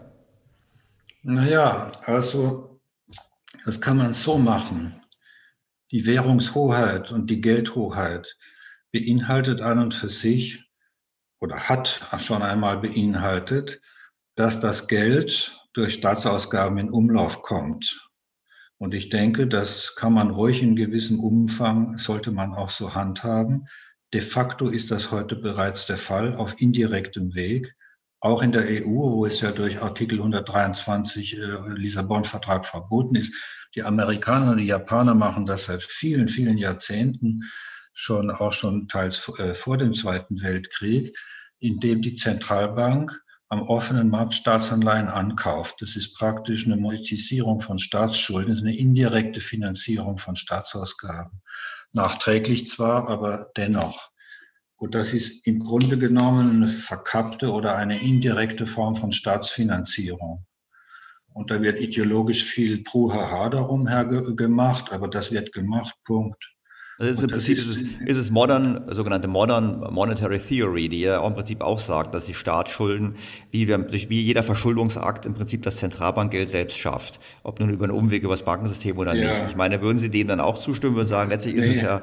[1.21, 2.81] Naja, also
[3.63, 4.99] das kann man so machen.
[5.93, 8.35] Die Währungshoheit und die Geldhoheit
[8.91, 10.67] beinhaltet an und für sich
[11.39, 13.79] oder hat schon einmal beinhaltet,
[14.33, 18.09] dass das Geld durch Staatsausgaben in Umlauf kommt.
[18.79, 23.67] Und ich denke, das kann man ruhig in gewissem Umfang, sollte man auch so handhaben.
[24.15, 27.75] De facto ist das heute bereits der Fall auf indirektem Weg,
[28.23, 31.39] auch in der EU, wo es ja durch Artikel 123 äh,
[31.75, 33.33] Lissabon-Vertrag verboten ist.
[33.75, 37.41] Die Amerikaner und die Japaner machen das seit vielen, vielen Jahrzehnten
[37.91, 41.17] schon auch schon teils äh, vor dem Zweiten Weltkrieg,
[41.59, 43.11] in dem die Zentralbank
[43.49, 45.81] am offenen Markt Staatsanleihen ankauft.
[45.81, 51.41] Das ist praktisch eine Monetisierung von Staatsschulden, das ist eine indirekte Finanzierung von Staatsausgaben.
[51.91, 54.12] Nachträglich zwar, aber dennoch.
[54.83, 60.45] Und das ist im Grunde genommen eine verkappte oder eine indirekte Form von Staatsfinanzierung.
[61.31, 63.87] Und da wird ideologisch viel Pruhaha darum
[64.35, 66.43] gemacht, aber das wird gemacht, Punkt.
[66.99, 71.21] Also im Prinzip ist, ist, es, ist es modern, sogenannte Modern Monetary Theory, die ja
[71.21, 73.15] auch im Prinzip auch sagt, dass die Staatsschulden,
[73.51, 77.21] wie, durch, wie jeder Verschuldungsakt im Prinzip das Zentralbankgeld selbst schafft.
[77.43, 79.31] Ob nun über einen Umweg über das Bankensystem oder ja.
[79.31, 79.51] nicht.
[79.51, 81.75] Ich meine, würden Sie dem dann auch zustimmen und sagen, letztlich ist nee.
[81.75, 82.01] es ja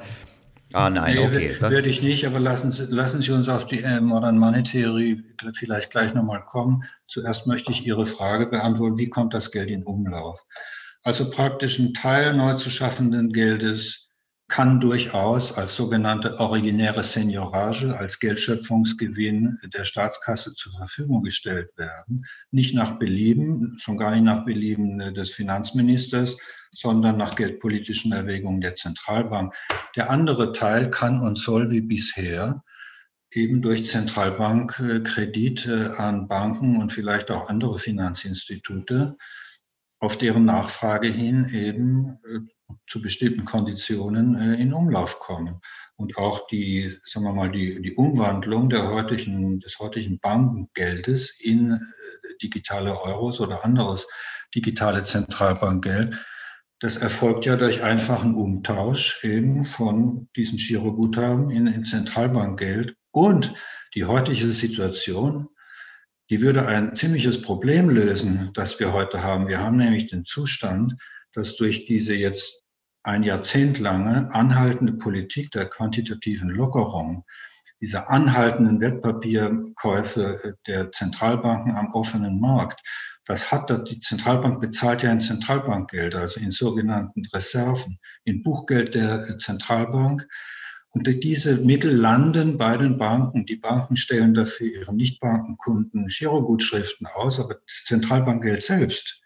[0.73, 1.57] Ah, nein, nee, okay.
[1.61, 5.23] Würde ich nicht, aber lassen Sie, lassen Sie uns auf die äh, Modern Money Theory
[5.55, 6.85] vielleicht gleich nochmal kommen.
[7.09, 10.45] Zuerst möchte ich Ihre Frage beantworten, wie kommt das Geld in Umlauf?
[11.03, 14.11] Also praktisch ein Teil neu zu schaffenden Geldes
[14.51, 22.21] kann durchaus als sogenannte originäre Seniorage, als Geldschöpfungsgewinn der Staatskasse zur Verfügung gestellt werden.
[22.51, 26.37] Nicht nach Belieben, schon gar nicht nach Belieben des Finanzministers,
[26.71, 29.55] sondern nach geldpolitischen Erwägungen der Zentralbank.
[29.97, 32.63] Der andere Teil kann und soll wie bisher
[33.33, 39.17] eben durch Zentralbankkredite an Banken und vielleicht auch andere Finanzinstitute
[40.01, 42.41] auf deren Nachfrage hin eben äh,
[42.89, 45.61] zu bestimmten Konditionen äh, in Umlauf kommen.
[45.97, 51.73] Und auch die, sagen wir mal, die, die Umwandlung der heutigen, des heutigen Bankengeldes in
[51.73, 51.79] äh,
[52.43, 54.09] digitale Euros oder anderes
[54.55, 56.19] digitale Zentralbankgeld,
[56.81, 62.97] das erfolgt ja durch einfachen Umtausch eben von diesem Giroguthaben in, in Zentralbankgeld.
[63.13, 63.55] Und
[63.95, 65.49] die heutige Situation,
[66.31, 69.47] die würde ein ziemliches Problem lösen, das wir heute haben.
[69.47, 70.95] Wir haben nämlich den Zustand,
[71.35, 72.65] dass durch diese jetzt
[73.03, 77.25] ein Jahrzehnt lange anhaltende Politik der quantitativen Lockerung,
[77.81, 82.81] diese anhaltenden Wertpapierkäufe der Zentralbanken am offenen Markt,
[83.31, 89.39] das hat die Zentralbank bezahlt ja in Zentralbankgeld, also in sogenannten Reserven, in Buchgeld der
[89.39, 90.27] Zentralbank.
[90.93, 93.47] Und diese Mittel landen bei den Banken.
[93.47, 99.21] Die Banken stellen dafür ihren Nichtbankenkunden Girogutschriften aus, aber das Zentralbankgeld selbst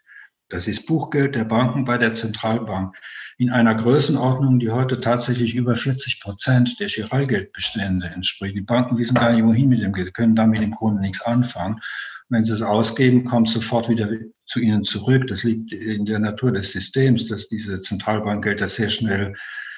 [0.49, 2.95] das ist Buchgeld der Banken bei der Zentralbank
[3.37, 8.55] in einer Größenordnung, die heute tatsächlich über 40 Prozent der Giralgeldbestände entspricht.
[8.55, 11.81] Die Banken wissen gar nicht, wohin mit dem Geld, können damit im Grunde nichts anfangen.
[12.29, 14.09] Wenn sie es ausgeben, kommt sofort wieder
[14.47, 15.27] zu ihnen zurück.
[15.27, 19.35] Das liegt in der Natur des Systems, dass diese Zentralbankgelder sehr schnell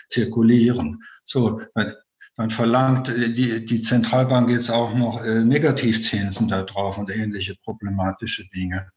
[0.10, 1.02] zirkulieren.
[1.26, 1.62] So,
[2.38, 7.56] dann verlangt äh, die, die Zentralbank jetzt auch noch äh, Negativzinsen da drauf und ähnliche
[7.64, 8.88] problematische Dinge.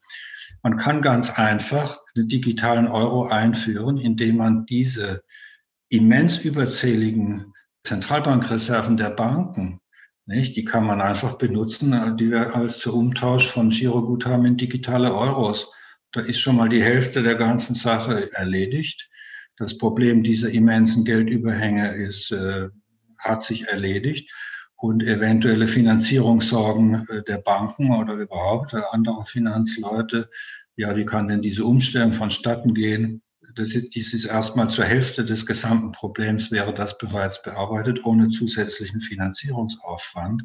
[0.63, 5.23] Man kann ganz einfach den digitalen Euro einführen, indem man diese
[5.89, 7.53] immens überzähligen
[7.83, 9.80] Zentralbankreserven der Banken,
[10.31, 15.13] nicht, die kann man einfach benutzen, die wir als zur Umtausch von Giroguthaben in digitale
[15.13, 15.71] Euros.
[16.11, 19.09] Da ist schon mal die Hälfte der ganzen Sache erledigt.
[19.57, 22.69] Das Problem dieser immensen Geldüberhänge ist, äh,
[23.19, 24.31] hat sich erledigt
[24.75, 30.29] und eventuelle Finanzierungssorgen äh, der Banken oder überhaupt anderer Finanzleute,
[30.75, 33.21] ja, wie kann denn diese Umstellung vonstatten gehen?
[33.55, 38.29] Das ist, dies ist erstmal zur Hälfte des gesamten Problems wäre das bereits bearbeitet, ohne
[38.29, 40.43] zusätzlichen Finanzierungsaufwand.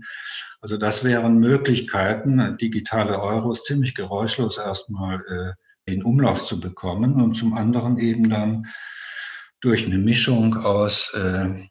[0.61, 5.57] Also das wären Möglichkeiten, digitale Euros ziemlich geräuschlos erstmal
[5.87, 8.66] äh, in Umlauf zu bekommen und zum anderen eben dann
[9.61, 11.69] durch eine Mischung aus äh,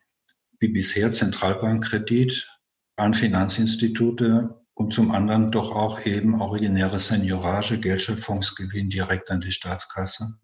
[0.60, 2.50] wie bisher Zentralbankkredit
[2.98, 10.38] an Finanzinstitute und zum anderen doch auch eben originäre Seniorage, Geldschöpfungsgewinn direkt an die Staatskasse.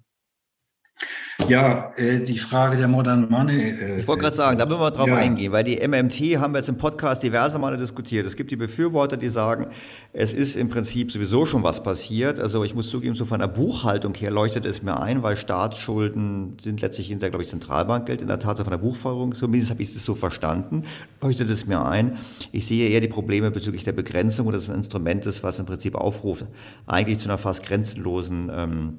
[1.47, 3.71] Ja, äh, die Frage der Modern Money.
[3.71, 5.15] Äh, ich wollte gerade sagen, da müssen wir drauf ja.
[5.15, 8.25] eingehen, weil die MMT haben wir jetzt im Podcast diverse Male diskutiert.
[8.25, 9.67] Es gibt die Befürworter, die sagen,
[10.13, 12.39] es ist im Prinzip sowieso schon was passiert.
[12.39, 16.57] Also ich muss zugeben, so von der Buchhaltung her leuchtet es mir ein, weil Staatsschulden
[16.61, 18.21] sind letztlich hinter, glaube ich, Zentralbankgeld.
[18.21, 20.83] In der Tat, so von der Buchführung, zumindest habe ich es so verstanden,
[21.21, 22.17] leuchtet es mir ein.
[22.51, 26.45] Ich sehe eher die Probleme bezüglich der Begrenzung und des Instrumentes, was im Prinzip aufruft,
[26.85, 28.97] eigentlich zu einer fast grenzenlosen ähm,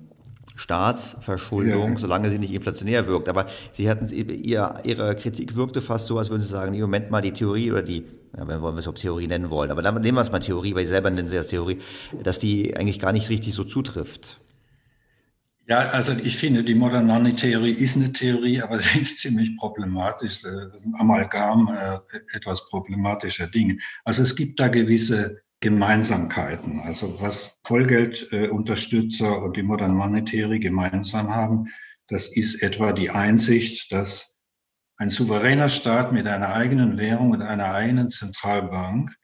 [0.62, 1.98] Staatsverschuldung, ja.
[1.98, 3.28] solange sie nicht inflationär wirkt.
[3.28, 7.20] Aber Sie hatten ihr, Ihre Kritik wirkte fast so, als würden Sie sagen, Moment mal
[7.20, 8.04] die Theorie oder die,
[8.36, 10.74] ja, wenn wir es ob Theorie nennen wollen, aber dann nehmen wir es mal Theorie,
[10.74, 11.78] weil Sie selber nennen Sie das Theorie,
[12.22, 14.38] dass die eigentlich gar nicht richtig so zutrifft.
[15.66, 19.56] Ja, also ich finde, die Modern Money Theorie ist eine Theorie, aber sie ist ziemlich
[19.56, 20.48] problematisch, äh,
[20.98, 23.78] Amalgam äh, etwas problematischer Dinge.
[24.04, 26.80] Also es gibt da gewisse Gemeinsamkeiten.
[26.80, 31.68] Also was Vollgeldunterstützer und die Modern Monetary gemeinsam haben,
[32.08, 34.34] das ist etwa die Einsicht, dass
[34.98, 39.16] ein souveräner Staat mit einer eigenen Währung und einer eigenen Zentralbank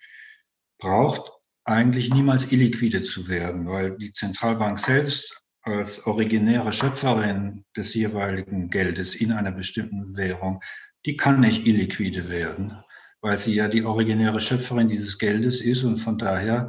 [0.78, 1.30] braucht
[1.64, 9.16] eigentlich niemals illiquide zu werden, weil die Zentralbank selbst als originäre Schöpferin des jeweiligen Geldes
[9.16, 10.60] in einer bestimmten Währung,
[11.04, 12.78] die kann nicht illiquide werden
[13.20, 16.68] weil sie ja die originäre Schöpferin dieses Geldes ist und von daher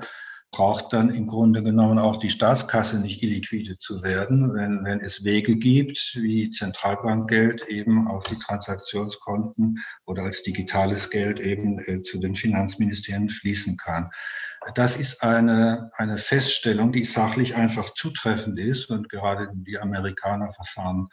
[0.52, 5.24] braucht dann im Grunde genommen auch die Staatskasse nicht illiquide zu werden, wenn, wenn es
[5.24, 12.20] Wege gibt, wie Zentralbankgeld eben auf die Transaktionskonten oder als digitales Geld eben äh, zu
[12.20, 14.10] den Finanzministerien fließen kann.
[14.74, 21.10] Das ist eine, eine Feststellung, die sachlich einfach zutreffend ist und gerade die Amerikaner verfahren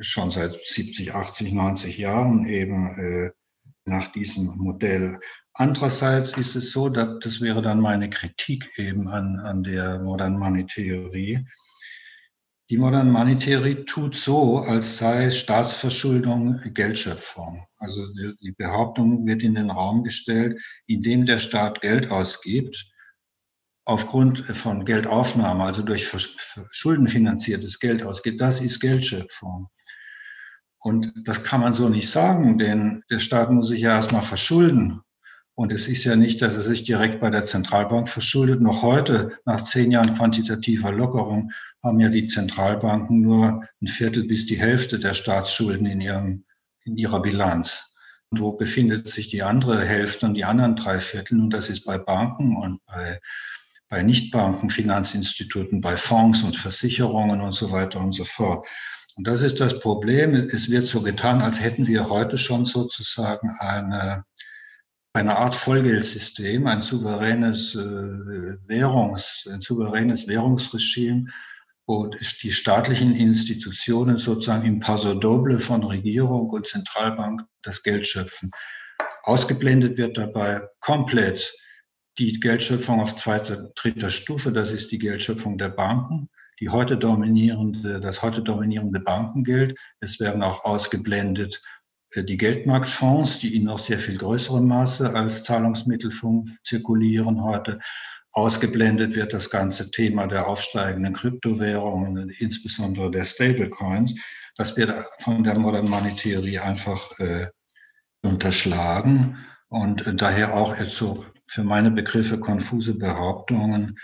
[0.00, 3.30] schon seit 70, 80, 90 Jahren eben äh,
[3.88, 5.18] nach diesem Modell.
[5.54, 10.38] Andererseits ist es so, dass, das wäre dann meine Kritik eben an, an der Modern
[10.38, 11.44] Money Theorie.
[12.70, 17.66] Die Modern Money Theorie tut so, als sei Staatsverschuldung Geldschöpfung.
[17.78, 22.86] Also die Behauptung wird in den Raum gestellt, indem der Staat Geld ausgibt,
[23.86, 26.12] aufgrund von Geldaufnahme, also durch
[26.70, 29.70] schuldenfinanziertes Geld ausgibt, das ist Geldschöpfung.
[30.80, 35.00] Und das kann man so nicht sagen, denn der Staat muss sich ja erstmal verschulden.
[35.54, 38.60] Und es ist ja nicht, dass er sich direkt bei der Zentralbank verschuldet.
[38.60, 41.50] Noch heute, nach zehn Jahren quantitativer Lockerung,
[41.82, 46.44] haben ja die Zentralbanken nur ein Viertel bis die Hälfte der Staatsschulden in, ihrem,
[46.84, 47.92] in ihrer Bilanz.
[48.30, 51.40] Und wo befindet sich die andere Hälfte und die anderen drei Viertel?
[51.40, 53.18] Und das ist bei Banken und bei,
[53.88, 58.64] bei Nichtbanken, Finanzinstituten, bei Fonds und Versicherungen und so weiter und so fort.
[59.18, 60.32] Und das ist das Problem.
[60.34, 64.24] Es wird so getan, als hätten wir heute schon sozusagen eine,
[65.12, 67.80] eine Art Vollgeldsystem, ein souveränes äh,
[68.68, 71.24] Währungs, ein souveränes Währungsregime,
[71.88, 78.52] wo die staatlichen Institutionen sozusagen im Paso Doble von Regierung und Zentralbank das Geld schöpfen.
[79.24, 81.52] Ausgeblendet wird dabei komplett
[82.18, 88.00] die Geldschöpfung auf zweiter, dritter Stufe, das ist die Geldschöpfung der Banken die heute dominierende,
[88.00, 89.78] das heute dominierende Bankengeld.
[90.00, 91.62] Es werden auch ausgeblendet
[92.14, 96.10] äh, die Geldmarktfonds, die in noch sehr viel größerem Maße als Zahlungsmittel
[96.64, 97.78] zirkulieren heute.
[98.32, 104.14] Ausgeblendet wird das ganze Thema der aufsteigenden Kryptowährungen, insbesondere der Stablecoins.
[104.56, 107.48] Das wird von der Modern Money Theorie einfach äh,
[108.22, 110.74] unterschlagen und äh, daher auch
[111.46, 113.98] für meine Begriffe konfuse Behauptungen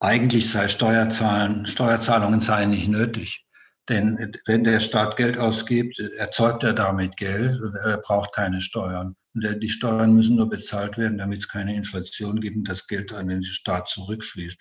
[0.00, 3.44] eigentlich sei Steuerzahlen, Steuerzahlungen seien nicht nötig.
[3.88, 9.14] Denn wenn der Staat Geld ausgibt, erzeugt er damit Geld und er braucht keine Steuern.
[9.34, 13.12] Und die Steuern müssen nur bezahlt werden, damit es keine Inflation gibt und das Geld
[13.12, 14.58] an den Staat zurückfließt.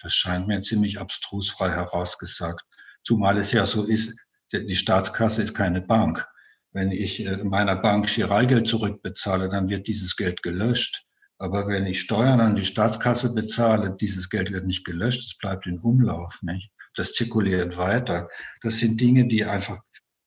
[0.00, 2.62] Das scheint mir ziemlich abstrus frei herausgesagt.
[3.02, 4.16] Zumal es ja so ist,
[4.52, 6.26] die Staatskasse ist keine Bank.
[6.72, 11.04] Wenn ich äh, meiner Bank Chiralgeld zurückbezahle, dann wird dieses Geld gelöscht.
[11.38, 15.66] Aber wenn ich Steuern an die Staatskasse bezahle, dieses Geld wird nicht gelöscht, es bleibt
[15.66, 16.38] in Umlauf.
[16.42, 16.70] Nicht?
[16.94, 18.28] Das zirkuliert weiter.
[18.62, 19.80] Das sind Dinge, die einfach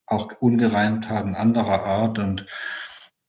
[0.07, 2.17] auch ungereimt haben anderer Art.
[2.17, 2.45] Und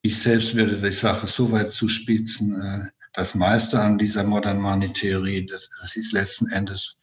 [0.02, 4.92] ich selbst würde die Sache so weit zuspitzen, äh, das meiste an dieser Modern Money
[4.92, 6.96] Theorie, das, das ist letzten Endes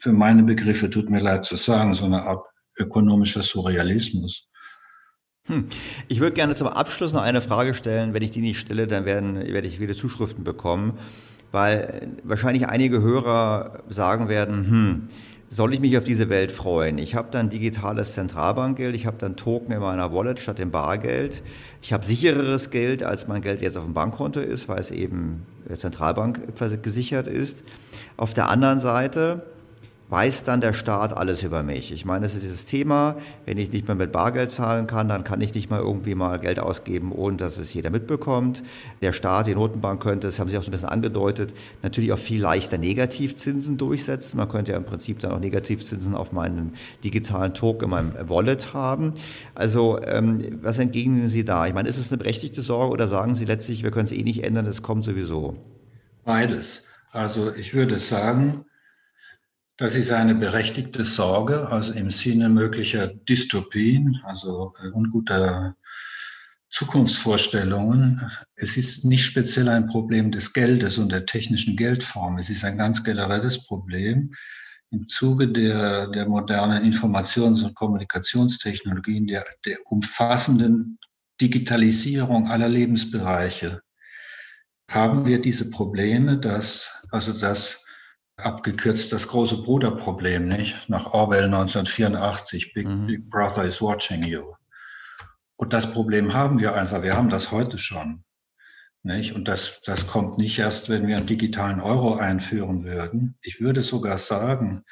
[0.00, 2.44] für meine Begriffe, tut mir leid zu sagen, so eine Art
[2.78, 4.48] ökonomischer Surrealismus.
[5.46, 5.66] Hm.
[6.08, 8.14] Ich würde gerne zum Abschluss noch eine Frage stellen.
[8.14, 10.98] Wenn ich die nicht stelle, dann werden, werde ich wieder Zuschriften bekommen,
[11.52, 15.08] weil wahrscheinlich einige Hörer sagen werden, hm,
[15.48, 16.98] soll ich mich auf diese Welt freuen?
[16.98, 21.42] Ich habe dann digitales Zentralbankgeld, ich habe dann Token in meiner Wallet statt dem Bargeld.
[21.80, 25.46] Ich habe sichereres Geld, als mein Geld jetzt auf dem Bankkonto ist, weil es eben
[25.68, 26.40] der Zentralbank
[26.82, 27.62] gesichert ist.
[28.16, 29.46] Auf der anderen Seite
[30.08, 31.90] weiß dann der Staat alles über mich.
[31.92, 35.24] Ich meine, das ist dieses Thema, wenn ich nicht mehr mit Bargeld zahlen kann, dann
[35.24, 38.62] kann ich nicht mal irgendwie mal Geld ausgeben, ohne dass es jeder mitbekommt.
[39.02, 42.18] Der Staat, die Notenbank könnte, das haben Sie auch so ein bisschen angedeutet, natürlich auch
[42.18, 44.36] viel leichter Negativzinsen durchsetzen.
[44.36, 48.72] Man könnte ja im Prinzip dann auch Negativzinsen auf meinen digitalen Token in meinem Wallet
[48.74, 49.14] haben.
[49.54, 51.66] Also ähm, was entgegnen Sie da?
[51.66, 54.22] Ich meine, ist es eine berechtigte Sorge oder sagen Sie letztlich, wir können es eh
[54.22, 55.56] nicht ändern, es kommt sowieso?
[56.24, 56.82] Beides.
[57.12, 58.64] Also ich würde sagen,
[59.76, 65.76] das ist eine berechtigte Sorge, also im Sinne möglicher Dystopien, also äh, unguter
[66.70, 68.30] Zukunftsvorstellungen.
[68.54, 72.38] Es ist nicht speziell ein Problem des Geldes und der technischen Geldform.
[72.38, 74.34] Es ist ein ganz generelles Problem.
[74.90, 80.98] Im Zuge der, der modernen Informations- und Kommunikationstechnologien, der, der umfassenden
[81.40, 83.82] Digitalisierung aller Lebensbereiche,
[84.90, 87.84] haben wir diese Probleme, dass, also dass
[88.36, 90.88] abgekürzt das große Bruderproblem, nicht?
[90.88, 93.06] Nach Orwell 1984, Big, mhm.
[93.06, 94.52] Big Brother is watching you.
[95.56, 98.22] Und das Problem haben wir einfach, wir haben das heute schon.
[99.02, 99.34] Nicht?
[99.34, 103.38] Und das, das kommt nicht erst, wenn wir einen digitalen Euro einführen würden.
[103.42, 104.82] Ich würde sogar sagen,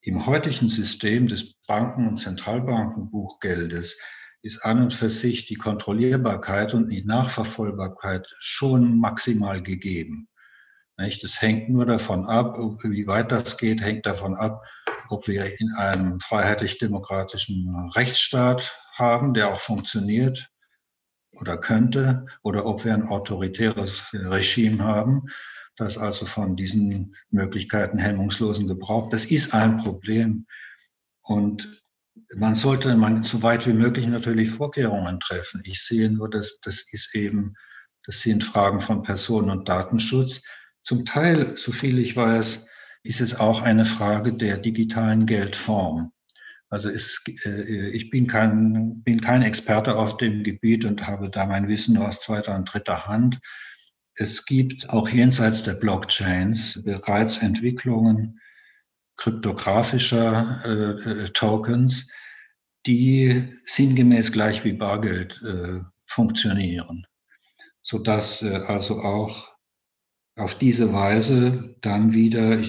[0.00, 3.98] im heutigen System des Banken- und Zentralbankenbuchgeldes
[4.42, 10.28] ist an und für sich die Kontrollierbarkeit und die Nachverfolgbarkeit schon maximal gegeben.
[10.98, 11.22] Nicht?
[11.22, 14.64] Das hängt nur davon ab, wie weit das geht, hängt davon ab,
[15.08, 20.50] ob wir in einem freiheitlich-demokratischen Rechtsstaat haben, der auch funktioniert
[21.32, 25.28] oder könnte, oder ob wir ein autoritäres Regime haben,
[25.76, 30.46] das also von diesen Möglichkeiten hemmungslosen Gebrauch, das ist ein Problem.
[31.22, 31.80] Und
[32.34, 35.62] man sollte man so weit wie möglich natürlich Vorkehrungen treffen.
[35.64, 37.54] Ich sehe nur, dass das ist eben,
[38.04, 40.42] das sind Fragen von Personen- und Datenschutz.
[40.88, 42.66] Zum Teil, so viel ich weiß,
[43.02, 46.12] ist es auch eine Frage der digitalen Geldform.
[46.70, 51.44] Also es, äh, ich bin kein, bin kein Experte auf dem Gebiet und habe da
[51.44, 53.38] mein Wissen aus zweiter und dritter Hand.
[54.14, 58.40] Es gibt auch jenseits der Blockchains bereits Entwicklungen
[59.18, 62.10] kryptografischer äh, äh Tokens,
[62.86, 67.06] die sinngemäß gleich wie Bargeld äh, funktionieren,
[67.82, 69.57] sodass äh, also auch
[70.38, 72.60] auf diese Weise dann wieder,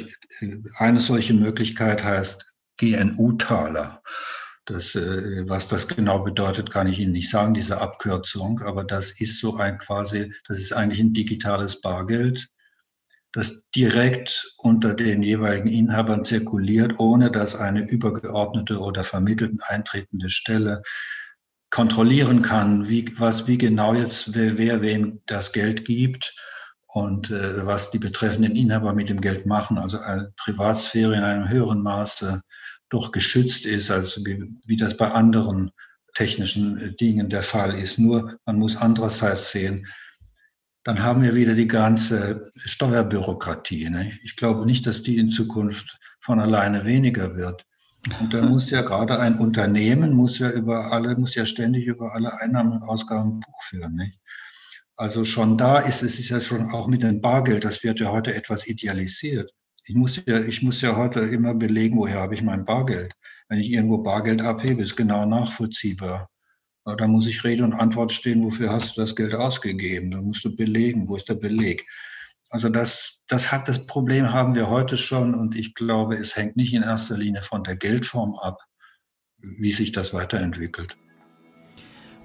[0.75, 2.45] eine solche Möglichkeit heißt
[2.77, 4.01] GNU-Taler.
[4.65, 9.19] Das, äh, was das genau bedeutet, kann ich Ihnen nicht sagen, diese Abkürzung, aber das
[9.19, 12.47] ist so ein quasi, das ist eigentlich ein digitales Bargeld,
[13.31, 20.81] das direkt unter den jeweiligen Inhabern zirkuliert, ohne dass eine übergeordnete oder vermittelten eintretende Stelle
[21.71, 26.33] kontrollieren kann, wie, was, wie genau jetzt wer, wer wem das Geld gibt
[26.91, 29.99] und äh, was die betreffenden Inhaber mit dem Geld machen, also
[30.37, 32.41] Privatsphäre in einem höheren Maße
[32.89, 35.71] doch geschützt ist, als wie, wie das bei anderen
[36.15, 37.99] technischen äh, Dingen der Fall ist.
[37.99, 39.85] Nur man muss andererseits sehen,
[40.83, 43.89] dann haben wir wieder die ganze Steuerbürokratie.
[43.89, 44.13] Ne?
[44.23, 47.65] Ich glaube nicht, dass die in Zukunft von alleine weniger wird.
[48.19, 52.13] Und da muss ja gerade ein Unternehmen, muss ja über alle, muss ja ständig über
[52.13, 53.95] alle Einnahmen und Ausgaben Buch führen.
[53.95, 54.17] Nicht?
[54.99, 58.11] Also schon da ist es ist ja schon auch mit dem Bargeld, das wird ja
[58.11, 59.49] heute etwas idealisiert.
[59.85, 63.13] Ich muss ja, ich muss ja heute immer belegen, woher habe ich mein Bargeld.
[63.47, 66.29] Wenn ich irgendwo Bargeld abhebe, ist genau nachvollziehbar.
[66.83, 70.11] Da muss ich Rede und Antwort stehen, wofür hast du das Geld ausgegeben?
[70.11, 71.87] Da musst du belegen, wo ist der Beleg?
[72.49, 76.57] Also das, das hat das Problem haben wir heute schon und ich glaube, es hängt
[76.57, 78.57] nicht in erster Linie von der Geldform ab,
[79.37, 80.97] wie sich das weiterentwickelt.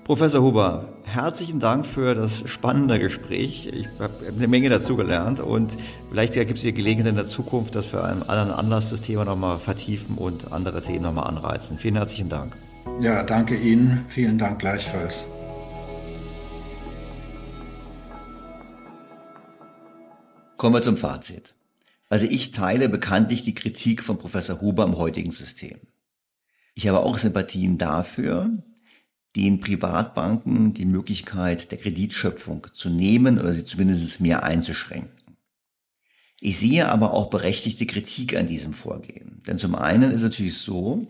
[0.05, 3.69] Professor Huber, herzlichen Dank für das spannende Gespräch.
[3.73, 5.79] Ich habe eine Menge dazugelernt und
[6.11, 9.25] vielleicht gibt es hier Gelegenheit in der Zukunft, dass wir einen anderen Anlass das Thema
[9.25, 11.79] nochmal vertiefen und andere Themen nochmal anreizen.
[11.79, 12.55] Vielen herzlichen Dank.
[13.01, 14.05] Ja, danke Ihnen.
[14.09, 15.25] Vielen Dank gleichfalls.
[20.59, 21.55] Kommen wir zum Fazit.
[22.11, 25.79] Also ich teile bekanntlich die Kritik von Professor Huber am heutigen System.
[26.75, 28.51] Ich habe auch Sympathien dafür,
[29.37, 35.11] den Privatbanken die Möglichkeit der Kreditschöpfung zu nehmen oder sie zumindest mehr einzuschränken.
[36.41, 39.41] Ich sehe aber auch berechtigte Kritik an diesem Vorgehen.
[39.47, 41.07] Denn zum einen ist es natürlich so,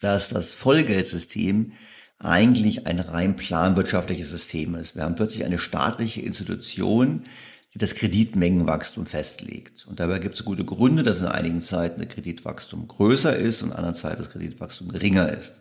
[0.00, 1.72] dass das Vollgeldsystem
[2.18, 4.94] eigentlich ein rein planwirtschaftliches System ist.
[4.94, 7.24] Wir haben plötzlich eine staatliche Institution,
[7.72, 9.86] die das Kreditmengenwachstum festlegt.
[9.86, 13.70] Und dabei gibt es gute Gründe, dass in einigen Zeiten das Kreditwachstum größer ist und
[13.70, 15.59] in anderen Zeiten das Kreditwachstum geringer ist.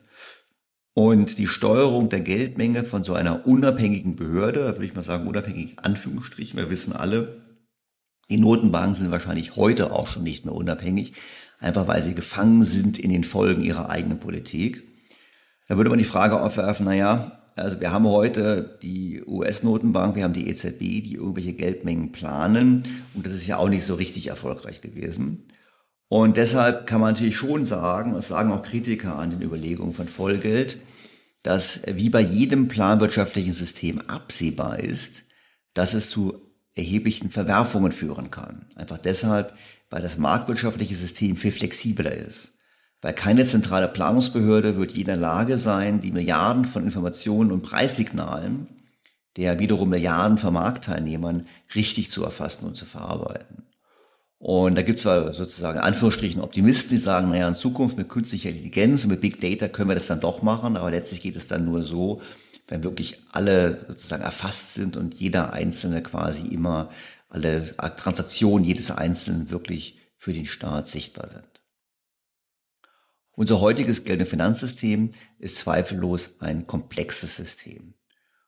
[0.99, 5.79] Und die Steuerung der Geldmenge von so einer unabhängigen Behörde, würde ich mal sagen, unabhängig
[5.79, 7.41] Anführungsstrichen, wir wissen alle,
[8.29, 11.13] die Notenbanken sind wahrscheinlich heute auch schon nicht mehr unabhängig,
[11.57, 14.83] einfach weil sie gefangen sind in den Folgen ihrer eigenen Politik.
[15.69, 20.33] Da würde man die Frage aufwerfen, naja, also wir haben heute die US-Notenbank, wir haben
[20.33, 24.81] die EZB, die irgendwelche Geldmengen planen und das ist ja auch nicht so richtig erfolgreich
[24.81, 25.45] gewesen.
[26.09, 30.07] Und deshalb kann man natürlich schon sagen, das sagen auch Kritiker an den Überlegungen von
[30.07, 30.79] Vollgeld,
[31.43, 35.23] dass wie bei jedem planwirtschaftlichen System absehbar ist,
[35.73, 36.41] dass es zu
[36.75, 38.65] erheblichen Verwerfungen führen kann.
[38.75, 39.53] Einfach deshalb,
[39.89, 42.53] weil das marktwirtschaftliche System viel flexibler ist.
[43.01, 47.61] Weil keine zentrale Planungsbehörde wird je in der Lage sein, die Milliarden von Informationen und
[47.61, 48.67] Preissignalen
[49.37, 53.68] der wiederum Milliarden von Marktteilnehmern richtig zu erfassen und zu verarbeiten.
[54.39, 58.49] Und da gibt es zwar sozusagen Anführungsstrichen Optimisten, die sagen, naja, in Zukunft mit künstlicher
[58.49, 61.49] Intelligenz und mit Big Data können wir das dann doch machen, aber letztlich geht es
[61.49, 62.21] dann nur so,
[62.69, 66.89] wenn wirklich alle sozusagen erfasst sind und jeder Einzelne quasi immer,
[67.27, 71.43] alle Transaktionen jedes Einzelnen wirklich für den Staat sichtbar sind.
[73.33, 77.93] Unser heutiges Geld- und Finanzsystem ist zweifellos ein komplexes System.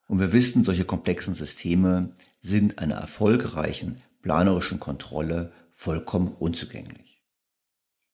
[0.07, 5.51] Und wir wissen, solche komplexen Systeme sind einer erfolgreichen planerischen Kontrolle
[5.81, 7.23] vollkommen unzugänglich.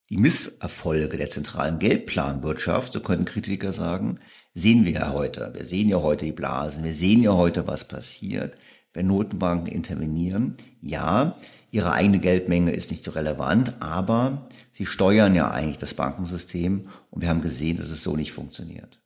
[0.09, 4.19] Die Misserfolge der zentralen Geldplanwirtschaft, so können Kritiker sagen,
[4.53, 5.51] sehen wir ja heute.
[5.53, 8.57] Wir sehen ja heute die Blasen, wir sehen ja heute, was passiert,
[8.93, 10.55] wenn Notenbanken intervenieren.
[10.81, 11.37] Ja,
[11.69, 17.21] ihre eigene Geldmenge ist nicht so relevant, aber Sie steuern ja eigentlich das Bankensystem und
[17.21, 19.01] wir haben gesehen, dass es so nicht funktioniert.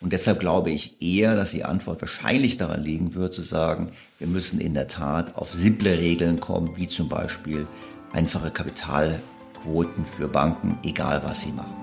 [0.00, 4.26] Und deshalb glaube ich eher, dass die Antwort wahrscheinlich daran liegen wird, zu sagen, wir
[4.26, 7.66] müssen in der Tat auf simple Regeln kommen, wie zum Beispiel
[8.14, 11.74] einfache Kapitalquoten für Banken, egal was sie machen.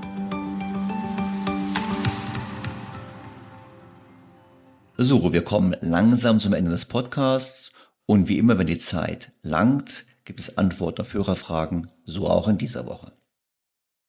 [4.97, 7.71] So, wir kommen langsam zum Ende des Podcasts
[8.05, 12.57] und wie immer, wenn die Zeit langt, gibt es Antworten auf Hörerfragen, so auch in
[12.57, 13.11] dieser Woche.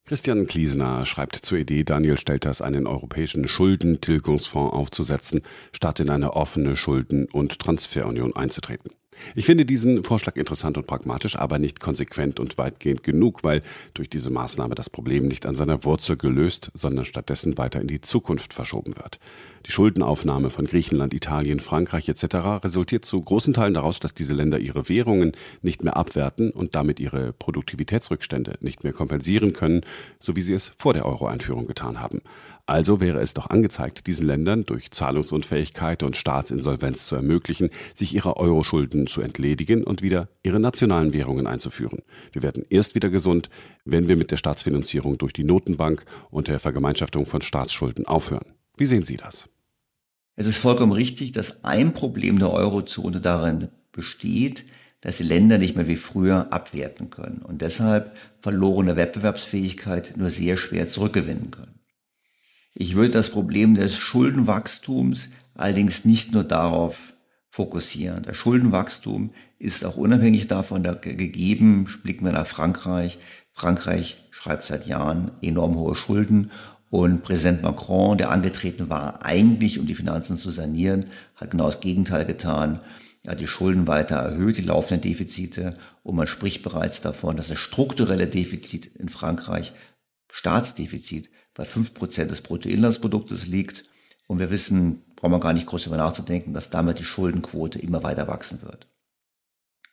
[0.05, 5.43] Christian Kliesener schreibt zur Idee, Daniel Stelters einen europäischen Schuldentilgungsfonds aufzusetzen,
[5.73, 8.91] statt in eine offene Schulden- und Transferunion einzutreten.
[9.35, 13.63] Ich finde diesen Vorschlag interessant und pragmatisch, aber nicht konsequent und weitgehend genug, weil
[13.95, 18.01] durch diese Maßnahme das Problem nicht an seiner Wurzel gelöst, sondern stattdessen weiter in die
[18.01, 19.19] Zukunft verschoben wird.
[19.67, 22.65] Die Schuldenaufnahme von Griechenland, Italien, Frankreich etc.
[22.65, 26.99] resultiert zu großen Teilen daraus, dass diese Länder ihre Währungen nicht mehr abwerten und damit
[26.99, 29.83] ihre Produktivitätsrückstände nicht mehr kompensieren können,
[30.19, 32.23] so wie sie es vor der Euro-Einführung getan haben.
[32.67, 38.37] Also wäre es doch angezeigt, diesen Ländern durch Zahlungsunfähigkeit und Staatsinsolvenz zu ermöglichen, sich ihrer
[38.37, 42.03] Euro-Schulden zu entledigen und wieder ihre nationalen Währungen einzuführen.
[42.31, 43.51] Wir werden erst wieder gesund,
[43.85, 48.55] wenn wir mit der Staatsfinanzierung durch die Notenbank und der Vergemeinschaftung von Staatsschulden aufhören.
[48.77, 49.49] Wie sehen Sie das?
[50.37, 54.65] Es ist vollkommen richtig, dass ein Problem der Eurozone darin besteht,
[55.01, 60.57] dass die Länder nicht mehr wie früher abwerten können und deshalb verlorene Wettbewerbsfähigkeit nur sehr
[60.57, 61.72] schwer zurückgewinnen können.
[62.75, 67.13] Ich würde das Problem des Schuldenwachstums allerdings nicht nur darauf
[67.51, 68.23] fokussieren.
[68.23, 71.87] Das Schuldenwachstum ist auch unabhängig davon gegeben.
[72.03, 73.19] Blicken wir nach Frankreich.
[73.53, 76.51] Frankreich schreibt seit Jahren enorm hohe Schulden
[76.89, 81.81] und Präsident Macron, der angetreten war, eigentlich um die Finanzen zu sanieren, hat genau das
[81.81, 82.81] Gegenteil getan.
[83.23, 85.75] Er hat die Schulden weiter erhöht, die laufenden Defizite.
[86.03, 89.73] Und man spricht bereits davon, dass das strukturelle Defizit in Frankreich,
[90.31, 93.85] Staatsdefizit, bei fünf Prozent des Bruttoinlandsproduktes liegt.
[94.27, 98.03] Und wir wissen, brauchen wir gar nicht groß darüber nachzudenken, dass damit die Schuldenquote immer
[98.03, 98.87] weiter wachsen wird.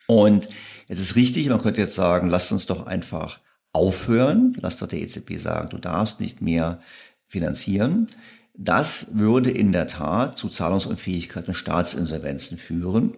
[0.07, 0.49] Und
[0.87, 3.39] es ist richtig, man könnte jetzt sagen, lasst uns doch einfach
[3.73, 6.79] aufhören, lasst doch der EZB sagen, du darfst nicht mehr
[7.27, 8.07] finanzieren.
[8.55, 13.13] Das würde in der Tat zu Zahlungsunfähigkeit und Staatsinsolvenzen führen.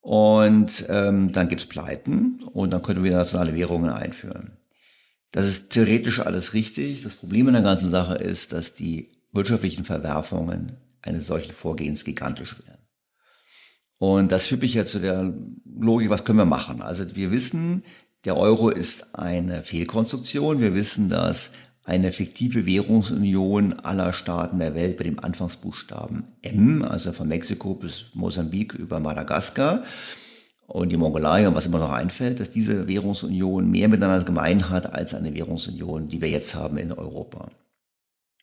[0.00, 4.56] Und ähm, dann gibt's Pleiten und dann können wir nationale Währungen einführen.
[5.32, 7.02] Das ist theoretisch alles richtig.
[7.02, 12.56] Das Problem in der ganzen Sache ist, dass die wirtschaftlichen Verwerfungen eines solchen Vorgehens gigantisch
[12.64, 12.78] wären.
[13.98, 15.32] Und das führt mich ja zu der
[15.64, 16.82] Logik, was können wir machen?
[16.82, 17.82] Also wir wissen,
[18.24, 20.60] der Euro ist eine Fehlkonstruktion.
[20.60, 21.50] Wir wissen, dass
[21.84, 28.06] eine fiktive Währungsunion aller Staaten der Welt mit dem Anfangsbuchstaben M, also von Mexiko bis
[28.14, 29.82] Mosambik über Madagaskar
[30.72, 34.90] und die Mongolei und was immer noch einfällt, dass diese Währungsunion mehr miteinander gemein hat
[34.90, 37.50] als eine Währungsunion, die wir jetzt haben in Europa.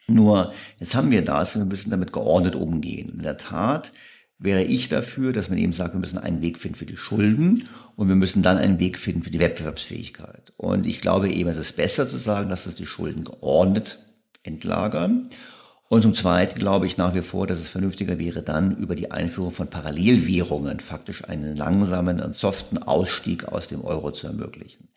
[0.05, 3.09] Nur, jetzt haben wir das und wir müssen damit geordnet umgehen.
[3.09, 3.93] In der Tat
[4.37, 7.67] wäre ich dafür, dass man eben sagt, wir müssen einen Weg finden für die Schulden
[7.95, 10.53] und wir müssen dann einen Weg finden für die Wettbewerbsfähigkeit.
[10.55, 14.05] Und ich glaube eben, es ist besser zu sagen, dass es die Schulden geordnet
[14.43, 15.31] entlagern.
[15.91, 19.09] Und zum Zweiten glaube ich nach wie vor, dass es vernünftiger wäre, dann über die
[19.09, 24.89] Einführung von Parallelwährungen faktisch einen langsamen und soften Ausstieg aus dem Euro zu ermöglichen.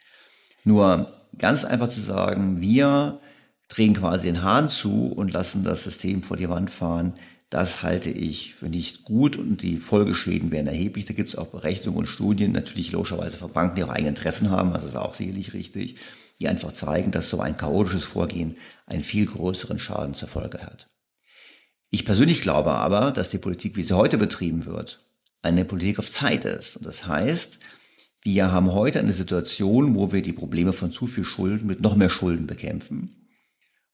[0.65, 3.21] Nur ganz einfach zu sagen, wir
[3.69, 7.15] drehen quasi den Hahn zu und lassen das System vor die Wand fahren,
[7.49, 11.05] das halte ich für nicht gut und die Folgeschäden wären erheblich.
[11.05, 14.51] Da gibt es auch Berechnungen und Studien, natürlich logischerweise von Banken, die auch eigene Interessen
[14.51, 15.97] haben, das ist auch sicherlich richtig,
[16.39, 18.57] die einfach zeigen, dass so ein chaotisches Vorgehen
[18.87, 20.89] einen viel größeren Schaden zur Folge hat.
[21.91, 25.05] Ich persönlich glaube aber, dass die Politik, wie sie heute betrieben wird,
[25.43, 26.77] eine Politik auf Zeit ist.
[26.77, 27.59] Und das heißt,
[28.23, 31.97] wir haben heute eine Situation, wo wir die Probleme von zu viel Schulden mit noch
[31.97, 33.22] mehr Schulden bekämpfen.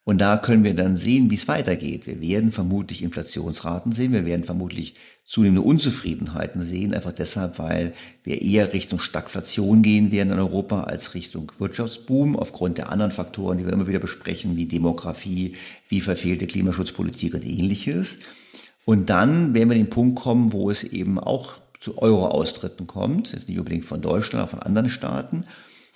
[0.09, 2.07] Und da können wir dann sehen, wie es weitergeht.
[2.07, 4.95] Wir werden vermutlich Inflationsraten sehen, wir werden vermutlich
[5.27, 7.93] zunehmende Unzufriedenheiten sehen, einfach deshalb, weil
[8.25, 13.59] wir eher Richtung Stagflation gehen werden in Europa als Richtung Wirtschaftsboom, aufgrund der anderen Faktoren,
[13.59, 15.57] die wir immer wieder besprechen, wie Demografie,
[15.91, 18.17] wie verfehlte Klimaschutzpolitik und ähnliches.
[18.87, 23.47] Und dann werden wir den Punkt kommen, wo es eben auch zu Euro-Austritten kommt, jetzt
[23.47, 25.45] nicht unbedingt von Deutschland, aber von anderen Staaten.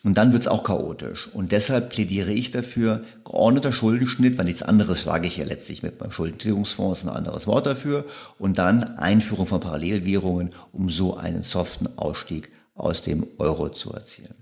[0.05, 1.29] Und dann wird's auch chaotisch.
[1.33, 5.99] Und deshalb plädiere ich dafür, geordneter Schuldenschnitt, weil nichts anderes sage ich ja letztlich mit
[5.99, 8.05] beim Schuldentilgungsfonds, ein anderes Wort dafür.
[8.39, 14.35] Und dann Einführung von Parallelwährungen, um so einen soften Ausstieg aus dem Euro zu erzielen.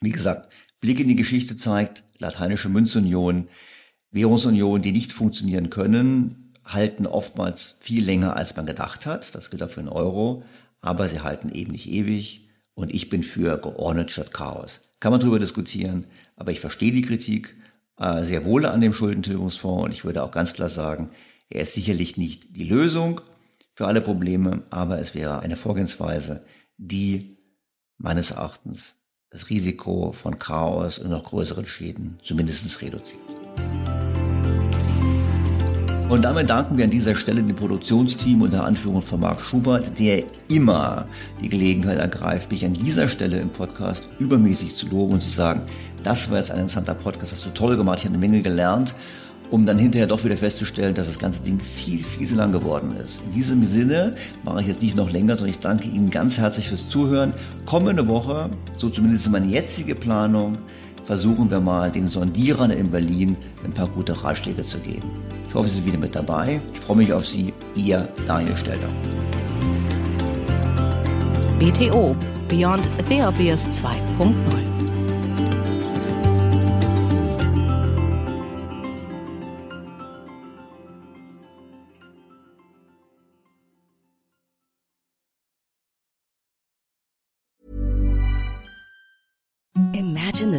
[0.00, 3.48] Wie gesagt, Blick in die Geschichte zeigt, lateinische Münzunion,
[4.12, 9.34] Währungsunion, die nicht funktionieren können, halten oftmals viel länger, als man gedacht hat.
[9.34, 10.44] Das gilt auch für den Euro.
[10.80, 12.48] Aber sie halten eben nicht ewig.
[12.80, 14.80] Und ich bin für geordnet statt Chaos.
[15.00, 17.54] Kann man darüber diskutieren, aber ich verstehe die Kritik
[17.98, 21.10] äh, sehr wohl an dem Schuldentilgungsfonds und ich würde auch ganz klar sagen,
[21.50, 23.20] er ist sicherlich nicht die Lösung
[23.74, 26.42] für alle Probleme, aber es wäre eine Vorgehensweise,
[26.78, 27.36] die
[27.98, 28.96] meines Erachtens
[29.28, 33.20] das Risiko von Chaos und noch größeren Schäden zumindest reduziert.
[36.10, 40.24] Und damit danken wir an dieser Stelle dem Produktionsteam unter Anführung von Marc Schubert, der
[40.48, 41.06] immer
[41.40, 45.62] die Gelegenheit ergreift, mich an dieser Stelle im Podcast übermäßig zu loben und zu sagen,
[46.02, 48.96] das war jetzt ein interessanter Podcast, hast du toll gemacht, ich habe eine Menge gelernt,
[49.52, 52.92] um dann hinterher doch wieder festzustellen, dass das ganze Ding viel, viel zu lang geworden
[52.96, 53.22] ist.
[53.26, 56.70] In diesem Sinne mache ich jetzt nicht noch länger, sondern ich danke Ihnen ganz herzlich
[56.70, 57.34] fürs Zuhören.
[57.66, 60.58] Kommende Woche, so zumindest meine jetzige Planung,
[61.04, 65.10] versuchen wir mal den Sondierern in Berlin ein paar gute Ratschläge zu geben.
[65.48, 66.60] Ich hoffe, Sie sind wieder mit dabei.
[66.72, 67.52] Ich freue mich auf Sie.
[67.74, 68.88] Ihr Daniel Stelter.
[71.58, 72.16] BTO
[72.48, 74.69] Beyond the Obvious 2.0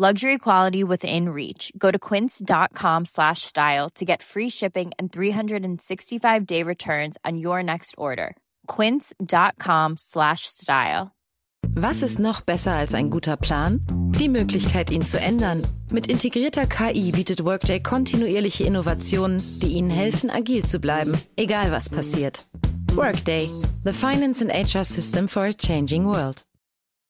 [0.00, 1.72] Luxury quality within reach.
[1.76, 7.64] Go to quince.com slash style to get free shipping and 365 day returns on your
[7.64, 8.36] next order.
[8.68, 11.10] Quince.com slash style.
[11.74, 13.80] Was ist noch besser als ein guter Plan?
[14.16, 15.64] Die Möglichkeit, ihn zu ändern.
[15.90, 21.88] Mit integrierter KI bietet Workday kontinuierliche Innovationen, die Ihnen helfen, agil zu bleiben, egal was
[21.88, 22.44] passiert.
[22.94, 23.50] Workday,
[23.82, 26.44] the finance and HR system for a changing world.